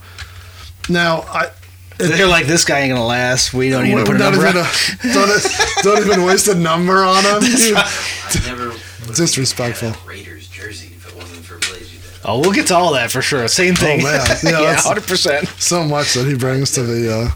Now, 0.88 1.20
I 1.22 1.50
They're 1.98 2.26
like, 2.26 2.46
this 2.46 2.64
guy 2.64 2.80
ain't 2.80 2.92
gonna 2.92 3.06
last. 3.06 3.52
We 3.54 3.70
don't 3.70 3.84
need 3.84 3.96
to 3.96 4.04
put 4.04 4.16
a 4.16 4.18
number. 4.18 4.46
even 4.46 4.56
on- 4.56 4.66
a- 4.66 5.12
don't, 5.14 5.46
don't 5.82 6.06
even 6.06 6.24
waste 6.24 6.48
a 6.48 6.54
number 6.54 7.04
on 7.04 7.22
him. 7.24 7.40
I 7.42 8.42
never 8.46 8.68
would 8.70 8.80
Disrespectful. 9.14 9.92
Raiders 10.06 10.48
jersey 10.48 10.88
if 10.96 11.08
it 11.08 11.16
wasn't 11.16 11.44
for 11.44 11.58
Blaze. 11.58 11.92
You 11.92 12.00
did. 12.00 12.10
Oh, 12.24 12.38
we'll 12.40 12.52
get 12.52 12.66
to 12.68 12.74
all 12.76 12.92
that 12.92 13.10
for 13.10 13.22
sure. 13.22 13.46
Same 13.48 13.74
thing. 13.74 14.00
Oh, 14.02 14.04
man. 14.04 14.20
Yeah, 14.42 14.50
yeah, 14.50 14.60
that's- 14.60 14.84
hundred 14.86 15.04
percent. 15.06 15.48
So 15.58 15.84
much 15.84 16.14
that 16.14 16.26
he 16.26 16.34
brings 16.36 16.72
to 16.72 16.82
the. 16.82 17.12
Uh, 17.12 17.30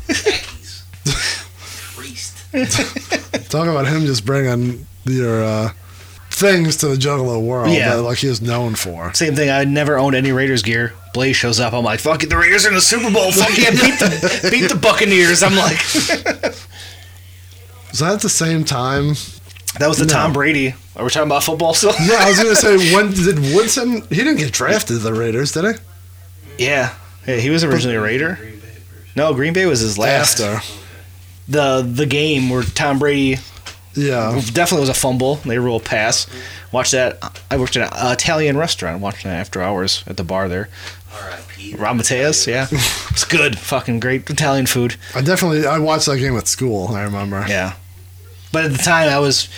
Priest. 1.95 2.37
talk 3.51 3.67
about 3.69 3.87
him 3.87 4.07
just 4.07 4.25
bringing 4.25 4.87
your 5.05 5.43
uh, 5.45 5.71
things 6.31 6.77
to 6.79 6.89
the 6.89 6.97
Juggalo 6.97 7.45
world 7.45 7.71
Yeah. 7.73 7.97
that 7.97 8.03
like 8.03 8.19
he 8.19 8.29
is 8.29 8.41
known 8.43 8.75
for. 8.75 9.13
Same 9.15 9.35
thing. 9.35 9.51
I 9.51 9.65
never 9.65 9.97
owned 9.99 10.15
any 10.17 10.33
Raiders 10.33 10.63
gear. 10.63 10.93
Blaze 11.13 11.37
shows 11.37 11.61
up. 11.61 11.73
I'm 11.73 11.85
like, 11.85 12.01
fuck 12.01 12.23
it, 12.25 12.31
the 12.31 12.37
Raiders 12.37 12.65
are 12.67 12.69
in 12.71 12.75
the 12.75 12.81
Super 12.81 13.11
Bowl. 13.11 13.31
Fuck 13.33 13.57
yeah, 13.57 13.71
beat 13.71 13.99
the 13.99 14.49
beat 14.51 14.69
the 14.69 14.77
Buccaneers. 14.77 15.43
I'm 15.43 15.55
like, 15.57 15.79
Was 17.91 18.01
that 18.01 18.15
at 18.15 18.21
the 18.23 18.29
same 18.29 18.65
time? 18.65 19.15
That 19.79 19.89
was 19.89 19.99
the 19.99 20.07
No. 20.07 20.13
Tom 20.13 20.33
Brady. 20.33 20.75
Are 20.97 21.05
we 21.05 21.11
talking 21.11 21.29
about 21.29 21.43
football 21.45 21.75
still? 21.75 21.93
Yeah, 22.01 22.17
I 22.21 22.29
was 22.29 22.39
gonna 22.43 22.55
say 22.57 22.93
when 22.95 23.13
did 23.13 23.39
Woodson? 23.55 24.03
He 24.09 24.17
didn't 24.17 24.37
get 24.37 24.53
drafted 24.53 24.97
to 24.97 25.03
the 25.03 25.15
Raiders, 25.15 25.53
did 25.53 25.65
he? 25.65 26.65
Yeah. 26.67 26.95
Yeah, 27.27 27.37
he 27.37 27.51
was 27.51 27.65
originally 27.65 27.97
a 27.97 28.01
Raider. 28.01 28.37
Green 28.41 28.61
No, 29.17 29.33
Green 29.35 29.53
Bay 29.53 29.67
was 29.67 29.81
his 29.81 29.97
last. 29.99 30.41
After. 30.41 30.67
The 31.49 31.83
the 31.83 32.07
game 32.07 32.49
where 32.51 32.63
Tom 32.63 32.99
Brady 32.99 33.39
Yeah. 33.95 34.41
definitely 34.53 34.81
was 34.81 34.89
a 34.89 34.95
fumble. 34.95 35.37
They 35.37 35.59
rule 35.59 35.81
pass. 35.81 36.27
Watch 36.73 36.91
that. 36.93 37.41
I 37.51 37.57
worked 37.57 37.77
at 37.77 37.93
an 37.93 38.13
Italian 38.13 38.57
restaurant. 38.57 39.01
Watching 39.01 39.31
that 39.31 39.39
after 39.39 39.63
hours 39.63 40.03
at 40.07 40.17
the 40.17 40.25
bar 40.25 40.49
there. 40.49 40.69
R.I.P. 41.13 41.77
Rob 41.77 41.97
Mateus, 41.97 42.47
yeah, 42.49 42.67
it's 42.73 43.25
good. 43.25 43.57
Fucking 43.57 44.01
great 44.01 44.29
Italian 44.29 44.67
food. 44.67 44.97
I 45.15 45.21
definitely 45.21 45.65
I 45.65 45.79
watched 45.79 46.07
that 46.07 46.19
game 46.19 46.37
at 46.37 46.49
school. 46.49 46.89
I 46.89 47.03
remember. 47.03 47.45
Yeah, 47.49 47.75
but 48.55 48.65
at 48.65 48.73
the 48.73 48.79
time 48.79 49.11
I 49.11 49.19
was. 49.19 49.51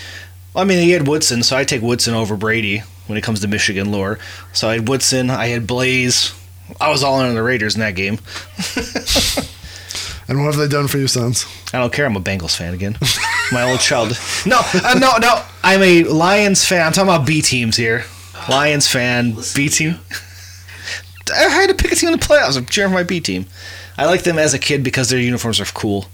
I 0.56 0.64
mean, 0.64 0.82
he 0.82 0.90
had 0.90 1.06
Woodson, 1.06 1.42
so 1.42 1.56
I 1.56 1.64
take 1.64 1.82
Woodson 1.82 2.14
over 2.14 2.36
Brady 2.36 2.82
when 3.06 3.18
it 3.18 3.22
comes 3.22 3.40
to 3.40 3.48
Michigan 3.48 3.92
lore. 3.92 4.18
So 4.54 4.68
I 4.68 4.72
had 4.76 4.88
Woodson, 4.88 5.30
I 5.30 5.48
had 5.48 5.66
Blaze. 5.66 6.34
I 6.80 6.90
was 6.90 7.04
all 7.04 7.20
in 7.20 7.26
on 7.26 7.34
the 7.34 7.42
Raiders 7.42 7.74
in 7.76 7.80
that 7.80 7.94
game. 7.94 8.18
And 10.28 10.40
what 10.40 10.54
have 10.54 10.56
they 10.56 10.68
done 10.68 10.88
for 10.88 10.98
you 10.98 11.06
since? 11.06 11.46
I 11.72 11.78
don't 11.78 11.92
care. 11.92 12.04
I'm 12.04 12.16
a 12.16 12.20
Bengals 12.20 12.56
fan 12.56 12.74
again. 12.74 12.98
My 13.52 13.70
old 13.70 13.78
child. 13.80 14.18
No, 14.44 14.60
uh, 14.74 14.98
no, 14.98 15.18
no. 15.18 15.44
I'm 15.62 15.82
a 15.82 16.02
Lions 16.04 16.64
fan. 16.64 16.84
I'm 16.84 16.92
talking 16.92 17.08
about 17.08 17.26
B 17.26 17.42
teams 17.42 17.76
here. 17.76 18.04
Lions 18.48 18.88
fan, 18.88 19.36
Listen 19.36 19.56
B 19.56 19.68
team. 19.68 20.00
I 21.32 21.42
had 21.42 21.68
to 21.68 21.74
pick 21.74 21.92
a 21.92 21.94
team 21.94 22.12
in 22.12 22.18
the 22.18 22.24
playoffs. 22.24 22.56
I'm 22.56 22.66
cheering 22.66 22.90
for 22.90 22.94
my 22.94 23.02
B 23.04 23.20
team. 23.20 23.46
I 23.96 24.06
like 24.06 24.24
them 24.24 24.38
as 24.38 24.52
a 24.52 24.58
kid 24.58 24.82
because 24.82 25.10
their 25.10 25.20
uniforms 25.20 25.60
are 25.60 25.64
cool, 25.66 26.06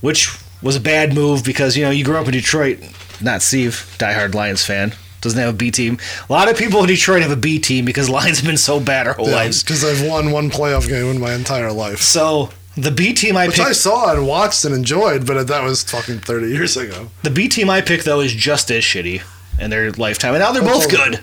which 0.00 0.34
was 0.62 0.76
a 0.76 0.80
bad 0.80 1.14
move 1.14 1.44
because 1.44 1.76
you 1.76 1.84
know 1.84 1.90
you 1.90 2.04
grew 2.04 2.16
up 2.16 2.26
in 2.26 2.32
Detroit. 2.32 2.78
Not 3.20 3.42
Steve, 3.42 3.94
diehard 3.98 4.34
Lions 4.34 4.64
fan. 4.64 4.94
Doesn't 5.20 5.38
have 5.38 5.54
a 5.54 5.56
B 5.56 5.70
team. 5.70 5.98
A 6.28 6.32
lot 6.32 6.48
of 6.48 6.56
people 6.56 6.80
in 6.80 6.88
Detroit 6.88 7.22
have 7.22 7.30
a 7.30 7.36
B 7.36 7.58
team 7.58 7.84
because 7.84 8.08
Lions 8.18 8.38
have 8.38 8.46
been 8.46 8.56
so 8.56 8.80
bad 8.80 9.06
our 9.06 9.14
whole 9.14 9.28
lives. 9.28 9.62
because 9.62 9.84
I've 9.84 10.06
won 10.08 10.32
one 10.32 10.50
playoff 10.50 10.88
game 10.88 11.06
in 11.06 11.20
my 11.20 11.32
entire 11.34 11.70
life. 11.70 11.98
So 12.00 12.50
the 12.76 12.90
B 12.90 13.12
team 13.12 13.36
I 13.36 13.46
Which 13.46 13.56
picked. 13.56 13.68
I 13.68 13.72
saw 13.72 14.12
and 14.12 14.26
watched 14.26 14.64
and 14.64 14.74
enjoyed, 14.74 15.26
but 15.26 15.46
that 15.46 15.62
was 15.62 15.84
fucking 15.84 16.20
30 16.20 16.48
years 16.48 16.76
ago. 16.76 17.10
The 17.22 17.30
B 17.30 17.48
team 17.48 17.70
I 17.70 17.80
picked 17.80 18.04
though 18.04 18.20
is 18.20 18.32
just 18.32 18.70
as 18.70 18.82
shitty 18.82 19.22
in 19.60 19.70
their 19.70 19.92
lifetime, 19.92 20.34
and 20.34 20.42
now 20.42 20.50
they're 20.52 20.62
both 20.62 20.90
good. 20.90 21.20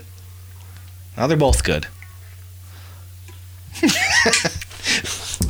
Now 1.17 1.27
they're 1.27 1.35
both 1.35 1.63
good. 1.63 1.87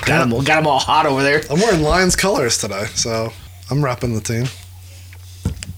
got 0.06 0.28
them, 0.28 0.32
got 0.44 0.56
them 0.56 0.68
all 0.68 0.80
hot 0.80 1.06
over 1.06 1.22
there. 1.22 1.42
I'm 1.50 1.60
wearing 1.60 1.82
Lions 1.82 2.16
colors 2.16 2.58
today, 2.58 2.86
so 2.96 3.32
I'm 3.72 3.82
repping 3.82 4.16
the 4.16 4.22
team. 4.22 4.46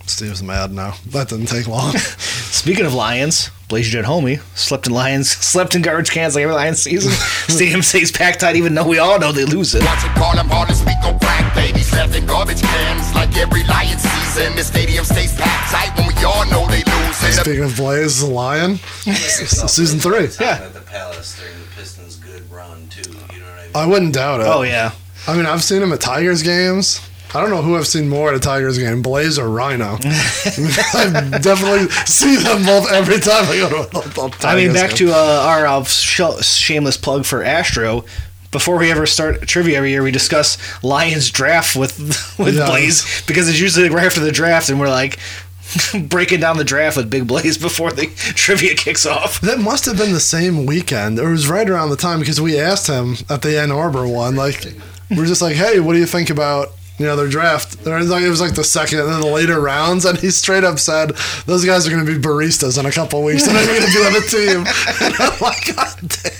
Steve's 0.07 0.41
mad 0.41 0.71
now. 0.71 0.95
That 1.07 1.29
didn't 1.29 1.47
take 1.47 1.67
long. 1.67 1.91
Speaking 1.97 2.85
of 2.85 2.93
Lions, 2.93 3.49
Blaze 3.67 3.89
Jet 3.89 4.05
Homie 4.05 4.41
slept 4.57 4.87
in 4.87 4.93
Lions, 4.93 5.29
slept 5.31 5.75
in 5.75 5.81
garbage 5.81 6.11
cans 6.11 6.35
like 6.35 6.43
every 6.43 6.55
Lions 6.55 6.81
season. 6.81 7.11
Stadium 7.53 7.81
stays 7.81 8.11
packed 8.11 8.41
tight, 8.41 8.55
even 8.55 8.73
though 8.75 8.87
we 8.87 8.99
all 8.99 9.19
know 9.19 9.31
they 9.31 9.45
lose 9.45 9.75
it. 9.75 9.83
Watch 9.83 10.03
it 10.03 10.11
call 10.11 10.35
them 10.35 10.51
all 10.51 10.65
and 10.65 10.75
speak 10.75 10.97
on 11.03 11.19
crack 11.19 11.53
babies 11.53 11.91
left 11.93 12.15
in 12.15 12.25
garbage 12.25 12.61
cans 12.61 13.13
like 13.13 13.35
every 13.37 13.63
lion 13.65 13.97
season. 13.97 14.55
The 14.55 14.63
stadium 14.63 15.03
stays 15.05 15.35
packed 15.35 15.71
tight 15.71 15.97
when 15.97 16.07
we 16.07 16.23
all 16.23 16.45
know 16.49 16.65
they 16.67 16.83
lose 16.83 17.23
it. 17.23 17.33
Speaking 17.33 17.63
of 17.63 17.75
Blaze 17.75 18.21
the 18.21 18.27
Lion, 18.27 18.77
season 18.77 19.99
three. 19.99 20.27
Yeah. 20.39 20.63
At 20.63 20.73
the 20.73 20.81
Palace 20.81 21.39
during 21.39 21.57
the 21.59 21.67
Pistons' 21.75 22.15
good 22.15 22.49
run 22.49 22.87
too. 22.87 23.09
You 23.11 23.39
know 23.39 23.45
what 23.45 23.59
I 23.59 23.63
mean? 23.65 23.75
I 23.75 23.85
wouldn't 23.85 24.13
doubt 24.13 24.41
it. 24.41 24.47
Oh 24.47 24.61
yeah, 24.63 24.91
I 25.27 25.35
mean, 25.35 25.45
I've 25.45 25.63
seen 25.63 25.81
him 25.81 25.91
at 25.93 26.01
Tigers 26.01 26.41
games. 26.43 27.01
I 27.33 27.39
don't 27.41 27.49
know 27.49 27.61
who 27.61 27.75
I've 27.77 27.87
seen 27.87 28.09
more 28.09 28.29
at 28.29 28.35
a 28.35 28.39
Tigers 28.39 28.77
game, 28.77 29.01
Blaze 29.01 29.39
or 29.39 29.49
Rhino. 29.49 29.97
I 30.03 31.39
definitely 31.41 31.89
see 32.05 32.35
them 32.37 32.65
both 32.65 32.91
every 32.91 33.19
time 33.19 33.45
I 33.45 33.57
go 33.57 33.69
to 33.69 33.97
a, 33.97 34.25
a 34.25 34.29
Tigers 34.31 34.45
I 34.45 34.55
mean, 34.55 34.73
back 34.73 34.89
game. 34.91 35.07
to 35.07 35.13
uh, 35.13 35.43
our 35.47 35.65
uh, 35.65 35.83
sh- 35.83 36.43
shameless 36.45 36.97
plug 36.97 37.25
for 37.25 37.43
Astro. 37.43 38.05
Before 38.51 38.77
we 38.77 38.91
ever 38.91 39.05
start 39.05 39.41
trivia 39.47 39.77
every 39.77 39.91
year, 39.91 40.03
we 40.03 40.11
discuss 40.11 40.57
Lions 40.83 41.31
draft 41.31 41.75
with 41.77 41.97
with 42.37 42.57
Yeah. 42.57 42.65
Blaze 42.65 43.23
because 43.25 43.47
it's 43.47 43.59
usually 43.61 43.89
right 43.89 44.05
after 44.05 44.19
the 44.19 44.31
draft, 44.33 44.69
and 44.69 44.77
we're 44.77 44.89
like 44.89 45.17
breaking 46.09 46.41
down 46.41 46.57
the 46.57 46.65
draft 46.65 46.97
with 46.97 47.09
Big 47.09 47.27
Blaze 47.27 47.57
before 47.57 47.91
the 47.93 48.07
trivia 48.17 48.75
kicks 48.75 49.05
off. 49.05 49.39
That 49.39 49.59
must 49.59 49.85
have 49.85 49.95
been 49.97 50.11
the 50.11 50.19
same 50.19 50.65
weekend, 50.65 51.17
it 51.17 51.25
was 51.25 51.47
right 51.47 51.69
around 51.69 51.91
the 51.91 51.95
time 51.95 52.19
because 52.19 52.41
we 52.41 52.59
asked 52.59 52.87
him 52.87 53.15
at 53.29 53.41
the 53.41 53.57
Ann 53.57 53.71
Arbor 53.71 54.05
one. 54.05 54.35
Like, 54.35 54.65
we're 55.09 55.25
just 55.27 55.41
like, 55.41 55.55
"Hey, 55.55 55.79
what 55.79 55.93
do 55.93 55.99
you 55.99 56.05
think 56.05 56.29
about 56.29 56.73
you 56.97 57.05
know 57.05 57.15
their 57.15 57.27
draft?" 57.29 57.75
It 57.85 57.89
was 57.89 58.09
like, 58.09 58.23
it 58.23 58.29
was 58.29 58.41
like 58.41 58.55
the 58.55 58.63
second 58.63 58.99
and 58.99 59.09
then 59.09 59.21
the 59.21 59.27
later 59.27 59.59
rounds, 59.59 60.05
and 60.05 60.17
he 60.17 60.29
straight 60.31 60.63
up 60.63 60.79
said, 60.79 61.11
"Those 61.45 61.63
guys 61.65 61.87
are 61.87 61.91
going 61.91 62.05
to 62.05 62.11
be 62.11 62.19
baristas 62.19 62.77
in 62.79 62.85
a 62.85 62.91
couple 62.91 63.23
weeks, 63.23 63.47
and 63.47 63.55
they're 63.55 63.65
going 63.65 63.81
to 63.81 63.87
be 63.91 64.05
on 64.05 64.13
the 64.13 64.21
team." 64.21 64.65
And 65.01 65.15
I'm 65.19 65.39
like, 65.41 65.75
"God 65.75 65.97
damn." 66.23 66.31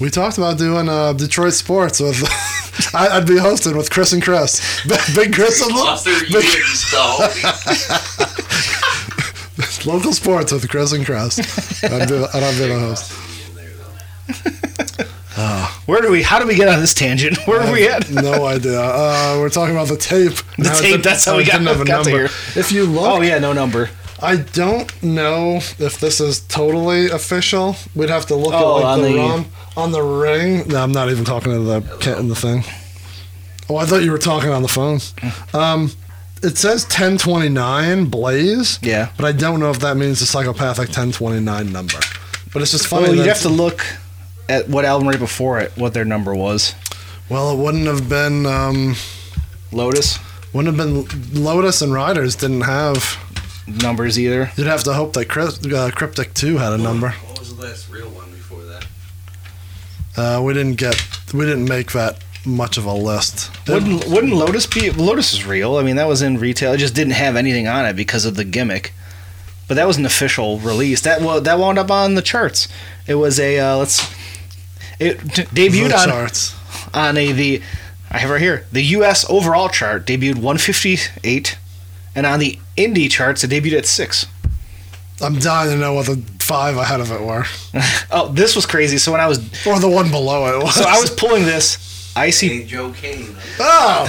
We 0.00 0.08
talked 0.08 0.38
about 0.38 0.56
doing 0.56 0.88
uh, 0.88 1.12
Detroit 1.12 1.52
sports 1.52 2.00
with. 2.00 2.22
I- 2.94 3.08
I'd 3.18 3.26
be 3.26 3.36
hosting 3.36 3.76
with 3.76 3.90
Chris 3.90 4.12
and 4.14 4.22
Chris, 4.22 4.60
Big 5.14 5.34
Chris 5.34 5.60
and 5.60 5.70
Cluster 5.72 6.12
Big, 6.32 6.42
years, 6.44 6.86
local 9.84 10.12
sports 10.14 10.50
with 10.52 10.66
Chris 10.70 10.92
and 10.92 11.04
Chris. 11.04 11.38
I'd 11.84 12.08
be, 12.08 12.14
and 12.16 12.26
I'd 12.44 12.58
be 12.58 12.66
the 12.68 12.78
host. 12.80 13.12
Where 15.90 16.00
do 16.02 16.10
we? 16.12 16.22
How 16.22 16.38
do 16.38 16.46
we 16.46 16.54
get 16.54 16.68
on 16.68 16.78
this 16.78 16.94
tangent? 16.94 17.36
Where 17.48 17.60
are 17.60 17.72
we 17.72 17.88
at? 17.88 18.08
No 18.10 18.44
idea. 18.56 18.80
Uh, 18.80 19.38
we're 19.40 19.48
talking 19.50 19.74
about 19.74 19.88
the 19.88 19.96
tape. 19.96 20.34
The 20.56 20.62
Now, 20.64 20.74
tape, 20.80 21.02
that's 21.02 21.24
how 21.24 21.36
we 21.36 21.44
got- 21.44 21.64
got 21.84 22.04
to 22.04 22.10
here. 22.10 22.26
If 22.54 22.70
you 22.70 22.84
look, 22.86 23.02
Oh 23.04 23.20
yeah, 23.22 23.38
no 23.40 23.52
number. 23.52 23.90
I 24.22 24.36
don't 24.36 25.02
know 25.02 25.56
if 25.78 25.98
this 25.98 26.20
is 26.20 26.40
totally 26.42 27.10
official. 27.10 27.74
We'd 27.96 28.08
have 28.10 28.26
to 28.26 28.36
look 28.36 28.52
Oh, 28.54 28.78
at 28.78 28.84
like 28.84 28.84
on 28.84 29.02
the, 29.02 29.08
the- 29.08 29.16
ROM 29.18 29.46
on 29.76 29.90
the 29.92 30.02
ring. 30.02 30.68
No, 30.68 30.80
I'm 30.82 30.92
not 30.92 31.10
even 31.10 31.24
talking 31.24 31.52
to 31.52 31.58
the 31.58 31.80
cat 31.98 32.18
in 32.18 32.28
the 32.28 32.36
thing. 32.36 32.62
Oh, 33.68 33.76
I 33.76 33.84
thought 33.86 34.02
you 34.04 34.12
were 34.12 34.18
talking 34.18 34.50
on 34.50 34.62
the 34.62 34.68
phone. 34.68 35.00
Um, 35.54 35.90
it 36.42 36.56
says 36.56 36.84
1029 36.84 38.04
Blaze, 38.06 38.78
Yeah. 38.82 39.10
but 39.16 39.24
I 39.26 39.32
don't 39.32 39.58
know 39.58 39.70
if 39.70 39.80
that 39.80 39.96
means 39.96 40.20
the 40.20 40.26
psychopathic 40.26 40.88
1029 40.88 41.72
number. 41.72 41.98
But 42.52 42.62
it's 42.62 42.70
just 42.72 42.86
funny. 42.86 43.08
Well, 43.08 43.14
you'd 43.16 43.26
have 43.26 43.40
to 43.42 43.48
look 43.48 43.84
at 44.50 44.68
what 44.68 44.84
album 44.84 45.08
right 45.08 45.18
before 45.18 45.58
it, 45.60 45.72
what 45.76 45.94
their 45.94 46.04
number 46.04 46.34
was. 46.34 46.74
well, 47.28 47.52
it 47.52 47.58
wouldn't 47.62 47.86
have 47.86 48.08
been. 48.08 48.44
Um, 48.46 48.96
Lotus 49.72 50.18
wouldn't 50.52 50.76
have 50.76 50.84
been 50.84 51.42
Lotus 51.44 51.80
and 51.80 51.92
Riders 51.92 52.34
didn't 52.36 52.62
have. 52.62 53.16
numbers 53.82 54.18
either. 54.18 54.50
You'd 54.56 54.66
have 54.66 54.82
to 54.84 54.92
hope 54.94 55.12
that 55.12 55.26
Crypt, 55.28 55.64
uh, 55.72 55.92
Cryptic 55.92 56.34
2 56.34 56.56
had 56.58 56.72
a 56.72 56.78
number. 56.78 57.10
What 57.10 57.38
was 57.38 57.54
the 57.56 57.62
last 57.62 57.88
real 57.88 58.08
one 58.10 58.28
before 58.32 58.62
that? 58.64 58.84
Uh, 60.16 60.42
we 60.42 60.52
didn't 60.54 60.74
get, 60.74 61.00
we 61.32 61.44
didn't 61.44 61.66
make 61.68 61.92
that 61.92 62.18
much 62.44 62.76
of 62.78 62.84
a 62.84 62.92
list. 62.92 63.50
Wouldn't 63.68 64.06
wouldn't 64.08 64.32
Lotus 64.32 64.66
be? 64.66 64.90
Lotus 64.90 65.32
is 65.32 65.46
real. 65.46 65.76
I 65.76 65.82
mean, 65.84 65.96
that 65.96 66.08
was 66.08 66.20
in 66.22 66.38
retail. 66.38 66.72
It 66.72 66.78
just 66.78 66.94
didn't 66.96 67.12
have 67.12 67.36
anything 67.36 67.68
on 67.68 67.86
it 67.86 67.94
because 67.94 68.24
of 68.24 68.34
the 68.34 68.44
gimmick. 68.44 68.92
But 69.68 69.74
that 69.74 69.86
was 69.86 69.98
an 69.98 70.06
official 70.06 70.58
release. 70.58 71.02
That 71.02 71.20
wa- 71.22 71.38
that 71.38 71.58
wound 71.60 71.78
up 71.78 71.92
on 71.92 72.16
the 72.16 72.22
charts. 72.22 72.66
It 73.06 73.14
was 73.14 73.38
a 73.38 73.60
uh, 73.60 73.76
let's. 73.76 74.00
It 75.00 75.18
t- 75.34 75.42
the 75.42 75.68
debuted 75.68 75.94
on 75.96 76.08
charts. 76.08 76.54
on 76.94 77.16
a 77.16 77.32
the 77.32 77.62
I 78.10 78.18
have 78.18 78.30
right 78.30 78.40
here 78.40 78.66
the 78.70 78.82
U.S. 78.82 79.24
overall 79.28 79.68
chart 79.68 80.06
debuted 80.06 80.34
158, 80.36 81.56
and 82.14 82.26
on 82.26 82.38
the 82.38 82.58
indie 82.76 83.10
charts 83.10 83.42
it 83.44 83.50
debuted 83.50 83.78
at 83.78 83.86
six. 83.86 84.26
I'm 85.22 85.38
dying 85.38 85.70
to 85.70 85.76
know 85.76 85.92
what 85.94 86.06
the 86.06 86.22
five 86.38 86.76
ahead 86.78 87.00
of 87.00 87.10
it 87.12 87.20
were, 87.20 87.44
Oh, 88.10 88.30
this 88.32 88.56
was 88.56 88.64
crazy. 88.66 88.96
So 88.98 89.12
when 89.12 89.20
I 89.20 89.26
was 89.28 89.38
or 89.66 89.78
the 89.78 89.88
one 89.88 90.10
below 90.10 90.58
it 90.58 90.62
was. 90.62 90.74
so 90.76 90.84
I 90.86 90.98
was 91.00 91.10
pulling 91.10 91.44
this 91.44 91.76
ICP 92.14 92.48
Hey, 92.48 92.64
Joe 92.64 92.92
Kane. 92.92 93.36
Oh, 93.58 94.04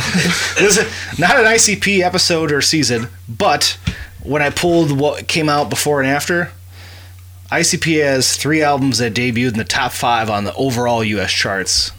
this 0.57 0.77
is 0.77 1.19
not 1.19 1.37
an 1.37 1.45
ICP 1.45 1.99
episode 2.01 2.51
or 2.51 2.61
season, 2.61 3.07
but 3.29 3.77
when 4.23 4.41
I 4.41 4.49
pulled 4.49 4.97
what 4.97 5.27
came 5.27 5.49
out 5.49 5.69
before 5.69 6.01
and 6.01 6.09
after, 6.09 6.51
ICP 7.51 8.01
has 8.03 8.37
three 8.37 8.61
albums 8.61 8.99
that 8.99 9.13
debuted 9.13 9.51
in 9.53 9.57
the 9.57 9.63
top 9.65 9.91
five 9.91 10.29
on 10.29 10.45
the 10.45 10.53
overall 10.55 11.03
U.S. 11.03 11.31
charts. 11.31 11.91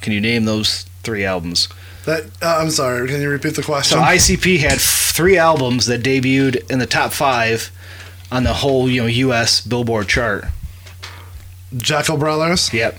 Can 0.00 0.12
you 0.12 0.20
name 0.20 0.44
those 0.44 0.82
three 1.02 1.24
albums? 1.24 1.68
that. 2.06 2.24
Uh, 2.42 2.58
I'm 2.60 2.70
sorry. 2.70 3.06
Can 3.08 3.20
you 3.20 3.28
repeat 3.28 3.54
the 3.56 3.62
question? 3.62 3.98
So 3.98 4.02
ICP 4.04 4.58
had 4.58 4.72
f- 4.74 5.12
three 5.14 5.36
albums 5.38 5.86
that 5.86 6.02
debuted 6.02 6.70
in 6.70 6.78
the 6.78 6.86
top 6.86 7.12
five 7.12 7.70
on 8.32 8.42
the 8.44 8.54
whole 8.54 8.88
you 8.88 9.02
know 9.02 9.06
U.S. 9.06 9.60
Billboard 9.60 10.08
chart. 10.08 10.46
Jeckel 11.74 12.18
Brothers. 12.18 12.72
Yep. 12.72 12.96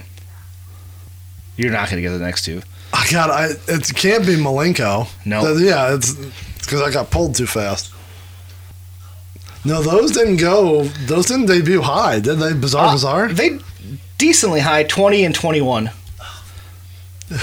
You're 1.58 1.72
not 1.72 1.90
gonna 1.90 2.02
get 2.02 2.12
the 2.12 2.20
next 2.20 2.46
two. 2.46 2.62
I 2.94 3.08
got. 3.12 3.30
I. 3.30 3.48
It 3.68 3.92
can't 3.96 4.26
be 4.26 4.36
Milenko. 4.36 5.08
No. 5.26 5.56
Th- 5.56 5.66
yeah, 5.68 5.96
it's 5.96 6.14
because 6.60 6.82
I 6.82 6.92
got 6.92 7.10
pulled 7.10 7.36
too 7.36 7.48
fast. 7.48 7.92
No, 9.66 9.82
those 9.82 10.12
didn't 10.12 10.38
go. 10.38 10.84
Those 11.08 11.26
didn't 11.28 11.48
debut 11.48 11.82
high, 11.82 12.20
did 12.20 12.36
they? 12.40 12.54
Bizarre, 12.54 12.88
Uh, 12.88 12.94
bizarre. 12.94 13.28
They 13.30 13.60
decently 14.18 14.62
high, 14.62 14.84
twenty 14.84 15.24
and 15.26 15.34
twenty-one. 15.36 15.92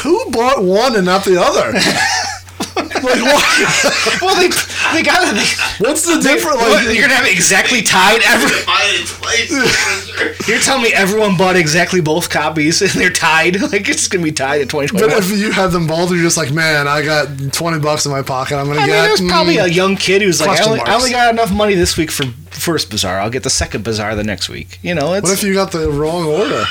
Who 0.03 0.31
bought 0.31 0.63
one 0.63 0.97
and 0.97 1.05
not 1.05 1.25
the 1.25 1.39
other? 1.41 1.73
like, 2.77 3.05
what? 3.05 4.19
Well, 4.23 4.37
they 4.37 4.49
they 4.95 5.03
got 5.03 5.37
it. 5.37 5.59
What's 5.81 6.03
the 6.03 6.21
difference? 6.21 6.57
What, 6.57 6.85
Like, 6.85 6.95
you're 6.95 7.03
gonna 7.03 7.15
have 7.15 7.27
exactly 7.27 7.83
tied. 7.83 8.21
Every, 8.25 8.65
Buy 8.65 8.81
it 8.95 9.07
twice. 9.07 9.49
for 10.15 10.35
sure. 10.39 10.53
you're 10.53 10.61
telling 10.61 10.83
me 10.83 10.93
everyone 10.95 11.37
bought 11.37 11.57
exactly 11.57 12.01
both 12.01 12.31
copies 12.31 12.81
and 12.81 12.91
they're 12.93 13.11
tied. 13.11 13.57
Like 13.75 13.89
it's 13.89 14.07
gonna 14.09 14.23
be 14.23 14.31
tied 14.31 14.61
at 14.61 14.69
twenty 14.69 14.93
but 14.93 15.11
if 15.11 15.31
you 15.31 15.51
had 15.51 15.69
them 15.73 15.87
both, 15.87 16.11
you're 16.11 16.23
just 16.23 16.37
like, 16.37 16.53
man, 16.53 16.87
I 16.87 17.03
got 17.03 17.53
twenty 17.53 17.81
bucks 17.81 18.07
in 18.07 18.13
my 18.13 18.23
pocket. 18.23 18.57
I'm 18.57 18.67
gonna 18.67 18.81
I 18.81 18.83
mean, 18.83 18.91
get. 18.91 19.03
there's 19.07 19.21
probably 19.23 19.57
mm, 19.57 19.65
a 19.65 19.73
young 19.73 19.97
kid 19.97 20.23
who's 20.23 20.41
like, 20.41 20.61
I 20.61 20.65
only, 20.65 20.81
I 20.81 20.95
only 20.95 21.11
got 21.11 21.33
enough 21.33 21.53
money 21.53 21.75
this 21.75 21.97
week 21.97 22.11
for 22.11 22.25
first 22.51 22.91
bazaar. 22.91 23.19
I'll 23.19 23.31
get 23.31 23.43
the 23.43 23.51
second 23.51 23.83
bazaar 23.83 24.15
the 24.15 24.23
next 24.23 24.49
week. 24.49 24.79
You 24.83 24.95
know, 24.95 25.15
it's 25.15 25.25
What 25.25 25.33
if 25.33 25.43
you 25.43 25.55
got 25.55 25.73
the 25.73 25.91
wrong 25.91 26.25
order? 26.25 26.65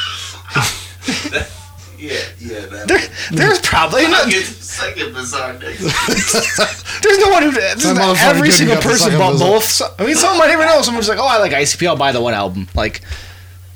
Yeah, 2.03 2.19
yeah. 2.39 2.65
That 2.65 2.87
there, 2.87 2.99
there's 3.31 3.61
probably 3.61 4.03
no, 4.03 4.13
I'll 4.13 4.29
get 4.29 4.43
second 4.43 5.13
bizarre 5.13 5.53
next. 5.53 5.79
there's 7.01 7.19
no 7.19 7.29
one 7.29 7.43
who 7.43 7.51
not 7.51 8.17
every 8.21 8.51
single 8.51 8.77
person 8.77 9.17
bought 9.17 9.33
bazaar. 9.33 9.49
both. 9.49 10.01
I 10.01 10.05
mean, 10.05 10.15
someone 10.15 10.39
might 10.39 10.53
even 10.53 10.65
know. 10.65 10.81
Someone's 10.81 11.07
like, 11.07 11.19
oh, 11.19 11.25
I 11.25 11.37
like 11.39 11.53
ICP. 11.53 11.87
I'll 11.87 11.95
buy 11.95 12.11
the 12.11 12.21
one 12.21 12.33
album. 12.33 12.67
Like 12.75 13.01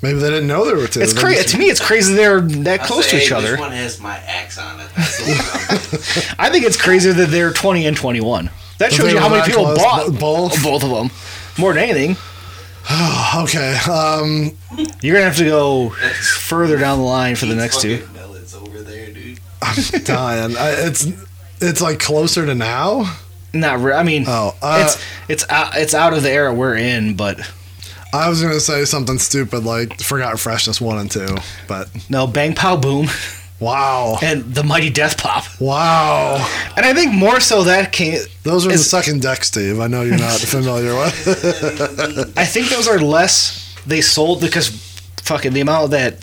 Maybe 0.02 0.18
they 0.20 0.30
didn't 0.30 0.46
know 0.46 0.64
there 0.64 0.76
were 0.76 0.86
two. 0.86 1.00
it's 1.00 1.18
crazy 1.18 1.42
to 1.48 1.58
me. 1.58 1.70
It's 1.70 1.80
crazy 1.80 2.14
they're 2.14 2.40
that 2.40 2.80
I 2.80 2.86
close 2.86 3.06
say, 3.06 3.18
to 3.18 3.22
each 3.24 3.30
hey, 3.30 3.34
other. 3.34 3.50
Which 3.52 3.60
one 3.60 3.72
has 3.72 4.00
my 4.00 4.16
axe 4.18 4.58
on 4.58 4.78
it? 4.78 4.88
That's 4.94 5.16
the 5.18 5.24
one. 5.24 6.36
I 6.38 6.50
think 6.50 6.64
it's 6.64 6.80
crazier 6.80 7.14
that 7.14 7.30
they're 7.30 7.52
20 7.52 7.86
and 7.86 7.96
21. 7.96 8.44
That 8.44 8.52
But 8.78 8.92
shows 8.92 9.12
you 9.12 9.18
how 9.18 9.28
many 9.28 9.42
people 9.44 9.64
bought 9.64 10.12
both? 10.20 10.62
both 10.62 10.84
of 10.84 10.90
them. 10.90 11.10
More 11.58 11.72
than 11.72 11.82
anything, 11.82 12.16
Okay. 13.36 13.76
Um, 13.90 14.52
you're 15.02 15.14
gonna 15.14 15.24
have 15.26 15.36
to 15.38 15.44
go 15.44 15.90
further 15.90 16.78
down 16.78 16.98
the 16.98 17.04
line 17.04 17.34
for 17.34 17.46
the 17.46 17.54
next 17.56 17.80
two. 17.80 17.98
Fucking 17.98 18.14
Melons 18.14 18.54
over 18.54 18.82
there, 18.82 19.10
dude. 19.12 19.40
I'm 19.62 19.76
dying. 20.04 20.56
I, 20.56 20.70
it's 20.86 21.06
it's 21.60 21.80
like 21.80 21.98
closer 21.98 22.46
to 22.46 22.54
now. 22.54 23.16
Not, 23.54 23.80
re- 23.80 23.94
I 23.94 24.02
mean, 24.02 24.24
Oh, 24.28 24.54
uh, 24.60 24.84
it's 24.84 25.04
it's 25.28 25.50
out, 25.50 25.72
it's 25.76 25.94
out 25.94 26.12
of 26.12 26.22
the 26.22 26.30
era 26.30 26.52
we're 26.52 26.76
in, 26.76 27.16
but 27.16 27.40
I 28.12 28.28
was 28.28 28.42
gonna 28.42 28.60
say 28.60 28.84
something 28.84 29.18
stupid 29.18 29.64
like 29.64 30.00
Forgotten 30.00 30.36
Freshness 30.36 30.80
one 30.80 30.98
and 30.98 31.10
two, 31.10 31.36
but 31.66 31.88
no, 32.10 32.26
Bang 32.26 32.54
Pow 32.54 32.76
Boom 32.76 33.06
wow, 33.60 34.18
and 34.22 34.54
the 34.54 34.62
Mighty 34.62 34.90
Death 34.90 35.16
Pop, 35.18 35.44
wow, 35.60 36.36
and 36.76 36.84
I 36.86 36.92
think 36.94 37.12
more 37.14 37.40
so 37.40 37.64
that 37.64 37.90
came. 37.92 38.20
those 38.44 38.66
are 38.66 38.70
the 38.70 38.78
second 38.78 39.22
deck, 39.22 39.42
Steve. 39.44 39.80
I 39.80 39.86
know 39.88 40.02
you're 40.02 40.16
not 40.18 40.38
familiar 40.40 40.94
with. 40.94 42.32
I 42.36 42.44
think 42.44 42.68
those 42.68 42.86
are 42.86 42.98
less 42.98 43.74
they 43.86 44.00
sold 44.02 44.40
because 44.42 44.68
fucking 45.22 45.54
the 45.54 45.60
amount 45.60 45.90
that 45.92 46.18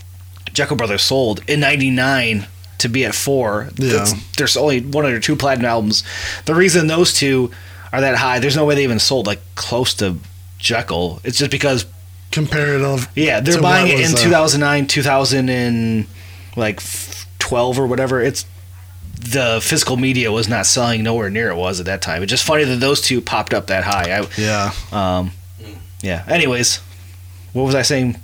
Jeckel 0.52 0.78
Brothers 0.78 1.02
sold 1.02 1.44
in 1.50 1.60
'99 1.60 2.46
to 2.80 2.90
be 2.90 3.06
at 3.06 3.16
four. 3.16 3.70
Yeah. 3.76 4.06
there's 4.38 4.58
only 4.58 4.82
one 4.82 5.06
or 5.06 5.20
two 5.20 5.36
platinum 5.36 5.66
albums. 5.66 6.04
The 6.46 6.56
reason 6.56 6.88
those 6.88 7.14
two 7.14 7.52
are 7.92 8.02
that 8.02 8.16
high, 8.16 8.40
there's 8.40 8.56
no 8.56 8.66
way 8.66 8.76
they 8.76 8.84
even 8.84 9.00
sold 9.00 9.28
like 9.28 9.40
close 9.56 9.94
to 9.96 10.18
Jeckel. 10.60 11.22
It's 11.24 11.38
just 11.38 11.52
because 11.52 11.86
Comparative, 12.32 13.08
yeah, 13.16 13.40
they're 13.40 13.62
buying 13.62 13.88
it 13.88 14.00
in 14.00 14.14
uh, 14.14 14.18
2009, 14.18 14.88
2000 14.88 15.50
and 15.50 16.06
like 16.58 16.82
12 17.40 17.80
or 17.80 17.88
whatever. 17.88 18.22
It's 18.22 18.46
the 19.18 19.60
physical 19.64 19.96
media 19.96 20.34
was 20.34 20.50
not 20.50 20.66
selling 20.66 21.02
nowhere 21.02 21.30
near 21.30 21.50
it 21.50 21.56
was 21.56 21.80
at 21.80 21.86
that 21.86 22.02
time. 22.02 22.24
It's 22.24 22.30
just 22.30 22.44
funny 22.44 22.66
that 22.66 22.82
those 22.82 23.00
two 23.00 23.22
popped 23.22 23.54
up 23.54 23.68
that 23.68 23.86
high. 23.86 24.20
I, 24.20 24.28
yeah. 24.38 24.74
um, 24.92 25.32
yeah. 26.02 26.26
Anyways, 26.28 26.82
what 27.54 27.64
was 27.64 27.76
I 27.76 27.84
saying? 27.84 28.18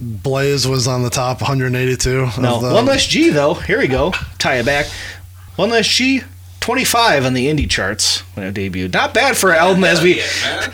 Blaze 0.00 0.66
was 0.66 0.88
on 0.88 1.02
the 1.02 1.10
top 1.10 1.40
182. 1.42 2.20
of 2.20 2.38
No, 2.38 2.60
the- 2.60 2.72
one 2.74 2.86
less 2.86 3.06
G 3.06 3.30
though. 3.30 3.54
Here 3.54 3.78
we 3.78 3.86
go. 3.88 4.12
Tie 4.38 4.56
it 4.56 4.66
back. 4.66 4.86
One 5.56 5.70
less 5.70 5.86
G. 5.86 6.22
25 6.60 7.24
on 7.24 7.32
the 7.34 7.46
indie 7.46 7.68
charts 7.68 8.20
when 8.34 8.46
it 8.46 8.54
debuted. 8.54 8.92
Not 8.92 9.14
bad 9.14 9.36
for 9.36 9.50
an 9.50 9.56
album 9.58 9.82
as 9.84 10.02
we 10.02 10.20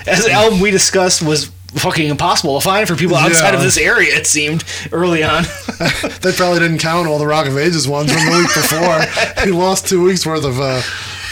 as 0.06 0.24
the 0.24 0.32
album 0.32 0.58
we 0.60 0.70
discussed 0.72 1.22
was 1.22 1.46
fucking 1.74 2.08
impossible 2.08 2.58
to 2.58 2.64
find 2.64 2.88
for 2.88 2.96
people 2.96 3.16
outside 3.16 3.50
Yeah. 3.50 3.56
of 3.56 3.62
this 3.62 3.76
area. 3.78 4.14
It 4.16 4.26
seemed 4.26 4.64
early 4.92 5.22
on. 5.22 5.44
They 6.22 6.32
probably 6.32 6.58
didn't 6.58 6.78
count 6.78 7.06
all 7.06 7.18
the 7.18 7.26
Rock 7.26 7.46
of 7.46 7.56
Ages 7.56 7.86
ones 7.86 8.10
from 8.12 8.24
the 8.24 8.36
week 8.38 8.48
before. 8.54 9.44
he 9.44 9.50
lost 9.52 9.86
two 9.88 10.02
weeks 10.02 10.26
worth 10.26 10.44
of. 10.44 10.58
Uh, 10.58 10.82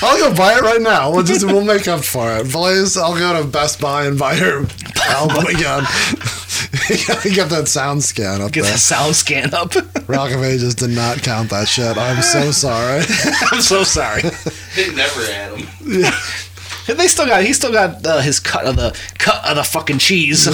I'll 0.03 0.19
go 0.19 0.35
buy 0.37 0.55
it 0.57 0.61
right 0.61 0.81
now. 0.83 1.11
We'll 1.11 1.23
just 1.25 1.45
we'll 1.47 1.65
make 1.65 1.89
up 1.89 2.05
for 2.05 2.37
it. 2.37 2.53
Blaze, 2.53 2.97
I'll 2.97 3.17
go 3.19 3.41
to 3.43 3.49
Best 3.49 3.81
Buy 3.81 4.07
and 4.07 4.19
buy 4.19 4.35
your 4.35 4.67
album 5.09 5.47
again. 5.47 5.85
you 7.25 7.37
got 7.37 7.51
that 7.51 7.69
sound 7.69 8.03
scan 8.03 8.41
up 8.41 8.53
Get 8.53 8.63
there. 8.63 8.73
the 8.73 8.79
sound 8.79 9.15
scan 9.17 9.55
up. 9.55 9.75
Rock 10.09 10.33
of 10.33 10.43
Ages 10.43 10.75
did 10.75 10.91
not 10.91 11.23
count 11.23 11.51
that 11.51 11.69
shit. 11.69 11.97
I'm 11.97 12.23
so 12.23 12.51
sorry. 12.51 13.03
I'm 13.53 13.61
so 13.61 13.85
sorry. 13.85 14.23
They 14.75 14.95
never 14.95 15.25
had 15.27 15.53
them. 15.53 16.13
They 16.87 17.07
still 17.09 17.27
got 17.27 17.43
he 17.43 17.53
still 17.55 17.73
got 17.73 18.07
uh, 18.07 18.21
his 18.21 18.39
cut 18.41 18.67
of 18.67 18.77
the 18.77 18.99
cut 19.19 19.43
of 19.49 19.57
the 19.57 19.65
fucking 19.65 19.99
cheese 19.99 20.47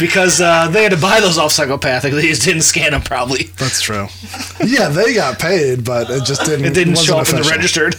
because 0.00 0.40
uh, 0.40 0.68
they 0.68 0.82
had 0.82 0.92
to 0.92 0.98
buy 0.98 1.20
those 1.20 1.38
off 1.38 1.52
psychopathic. 1.52 2.12
They 2.12 2.22
just 2.22 2.42
didn't 2.42 2.62
scan 2.62 2.90
them 2.90 3.02
probably. 3.02 3.44
That's 3.56 3.80
true. 3.80 4.08
Yeah, 4.64 4.88
they 4.88 5.14
got 5.14 5.38
paid, 5.38 5.84
but 5.84 6.10
it 6.10 6.24
just 6.24 6.44
didn't. 6.44 6.64
It 6.64 6.74
didn't 6.74 6.94
wasn't 6.94 7.06
show 7.06 7.18
up 7.18 7.28
in 7.28 7.36
the 7.36 7.48
registered. 7.48 7.94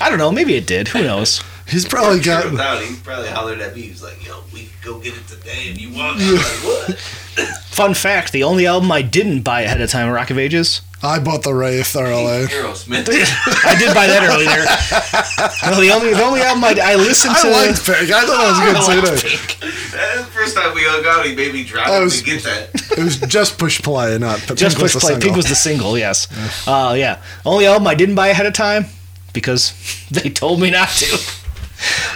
I 0.00 0.08
don't 0.08 0.18
know. 0.18 0.32
Maybe 0.32 0.54
it 0.54 0.66
did. 0.66 0.88
Who 0.88 1.02
knows? 1.02 1.42
He's 1.70 1.86
probably 1.86 2.20
got. 2.20 2.42
Turned 2.44 2.60
out, 2.60 2.82
he 2.82 2.96
probably 2.96 3.28
hollered 3.28 3.60
at 3.60 3.74
me. 3.74 3.82
He 3.82 3.90
was 3.90 4.02
like, 4.02 4.24
"Yo, 4.26 4.42
we 4.52 4.64
could 4.64 4.82
go 4.84 4.98
get 4.98 5.14
it 5.16 5.26
today 5.28 5.68
if 5.70 5.80
you 5.80 5.90
want." 5.90 6.20
I 6.20 6.32
was 6.32 6.40
like, 6.42 6.88
"What?" 6.88 6.98
Fun 7.70 7.94
fact: 7.94 8.32
the 8.32 8.42
only 8.44 8.66
album 8.66 8.90
I 8.90 9.02
didn't 9.02 9.42
buy 9.42 9.62
ahead 9.62 9.80
of 9.80 9.88
time, 9.90 10.10
Rock 10.10 10.30
of 10.30 10.38
Ages. 10.38 10.82
I 11.02 11.18
bought 11.18 11.44
the 11.44 11.54
Wraith 11.54 11.96
early. 11.96 12.46
Aerosmith. 12.46 13.08
I 13.64 13.74
did 13.78 13.94
buy 13.94 14.06
that 14.06 14.22
earlier. 14.22 15.70
No, 15.70 15.80
the 15.80 15.90
only 15.92 16.12
the 16.12 16.22
only 16.22 16.42
album 16.42 16.62
I, 16.64 16.74
I 16.82 16.94
listened 16.96 17.36
to. 17.36 17.48
I 17.48 17.66
liked 17.68 17.86
Pink. 17.86 18.10
I 18.10 18.20
thought 18.26 18.36
that 18.36 18.50
was 18.50 18.58
a 18.58 18.62
I 18.90 19.00
good 19.00 19.04
liked 19.04 19.20
CD. 19.20 19.36
Pink. 19.36 19.92
That's 19.92 20.18
the 20.18 20.24
first 20.32 20.56
time 20.56 20.74
we 20.74 20.82
hung 20.84 21.04
out. 21.06 21.24
He 21.24 21.34
made 21.34 21.54
me 21.54 21.64
drive 21.64 21.86
I 21.88 22.00
was- 22.00 22.18
to 22.20 22.24
get 22.24 22.42
that. 22.42 22.68
It 22.98 23.04
was 23.04 23.16
just 23.20 23.58
push 23.58 23.80
play, 23.80 24.18
not 24.18 24.40
Pink 24.40 24.58
Just 24.58 24.76
push 24.78 24.92
play. 24.92 25.00
single. 25.12 25.20
Pink 25.22 25.36
was 25.36 25.46
the 25.48 25.54
single. 25.54 25.96
Yes. 25.96 26.26
Uh, 26.68 26.94
yeah. 26.98 27.22
Only 27.46 27.66
album 27.66 27.86
I 27.86 27.94
didn't 27.94 28.16
buy 28.16 28.28
ahead 28.28 28.44
of 28.46 28.52
time 28.52 28.84
because 29.32 29.72
they 30.10 30.28
told 30.28 30.60
me 30.60 30.70
not 30.70 30.88
to. 30.88 31.18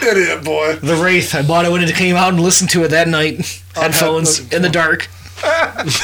Idiot 0.02 0.44
boy. 0.44 0.76
The 0.76 0.96
Wraith. 0.96 1.34
I 1.34 1.42
bought 1.42 1.64
it 1.64 1.72
when 1.72 1.82
it 1.82 1.94
came 1.94 2.16
out 2.16 2.28
and 2.32 2.40
listened 2.42 2.70
to 2.70 2.84
it 2.84 2.88
that 2.88 3.08
night. 3.08 3.36
Headphones 3.74 4.38
headphones. 4.38 4.52
in 4.52 4.62
the 4.62 4.68
dark. 4.68 5.08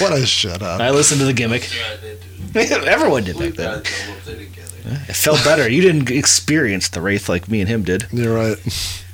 What 0.00 0.12
a 0.12 0.24
shut 0.26 0.62
up. 0.62 0.80
I 0.80 0.90
listened 0.90 1.18
to 1.20 1.26
the 1.26 1.32
gimmick. 1.32 1.68
Yeah, 1.74 1.82
I 1.92 2.00
did, 2.00 2.20
dude. 2.52 2.84
Everyone 2.88 3.24
did 3.24 3.36
We 3.36 3.48
back 3.50 3.56
then. 3.56 3.82
gotta 3.82 3.90
go 4.06 4.12
up 4.12 4.24
there 4.24 4.36
together. 4.36 5.00
It 5.08 5.16
felt 5.16 5.42
better. 5.44 5.68
You 5.68 5.82
didn't 5.82 6.10
experience 6.10 6.88
the 6.88 7.00
Wraith 7.00 7.28
like 7.28 7.48
me 7.48 7.60
and 7.60 7.68
him 7.68 7.82
did. 7.82 8.06
You're 8.12 8.34
right. 8.34 8.56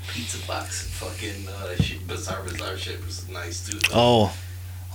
Pizza 0.08 0.38
box 0.46 0.84
and 0.84 0.92
fucking 0.92 1.48
uh, 1.48 1.74
shit, 1.82 2.06
bizarre, 2.06 2.42
bizarre 2.42 2.76
shit 2.76 3.02
was 3.04 3.26
nice 3.30 3.66
too. 3.66 3.78
though. 3.78 3.94
Oh, 3.94 4.36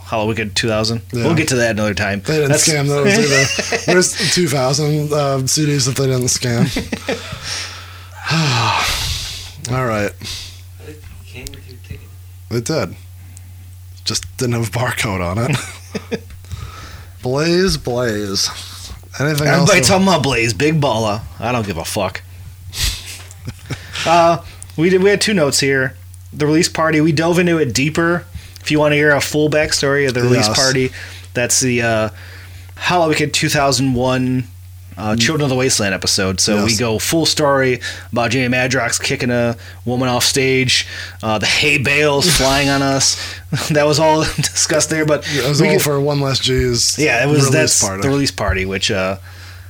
Hallowicked 0.04 0.54
2000. 0.54 1.02
Yeah. 1.12 1.24
We'll 1.24 1.34
get 1.34 1.48
to 1.48 1.56
that 1.56 1.72
another 1.72 1.94
time. 1.94 2.20
They 2.20 2.34
didn't 2.38 2.52
That's- 2.52 2.68
scam 2.68 2.86
those 2.88 3.18
either. 3.18 3.84
There's 3.92 4.34
2,000 4.34 5.12
uh, 5.12 5.16
CDs 5.44 5.86
that 5.86 5.96
they 5.96 6.06
didn't 6.06 6.26
scam. 6.26 6.68
All 9.70 9.84
right. 9.86 10.10
You 10.86 10.94
came 11.26 11.44
with 11.46 11.68
your 11.68 11.78
ticket. 11.86 12.08
It 12.50 12.64
did. 12.64 12.96
Just 14.04 14.24
didn't 14.38 14.54
have 14.54 14.68
a 14.68 14.70
barcode 14.70 15.20
on 15.20 15.38
it. 15.38 16.22
Blaze, 17.22 17.76
Blaze. 17.76 18.48
Anything 19.20 19.48
else? 19.48 19.68
Everybody 19.70 19.80
to- 19.82 19.86
talking 19.86 20.08
about 20.08 20.22
Blaze, 20.22 20.54
big 20.54 20.80
baller. 20.80 21.20
I 21.38 21.52
don't 21.52 21.66
give 21.66 21.76
a 21.76 21.84
fuck. 21.84 22.22
uh, 24.06 24.42
we 24.78 24.88
did. 24.88 25.02
We 25.02 25.10
had 25.10 25.20
two 25.20 25.34
notes 25.34 25.60
here. 25.60 25.96
The 26.32 26.46
release 26.46 26.68
party. 26.70 27.00
We 27.02 27.12
dove 27.12 27.38
into 27.38 27.58
it 27.58 27.74
deeper. 27.74 28.24
If 28.62 28.70
you 28.70 28.78
want 28.78 28.92
to 28.92 28.96
hear 28.96 29.10
a 29.14 29.20
full 29.20 29.50
backstory 29.50 30.08
of 30.08 30.14
the 30.14 30.22
release 30.22 30.46
Yes. 30.48 30.56
party, 30.58 30.90
that's 31.34 31.60
the 31.60 31.82
uh, 31.82 32.08
Halloween 32.76 33.30
2001 33.30 34.44
uh, 34.96 35.16
Children 35.16 35.44
of 35.44 35.48
the 35.50 35.56
Wasteland 35.56 35.94
episode. 35.94 36.40
So 36.40 36.64
we 36.64 36.76
go 36.76 36.98
full 36.98 37.26
story 37.26 37.80
about 38.12 38.30
Jamie 38.30 38.54
Madrox 38.54 39.02
kicking 39.02 39.30
a 39.30 39.56
woman 39.84 40.08
off 40.08 40.24
stage, 40.24 40.86
uh, 41.22 41.38
the 41.38 41.46
hay 41.46 41.78
bales 41.78 42.28
flying 42.36 42.68
on 42.68 42.82
us. 42.82 43.16
that 43.70 43.84
was 43.84 43.98
all 43.98 44.22
discussed 44.36 44.90
there. 44.90 45.04
But 45.06 45.26
it 45.28 45.48
was 45.48 45.60
we 45.60 45.68
all 45.68 45.74
could- 45.74 45.82
for 45.82 46.00
one 46.00 46.20
less 46.20 46.38
G's. 46.40 46.98
yeah, 46.98 47.26
it 47.26 47.30
was 47.30 47.50
that's 47.50 47.82
party. 47.82 48.02
the 48.02 48.08
release 48.08 48.30
party, 48.30 48.64
which 48.64 48.90
uh, 48.90 49.16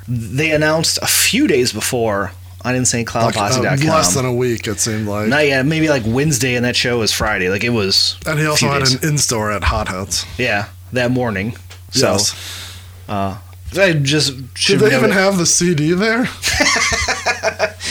they 0.09 0.51
announced 0.53 0.99
a 1.03 1.07
few 1.07 1.47
days 1.47 1.73
before 1.73 2.33
on 2.65 2.75
like, 2.75 2.81
uh, 2.81 2.85
InsaneClownPosse.com. 2.85 3.89
less 3.89 4.15
than 4.15 4.25
a 4.25 4.33
week. 4.35 4.67
It 4.69 4.79
seemed 4.79 5.09
like. 5.09 5.29
Not 5.29 5.47
yet, 5.47 5.67
maybe 5.67 5.89
like 5.89 6.03
Wednesday, 6.07 6.55
and 6.55 6.65
that 6.65 6.77
show 6.77 6.99
was 7.01 7.13
Friday. 7.13 7.49
Like 7.51 7.65
it 7.65 7.71
was, 7.71 8.17
and 8.27 8.39
he 8.39 8.47
also 8.47 8.69
had 8.69 8.81
days. 8.81 9.03
an 9.03 9.09
in 9.11 9.19
store 9.19 9.51
at 9.53 9.65
Hot 9.65 9.89
Hats. 9.89 10.25
yeah, 10.39 10.69
that 10.93 11.11
morning. 11.11 11.57
So 11.91 12.13
yes. 12.13 12.79
uh, 13.09 13.39
I 13.77 13.93
just 13.95 14.37
Did 14.37 14.49
should 14.59 14.81
they 14.81 14.95
even 14.97 15.11
it. 15.11 15.15
have 15.15 15.39
the 15.39 15.47
CD 15.47 15.93
there? 15.93 16.29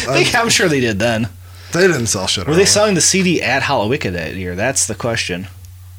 Um, 0.07 0.15
they- 0.15 0.31
I'm 0.33 0.49
sure 0.49 0.67
they 0.67 0.79
did 0.79 0.97
then. 0.97 1.29
They 1.73 1.81
didn't 1.85 2.07
sell 2.07 2.25
shit. 2.25 2.47
Were 2.47 2.53
they 2.53 2.61
early. 2.61 2.65
selling 2.65 2.95
the 2.95 3.01
CD 3.01 3.39
at 3.41 3.61
Hallowicked 3.61 4.11
that 4.13 4.33
year? 4.35 4.55
That's 4.55 4.87
the 4.87 4.95
question. 4.95 5.47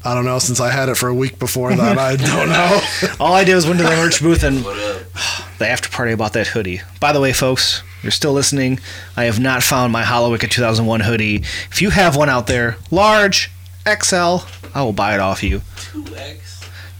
I 0.03 0.13
don't 0.13 0.25
know. 0.25 0.39
Since 0.39 0.59
I 0.59 0.71
had 0.71 0.89
it 0.89 0.97
for 0.97 1.07
a 1.07 1.13
week 1.15 1.39
before 1.39 1.73
that, 1.73 1.97
I 1.97 2.15
don't 2.17 2.49
know. 2.49 2.81
All 3.19 3.33
I 3.33 3.45
did 3.45 3.55
was 3.55 3.65
went 3.65 3.79
to 3.79 3.85
the 3.85 3.91
merch 3.91 4.21
booth 4.21 4.43
and 4.43 4.57
the 5.57 5.67
after 5.67 5.87
party 5.89 6.11
about 6.11 6.33
that 6.33 6.47
hoodie. 6.47 6.81
By 6.99 7.13
the 7.13 7.21
way, 7.21 7.31
folks, 7.31 7.81
you're 8.01 8.11
still 8.11 8.33
listening. 8.33 8.79
I 9.15 9.23
have 9.23 9.39
not 9.39 9.63
found 9.63 9.93
my 9.93 10.03
Hallowicked 10.03 10.49
2001 10.51 10.99
hoodie. 10.99 11.37
If 11.71 11.81
you 11.81 11.89
have 11.91 12.17
one 12.17 12.27
out 12.29 12.47
there, 12.47 12.75
large, 12.91 13.49
XL, 13.87 14.39
I 14.75 14.83
will 14.83 14.93
buy 14.93 15.13
it 15.13 15.21
off 15.21 15.41
you. 15.43 15.61
Two 15.77 16.05
X. 16.15 16.52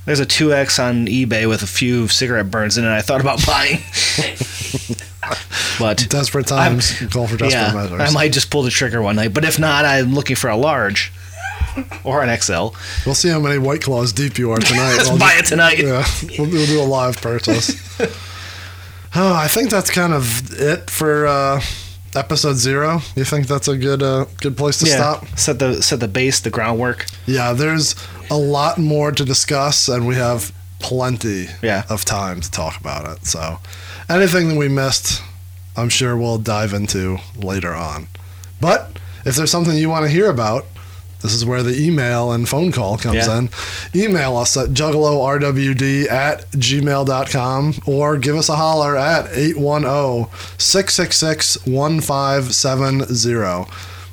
There's 0.06 0.20
a 0.20 0.26
2X 0.26 0.84
on 0.84 1.08
eBay 1.08 1.48
with 1.48 1.64
a 1.64 1.68
few 1.68 2.08
cigarette 2.10 2.52
burns 2.52 2.78
in 2.78 2.84
it. 2.84 2.90
I 2.90 3.02
thought 3.02 3.22
about 3.22 3.46
buying, 3.48 3.80
but 5.80 6.06
Desperate 6.10 6.48
times 6.48 7.00
call 7.12 7.28
for 7.28 7.38
desperate 7.38 7.52
yeah, 7.52 7.74
measures. 7.74 8.02
I 8.02 8.12
might 8.12 8.34
just 8.34 8.50
pull 8.50 8.64
the 8.64 8.70
trigger 8.70 9.02
one 9.02 9.16
night. 9.16 9.34
But 9.34 9.46
if 9.46 9.58
not, 9.60 9.86
I'm 9.86 10.14
looking 10.14 10.36
for 10.36 10.50
a 10.50 10.58
large 10.58 11.12
or 12.04 12.22
an 12.22 12.38
XL. 12.40 12.70
We'll 13.06 13.16
see 13.16 13.30
how 13.30 13.40
many 13.40 13.58
White 13.58 13.82
Claws 13.82 14.12
deep 14.12 14.38
you 14.38 14.52
are 14.52 14.58
tonight. 14.60 14.96
Let's 14.98 15.10
I'll 15.10 15.18
buy 15.18 15.32
just- 15.38 15.46
it 15.46 15.50
tonight. 15.56 15.80
Yeah, 15.80 16.06
we'll, 16.38 16.50
we'll 16.50 16.68
do 16.68 16.82
a 16.82 16.84
live 16.84 17.22
purchase. 17.22 17.72
oh, 19.16 19.34
I 19.34 19.48
think 19.48 19.70
that's 19.70 19.90
kind 19.90 20.14
of 20.14 20.52
it 20.60 20.90
for 20.90 21.26
uh, 21.28 21.62
episode 22.16 22.56
zero. 22.56 23.00
You 23.16 23.24
think 23.24 23.48
that's 23.48 23.68
a 23.70 23.78
good 23.78 24.04
uh, 24.04 24.26
good 24.42 24.58
place 24.58 24.80
to 24.80 24.86
stop? 24.86 25.26
Set 25.38 25.60
the 25.60 25.82
set 25.82 26.00
the 26.02 26.08
base, 26.10 26.42
the 26.42 26.50
groundwork. 26.50 27.06
Yeah, 27.26 27.54
there's 27.54 27.96
a 28.34 28.38
lot 28.38 28.78
more 28.78 29.12
to 29.12 29.24
discuss, 29.24 29.88
and 29.88 30.08
we 30.08 30.16
have 30.16 30.52
plenty 30.80 31.48
Yeah. 31.62 31.84
of 31.90 32.04
time 32.06 32.42
to 32.42 32.52
talk 32.52 32.80
about 32.80 33.06
it. 33.12 33.26
So, 33.28 33.60
anything 34.10 34.50
that 34.50 34.58
we 34.58 34.68
missed, 34.68 35.22
I'm 35.78 35.90
sure 35.90 36.18
we'll 36.18 36.38
dive 36.40 36.74
into 36.74 37.20
later 37.38 37.74
on. 37.74 38.08
But 38.60 38.98
if 39.26 39.36
there's 39.36 39.52
something 39.52 39.78
you 39.78 39.90
want 39.90 40.06
to 40.06 40.12
hear 40.12 40.30
about, 40.30 40.66
this 41.22 41.34
is 41.34 41.46
where 41.46 41.64
the 41.64 41.80
email 41.82 42.34
and 42.34 42.50
phone 42.50 42.74
call 42.74 42.98
comes 42.98 43.28
Yeah. 43.28 43.38
in. 43.38 43.50
Email 43.96 44.36
us 44.36 44.58
at 44.58 44.70
juggalorwd 44.74 46.12
at 46.12 46.52
gmail.com 46.52 47.76
or 47.86 48.18
give 48.18 48.36
us 48.36 48.50
a 48.50 48.58
holler 48.58 48.98
at 48.98 49.30
810 49.34 50.28
666 50.58 51.58
1570. 51.66 53.66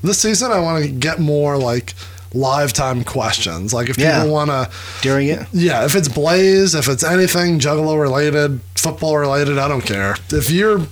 This 0.03 0.19
season, 0.19 0.51
I 0.53 0.61
want 0.61 0.83
to 0.85 0.91
get 0.91 1.19
more 1.21 1.59
like 1.59 1.95
live 2.33 2.73
time 2.73 3.03
questions. 3.05 3.73
Like 3.75 3.89
if 3.91 3.97
people 3.97 4.11
Yeah. 4.13 4.25
want 4.25 4.51
to 4.51 4.71
During 5.03 5.29
it, 5.29 5.47
yeah, 5.53 5.85
if 5.85 5.95
it's 5.97 6.09
Blaze, 6.09 6.75
if 6.75 6.89
it's 6.89 7.03
anything 7.03 7.59
Juggalo 7.59 8.01
related, 8.01 8.61
football 8.77 9.19
related, 9.19 9.59
I 9.59 9.67
don't 9.69 9.81
care. 9.85 10.17
If 10.31 10.51
you're 10.51 10.87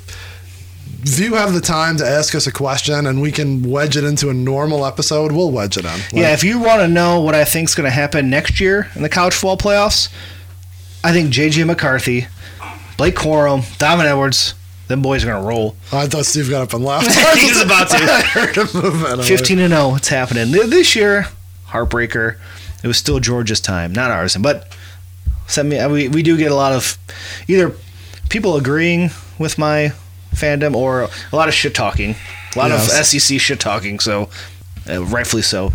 if 1.05 1.21
you 1.21 1.35
have 1.35 1.55
the 1.55 1.61
time 1.61 1.97
to 1.99 2.07
ask 2.07 2.35
us 2.35 2.47
a 2.49 2.53
question 2.53 3.07
and 3.07 3.21
we 3.23 3.31
can 3.31 3.63
wedge 3.71 3.97
it 3.97 4.03
into 4.05 4.31
a 4.31 4.35
normal 4.35 4.85
episode, 4.85 5.31
we'll 5.31 5.51
wedge 5.53 5.77
it 5.77 5.85
in. 5.85 5.91
Like, 5.93 6.13
yeah. 6.13 6.33
If 6.33 6.43
you 6.43 6.59
want 6.59 6.81
to 6.81 6.89
know 6.89 7.21
what 7.21 7.37
I 7.37 7.45
think's 7.45 7.75
going 7.77 7.85
to 7.85 7.91
happen 7.95 8.29
next 8.29 8.59
year 8.61 8.91
in 8.97 9.03
the 9.03 9.09
college 9.09 9.33
football 9.35 9.57
playoffs, 9.57 10.09
I 11.05 11.13
think 11.13 11.33
JJ 11.33 11.67
McCarthy, 11.67 12.27
Blake 12.97 13.15
Corum, 13.15 13.63
Donovan 13.79 14.07
Edwards, 14.07 14.55
them 14.89 15.03
boys 15.03 15.23
are 15.25 15.29
going 15.29 15.41
to 15.43 15.47
roll. 15.49 15.77
I 15.93 16.07
thought 16.07 16.25
Steve 16.27 16.51
got 16.51 16.63
up 16.63 16.73
and 16.75 16.85
laughed. 16.85 17.07
He 17.39 17.49
was 17.49 17.61
about 17.63 17.89
to. 17.91 17.97
I 17.97 18.23
heard 18.23 18.57
him 18.57 18.67
move 18.75 19.05
in. 19.05 19.21
I'm 19.21 19.23
15 19.25 19.59
and 19.59 19.73
0. 19.73 19.95
It's 19.97 20.09
happening. 20.09 20.51
This 20.51 20.97
year, 20.97 21.27
heartbreaker. 21.69 22.37
It 22.83 22.87
was 22.87 22.97
still 22.97 23.21
Georgia's 23.21 23.61
time, 23.61 23.93
not 23.93 24.11
ours. 24.11 24.37
But 24.37 24.73
send 25.47 25.69
me. 25.69 25.85
We, 25.87 26.09
we 26.09 26.23
do 26.23 26.37
get 26.37 26.51
a 26.53 26.55
lot 26.55 26.73
of 26.73 26.97
either 27.49 27.73
people 28.29 28.57
agreeing 28.57 29.11
with 29.39 29.59
my 29.59 29.93
fandom 30.35 30.75
or 30.75 31.03
a 31.33 31.37
lot 31.37 31.49
of 31.49 31.55
shit 31.55 31.75
talking. 31.75 32.15
A 32.55 32.59
lot 32.59 32.71
Yes. 32.71 32.99
of 32.99 33.21
SEC 33.21 33.39
shit 33.41 33.61
talking. 33.61 33.99
So, 34.01 34.31
uh, 34.89 35.05
rightfully 35.05 35.43
so. 35.43 35.73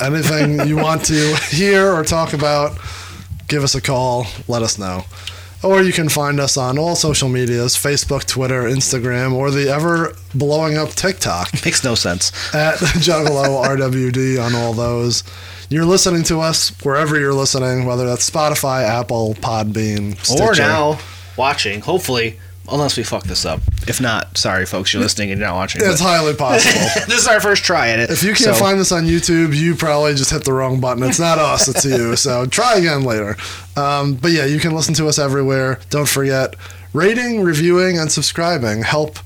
Anything 0.00 0.66
you 0.66 0.76
want 0.76 1.04
to 1.06 1.36
hear 1.50 1.92
or 1.92 2.02
talk 2.04 2.32
about, 2.32 2.76
give 3.48 3.62
us 3.62 3.74
a 3.74 3.80
call. 3.80 4.26
Let 4.48 4.62
us 4.62 4.78
know. 4.78 5.04
Or 5.62 5.80
you 5.82 5.92
can 5.92 6.08
find 6.08 6.40
us 6.40 6.56
on 6.56 6.76
all 6.76 6.96
social 6.96 7.28
medias 7.28 7.76
Facebook, 7.76 8.24
Twitter, 8.26 8.64
Instagram, 8.64 9.32
or 9.32 9.50
the 9.50 9.68
ever 9.68 10.14
blowing 10.34 10.76
up 10.76 10.90
TikTok. 10.90 11.52
Makes 11.64 11.84
no 11.84 11.94
sense. 11.94 12.32
at 12.54 12.76
Juggalo 12.78 13.64
RWD 13.64 14.44
on 14.44 14.54
all 14.54 14.72
those. 14.72 15.22
You're 15.68 15.84
listening 15.84 16.24
to 16.24 16.40
us 16.40 16.70
wherever 16.84 17.18
you're 17.18 17.32
listening, 17.32 17.86
whether 17.86 18.06
that's 18.06 18.28
Spotify, 18.28 18.82
Apple, 18.82 19.34
Podbean, 19.34 20.16
Stitcher. 20.24 20.42
Or 20.42 20.54
now 20.54 20.98
watching. 21.36 21.80
Hopefully, 21.80 22.38
unless 22.70 22.96
we 22.96 23.02
fuck 23.02 23.24
this 23.24 23.44
up. 23.44 23.60
If 23.88 24.00
not, 24.00 24.36
sorry, 24.38 24.66
folks, 24.66 24.92
you're 24.92 25.02
listening 25.02 25.30
and 25.30 25.40
you're 25.40 25.48
not 25.48 25.56
watching. 25.56 25.82
It's 25.82 26.00
but- 26.00 26.06
highly 26.08 26.34
possible. 26.34 26.80
this 27.08 27.20
is 27.22 27.26
our 27.28 27.40
first 27.40 27.64
try 27.64 27.88
at 27.90 27.98
it. 27.98 28.10
if 28.10 28.22
you 28.22 28.30
can't 28.34 28.38
so- 28.38 28.54
find 28.54 28.78
this 28.78 28.92
on 28.92 29.04
YouTube, 29.04 29.54
you 29.56 29.74
probably 29.74 30.14
just 30.14 30.30
hit 30.30 30.44
the 30.44 30.52
wrong 30.52 30.80
button. 30.80 31.02
It's 31.02 31.18
not 31.18 31.38
us, 31.38 31.68
it's 31.68 31.84
you. 31.84 32.16
So 32.16 32.46
try 32.46 32.76
again 32.76 33.02
later. 33.02 33.36
Um, 33.76 34.14
but 34.14 34.30
yeah, 34.32 34.44
you 34.46 34.58
can 34.60 34.72
listen 34.74 34.94
to 34.94 35.06
us 35.08 35.18
everywhere. 35.18 35.80
Don't 35.90 36.08
forget 36.08 36.54
rating, 36.92 37.42
reviewing, 37.42 37.98
and 37.98 38.10
subscribing 38.12 38.82
help 38.82 39.18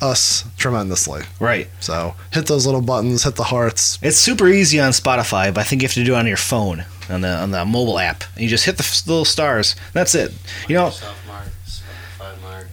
us 0.00 0.44
tremendously. 0.58 1.22
right. 1.40 1.68
So 1.80 2.14
hit 2.32 2.46
those 2.46 2.66
little 2.66 2.82
buttons, 2.82 3.22
hit 3.24 3.36
the 3.36 3.44
hearts. 3.44 3.98
It's 4.02 4.18
super 4.18 4.48
easy 4.48 4.78
on 4.78 4.90
Spotify, 4.92 5.54
but 5.54 5.60
I 5.60 5.64
think 5.64 5.80
you 5.82 5.86
have 5.88 5.94
to 5.94 6.04
do 6.04 6.14
it 6.14 6.18
on 6.18 6.26
your 6.26 6.36
phone 6.36 6.84
on 7.08 7.22
the 7.22 7.28
on 7.28 7.50
the 7.52 7.64
mobile 7.64 7.98
app. 7.98 8.24
And 8.34 8.42
you 8.42 8.48
just 8.48 8.66
hit 8.66 8.76
the 8.76 9.02
little 9.06 9.24
stars. 9.24 9.74
That's 9.94 10.14
it. 10.14 10.32
You 10.68 10.74
know, 10.76 10.86
Microsoft 10.88 11.26
Mark, 11.26 11.48
Spotify 11.66 12.42
Mark, 12.42 12.68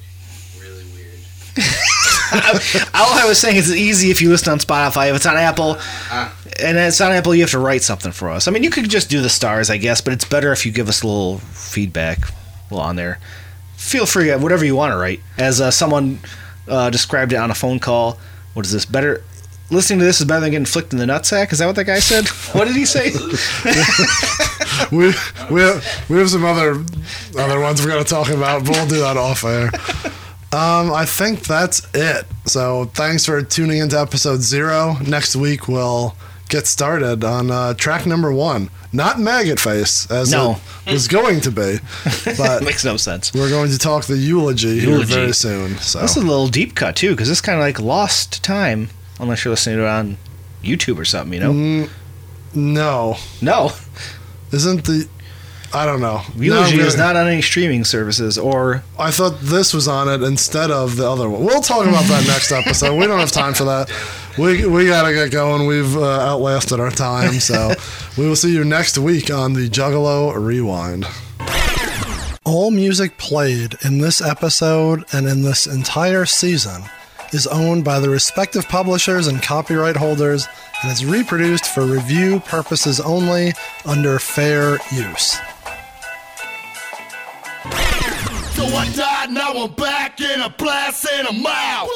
really 0.59 0.84
weird. 0.93 1.19
all 2.93 3.14
I 3.14 3.26
was 3.28 3.39
saying 3.39 3.58
is 3.58 3.70
it's 3.70 3.78
easy 3.80 4.10
if 4.10 4.22
you 4.22 4.30
listen 4.30 4.52
on 4.54 4.60
Spotify. 4.60 5.10
If 5.10 5.18
it's 5.18 5.26
on 5.26 5.36
Apple, 5.36 5.78
and 6.62 6.78
it's 6.78 7.02
on 7.02 7.12
Apple, 7.12 7.36
you 7.36 7.41
have 7.41 7.52
to 7.52 7.60
write 7.60 7.82
something 7.82 8.12
for 8.12 8.30
us. 8.30 8.47
I 8.47 8.52
mean, 8.52 8.64
you 8.64 8.70
could 8.70 8.89
just 8.89 9.10
do 9.10 9.22
the 9.22 9.30
stars, 9.30 9.70
I 9.70 9.78
guess, 9.78 9.99
but 10.02 10.14
it's 10.14 10.26
better 10.26 10.52
if 10.52 10.66
you 10.66 10.72
give 10.72 10.88
us 10.88 11.04
a 11.04 11.08
little 11.08 11.39
feedback 11.39 12.26
while 12.70 12.82
on 12.82 12.95
there. 12.95 13.20
Feel 13.76 14.06
free, 14.06 14.32
uh, 14.32 14.39
whatever 14.39 14.64
you 14.64 14.76
want 14.76 14.93
to 14.93 14.97
write. 14.97 15.20
As 15.38 15.60
uh, 15.60 15.72
someone 15.72 16.20
uh, 16.68 16.89
described 16.89 17.34
it 17.34 17.38
on 17.38 17.52
a 17.52 17.56
phone 17.56 17.80
call, 17.80 18.18
what 18.54 18.66
is 18.66 18.72
this 18.72 18.86
better? 18.86 19.24
Listening 19.70 19.99
to 19.99 20.06
this 20.06 20.20
is 20.22 20.28
better 20.28 20.41
than 20.41 20.52
getting 20.52 20.66
flicked 20.66 20.93
in 20.93 20.99
the 20.99 21.06
nutsack. 21.06 21.52
Is 21.52 21.60
that 21.60 21.66
what 21.66 21.76
that 21.78 21.86
guy 21.86 21.99
said? 21.99 22.28
What 22.54 22.68
did 22.68 22.76
he 22.76 22.86
say? 22.86 23.12
we 24.91 25.14
we 25.49 25.62
have, 25.62 26.06
we 26.10 26.18
have 26.18 26.30
some 26.30 26.43
other 26.43 26.84
other 27.39 27.60
ones 27.62 27.82
we're 27.82 27.91
gonna 27.91 28.04
talk 28.04 28.30
about, 28.30 28.66
but 28.66 28.72
we'll 28.76 28.88
do 28.88 28.99
that 28.99 29.16
off 29.16 29.45
air. 29.45 29.70
Um, 30.54 30.91
I 30.91 31.06
think 31.06 31.41
that's 31.45 31.88
it. 31.93 32.26
So 32.45 32.86
thanks 32.93 33.26
for 33.26 33.41
tuning 33.41 33.78
into 33.80 33.97
episode 33.99 34.41
zero. 34.41 34.97
Next 35.08 35.36
week 35.36 35.68
we'll 35.70 36.16
get 36.49 36.68
started 36.68 37.24
on 37.24 37.49
uh, 37.49 37.74
track 37.76 38.06
number 38.06 38.34
one. 38.34 38.70
Not 38.91 39.18
maggot 39.18 39.58
face 39.62 40.12
as 40.12 40.30
No. 40.34 40.58
it 40.86 40.91
was 40.91 41.08
going 41.08 41.39
to 41.41 41.52
be, 41.52 41.78
but 42.38 42.64
Makes 42.64 42.84
no 42.84 42.97
sense. 42.97 43.34
we're 43.34 43.49
going 43.49 43.72
to 43.72 43.78
talk 43.78 44.04
the 44.04 44.18
eulogy, 44.18 44.82
here 44.82 44.99
very 45.06 45.32
soon. 45.34 45.78
So 45.78 46.02
This 46.02 46.18
is 46.18 46.24
a 46.24 46.28
little 46.28 46.49
deep 46.49 46.76
cut 46.76 46.97
too, 46.97 47.12
because 47.12 47.30
it's 47.30 47.39
kind 47.39 47.58
of 47.58 47.62
like 47.64 47.80
lost 47.80 48.43
time, 48.43 48.89
unless 49.22 49.45
you're 49.45 49.52
listening 49.54 49.78
to 49.78 49.84
it 49.86 49.88
on 49.88 50.18
YouTube 50.62 50.97
or 50.99 51.06
something. 51.06 51.34
You 51.34 51.39
know? 51.39 51.54
Mm, 51.54 51.89
no, 52.54 53.16
No, 53.41 53.72
isn't 54.52 54.84
the 54.84 55.08
I 55.74 55.86
don't 55.86 56.01
know. 56.01 56.22
Eulogy 56.36 56.78
no, 56.78 56.84
is 56.84 56.97
not 56.97 57.15
on 57.15 57.28
any 57.28 57.41
streaming 57.41 57.86
services, 57.86 58.38
or 58.38 58.84
I 58.99 59.11
thought 59.11 59.39
this 59.41 59.74
was 59.74 59.88
on 59.88 60.09
it 60.09 60.22
instead 60.26 60.69
of 60.69 60.97
the 60.97 61.09
other 61.09 61.30
one. 61.30 61.45
We'll 61.45 61.61
talk 61.61 61.88
about 61.88 62.03
that 62.05 62.26
next 62.28 62.51
episode. 62.51 62.97
We 62.97 63.07
don't 63.07 63.19
have 63.19 63.32
time 63.32 63.53
for 63.53 63.63
that. 63.63 63.91
We 64.38 64.65
we 64.65 64.88
gotta 64.88 65.13
get 65.13 65.32
going. 65.32 65.65
We've 65.67 65.95
uh, 65.95 66.19
outlasted 66.19 66.80
our 66.80 66.91
time, 66.91 67.34
so 67.34 67.74
we 68.17 68.28
will 68.28 68.36
see 68.36 68.53
you 68.53 68.63
next 68.65 68.97
week 68.97 69.32
on 69.32 69.53
the 69.53 69.69
Juggalo 69.69 70.36
Rewind. 70.36 71.05
All 72.43 72.72
music 72.72 73.17
played 73.17 73.76
in 73.84 73.99
this 73.99 74.22
episode 74.22 75.05
and 75.13 75.28
in 75.28 75.43
this 75.43 75.67
entire 75.67 76.26
season 76.26 76.84
is 77.32 77.47
owned 77.47 77.86
by 77.86 77.99
the 77.99 78.09
respective 78.09 78.67
publishers 78.67 79.28
and 79.28 79.41
copyright 79.41 79.95
holders 79.95 80.47
and 80.82 80.91
is 80.91 81.05
reproduced 81.05 81.65
for 81.74 81.86
review 81.86 82.39
purposes 82.41 82.99
only 82.99 83.53
under 83.86 84.19
fair 84.19 84.80
use. 84.91 85.38
So 87.64 88.66
I 88.66 88.91
died, 88.95 89.32
now 89.32 89.53
I'm 89.53 89.72
back 89.74 90.20
in 90.20 90.41
a 90.41 90.49
blast 90.49 91.07
and 91.14 91.28
a 91.28 91.34
mouth. 91.34 91.89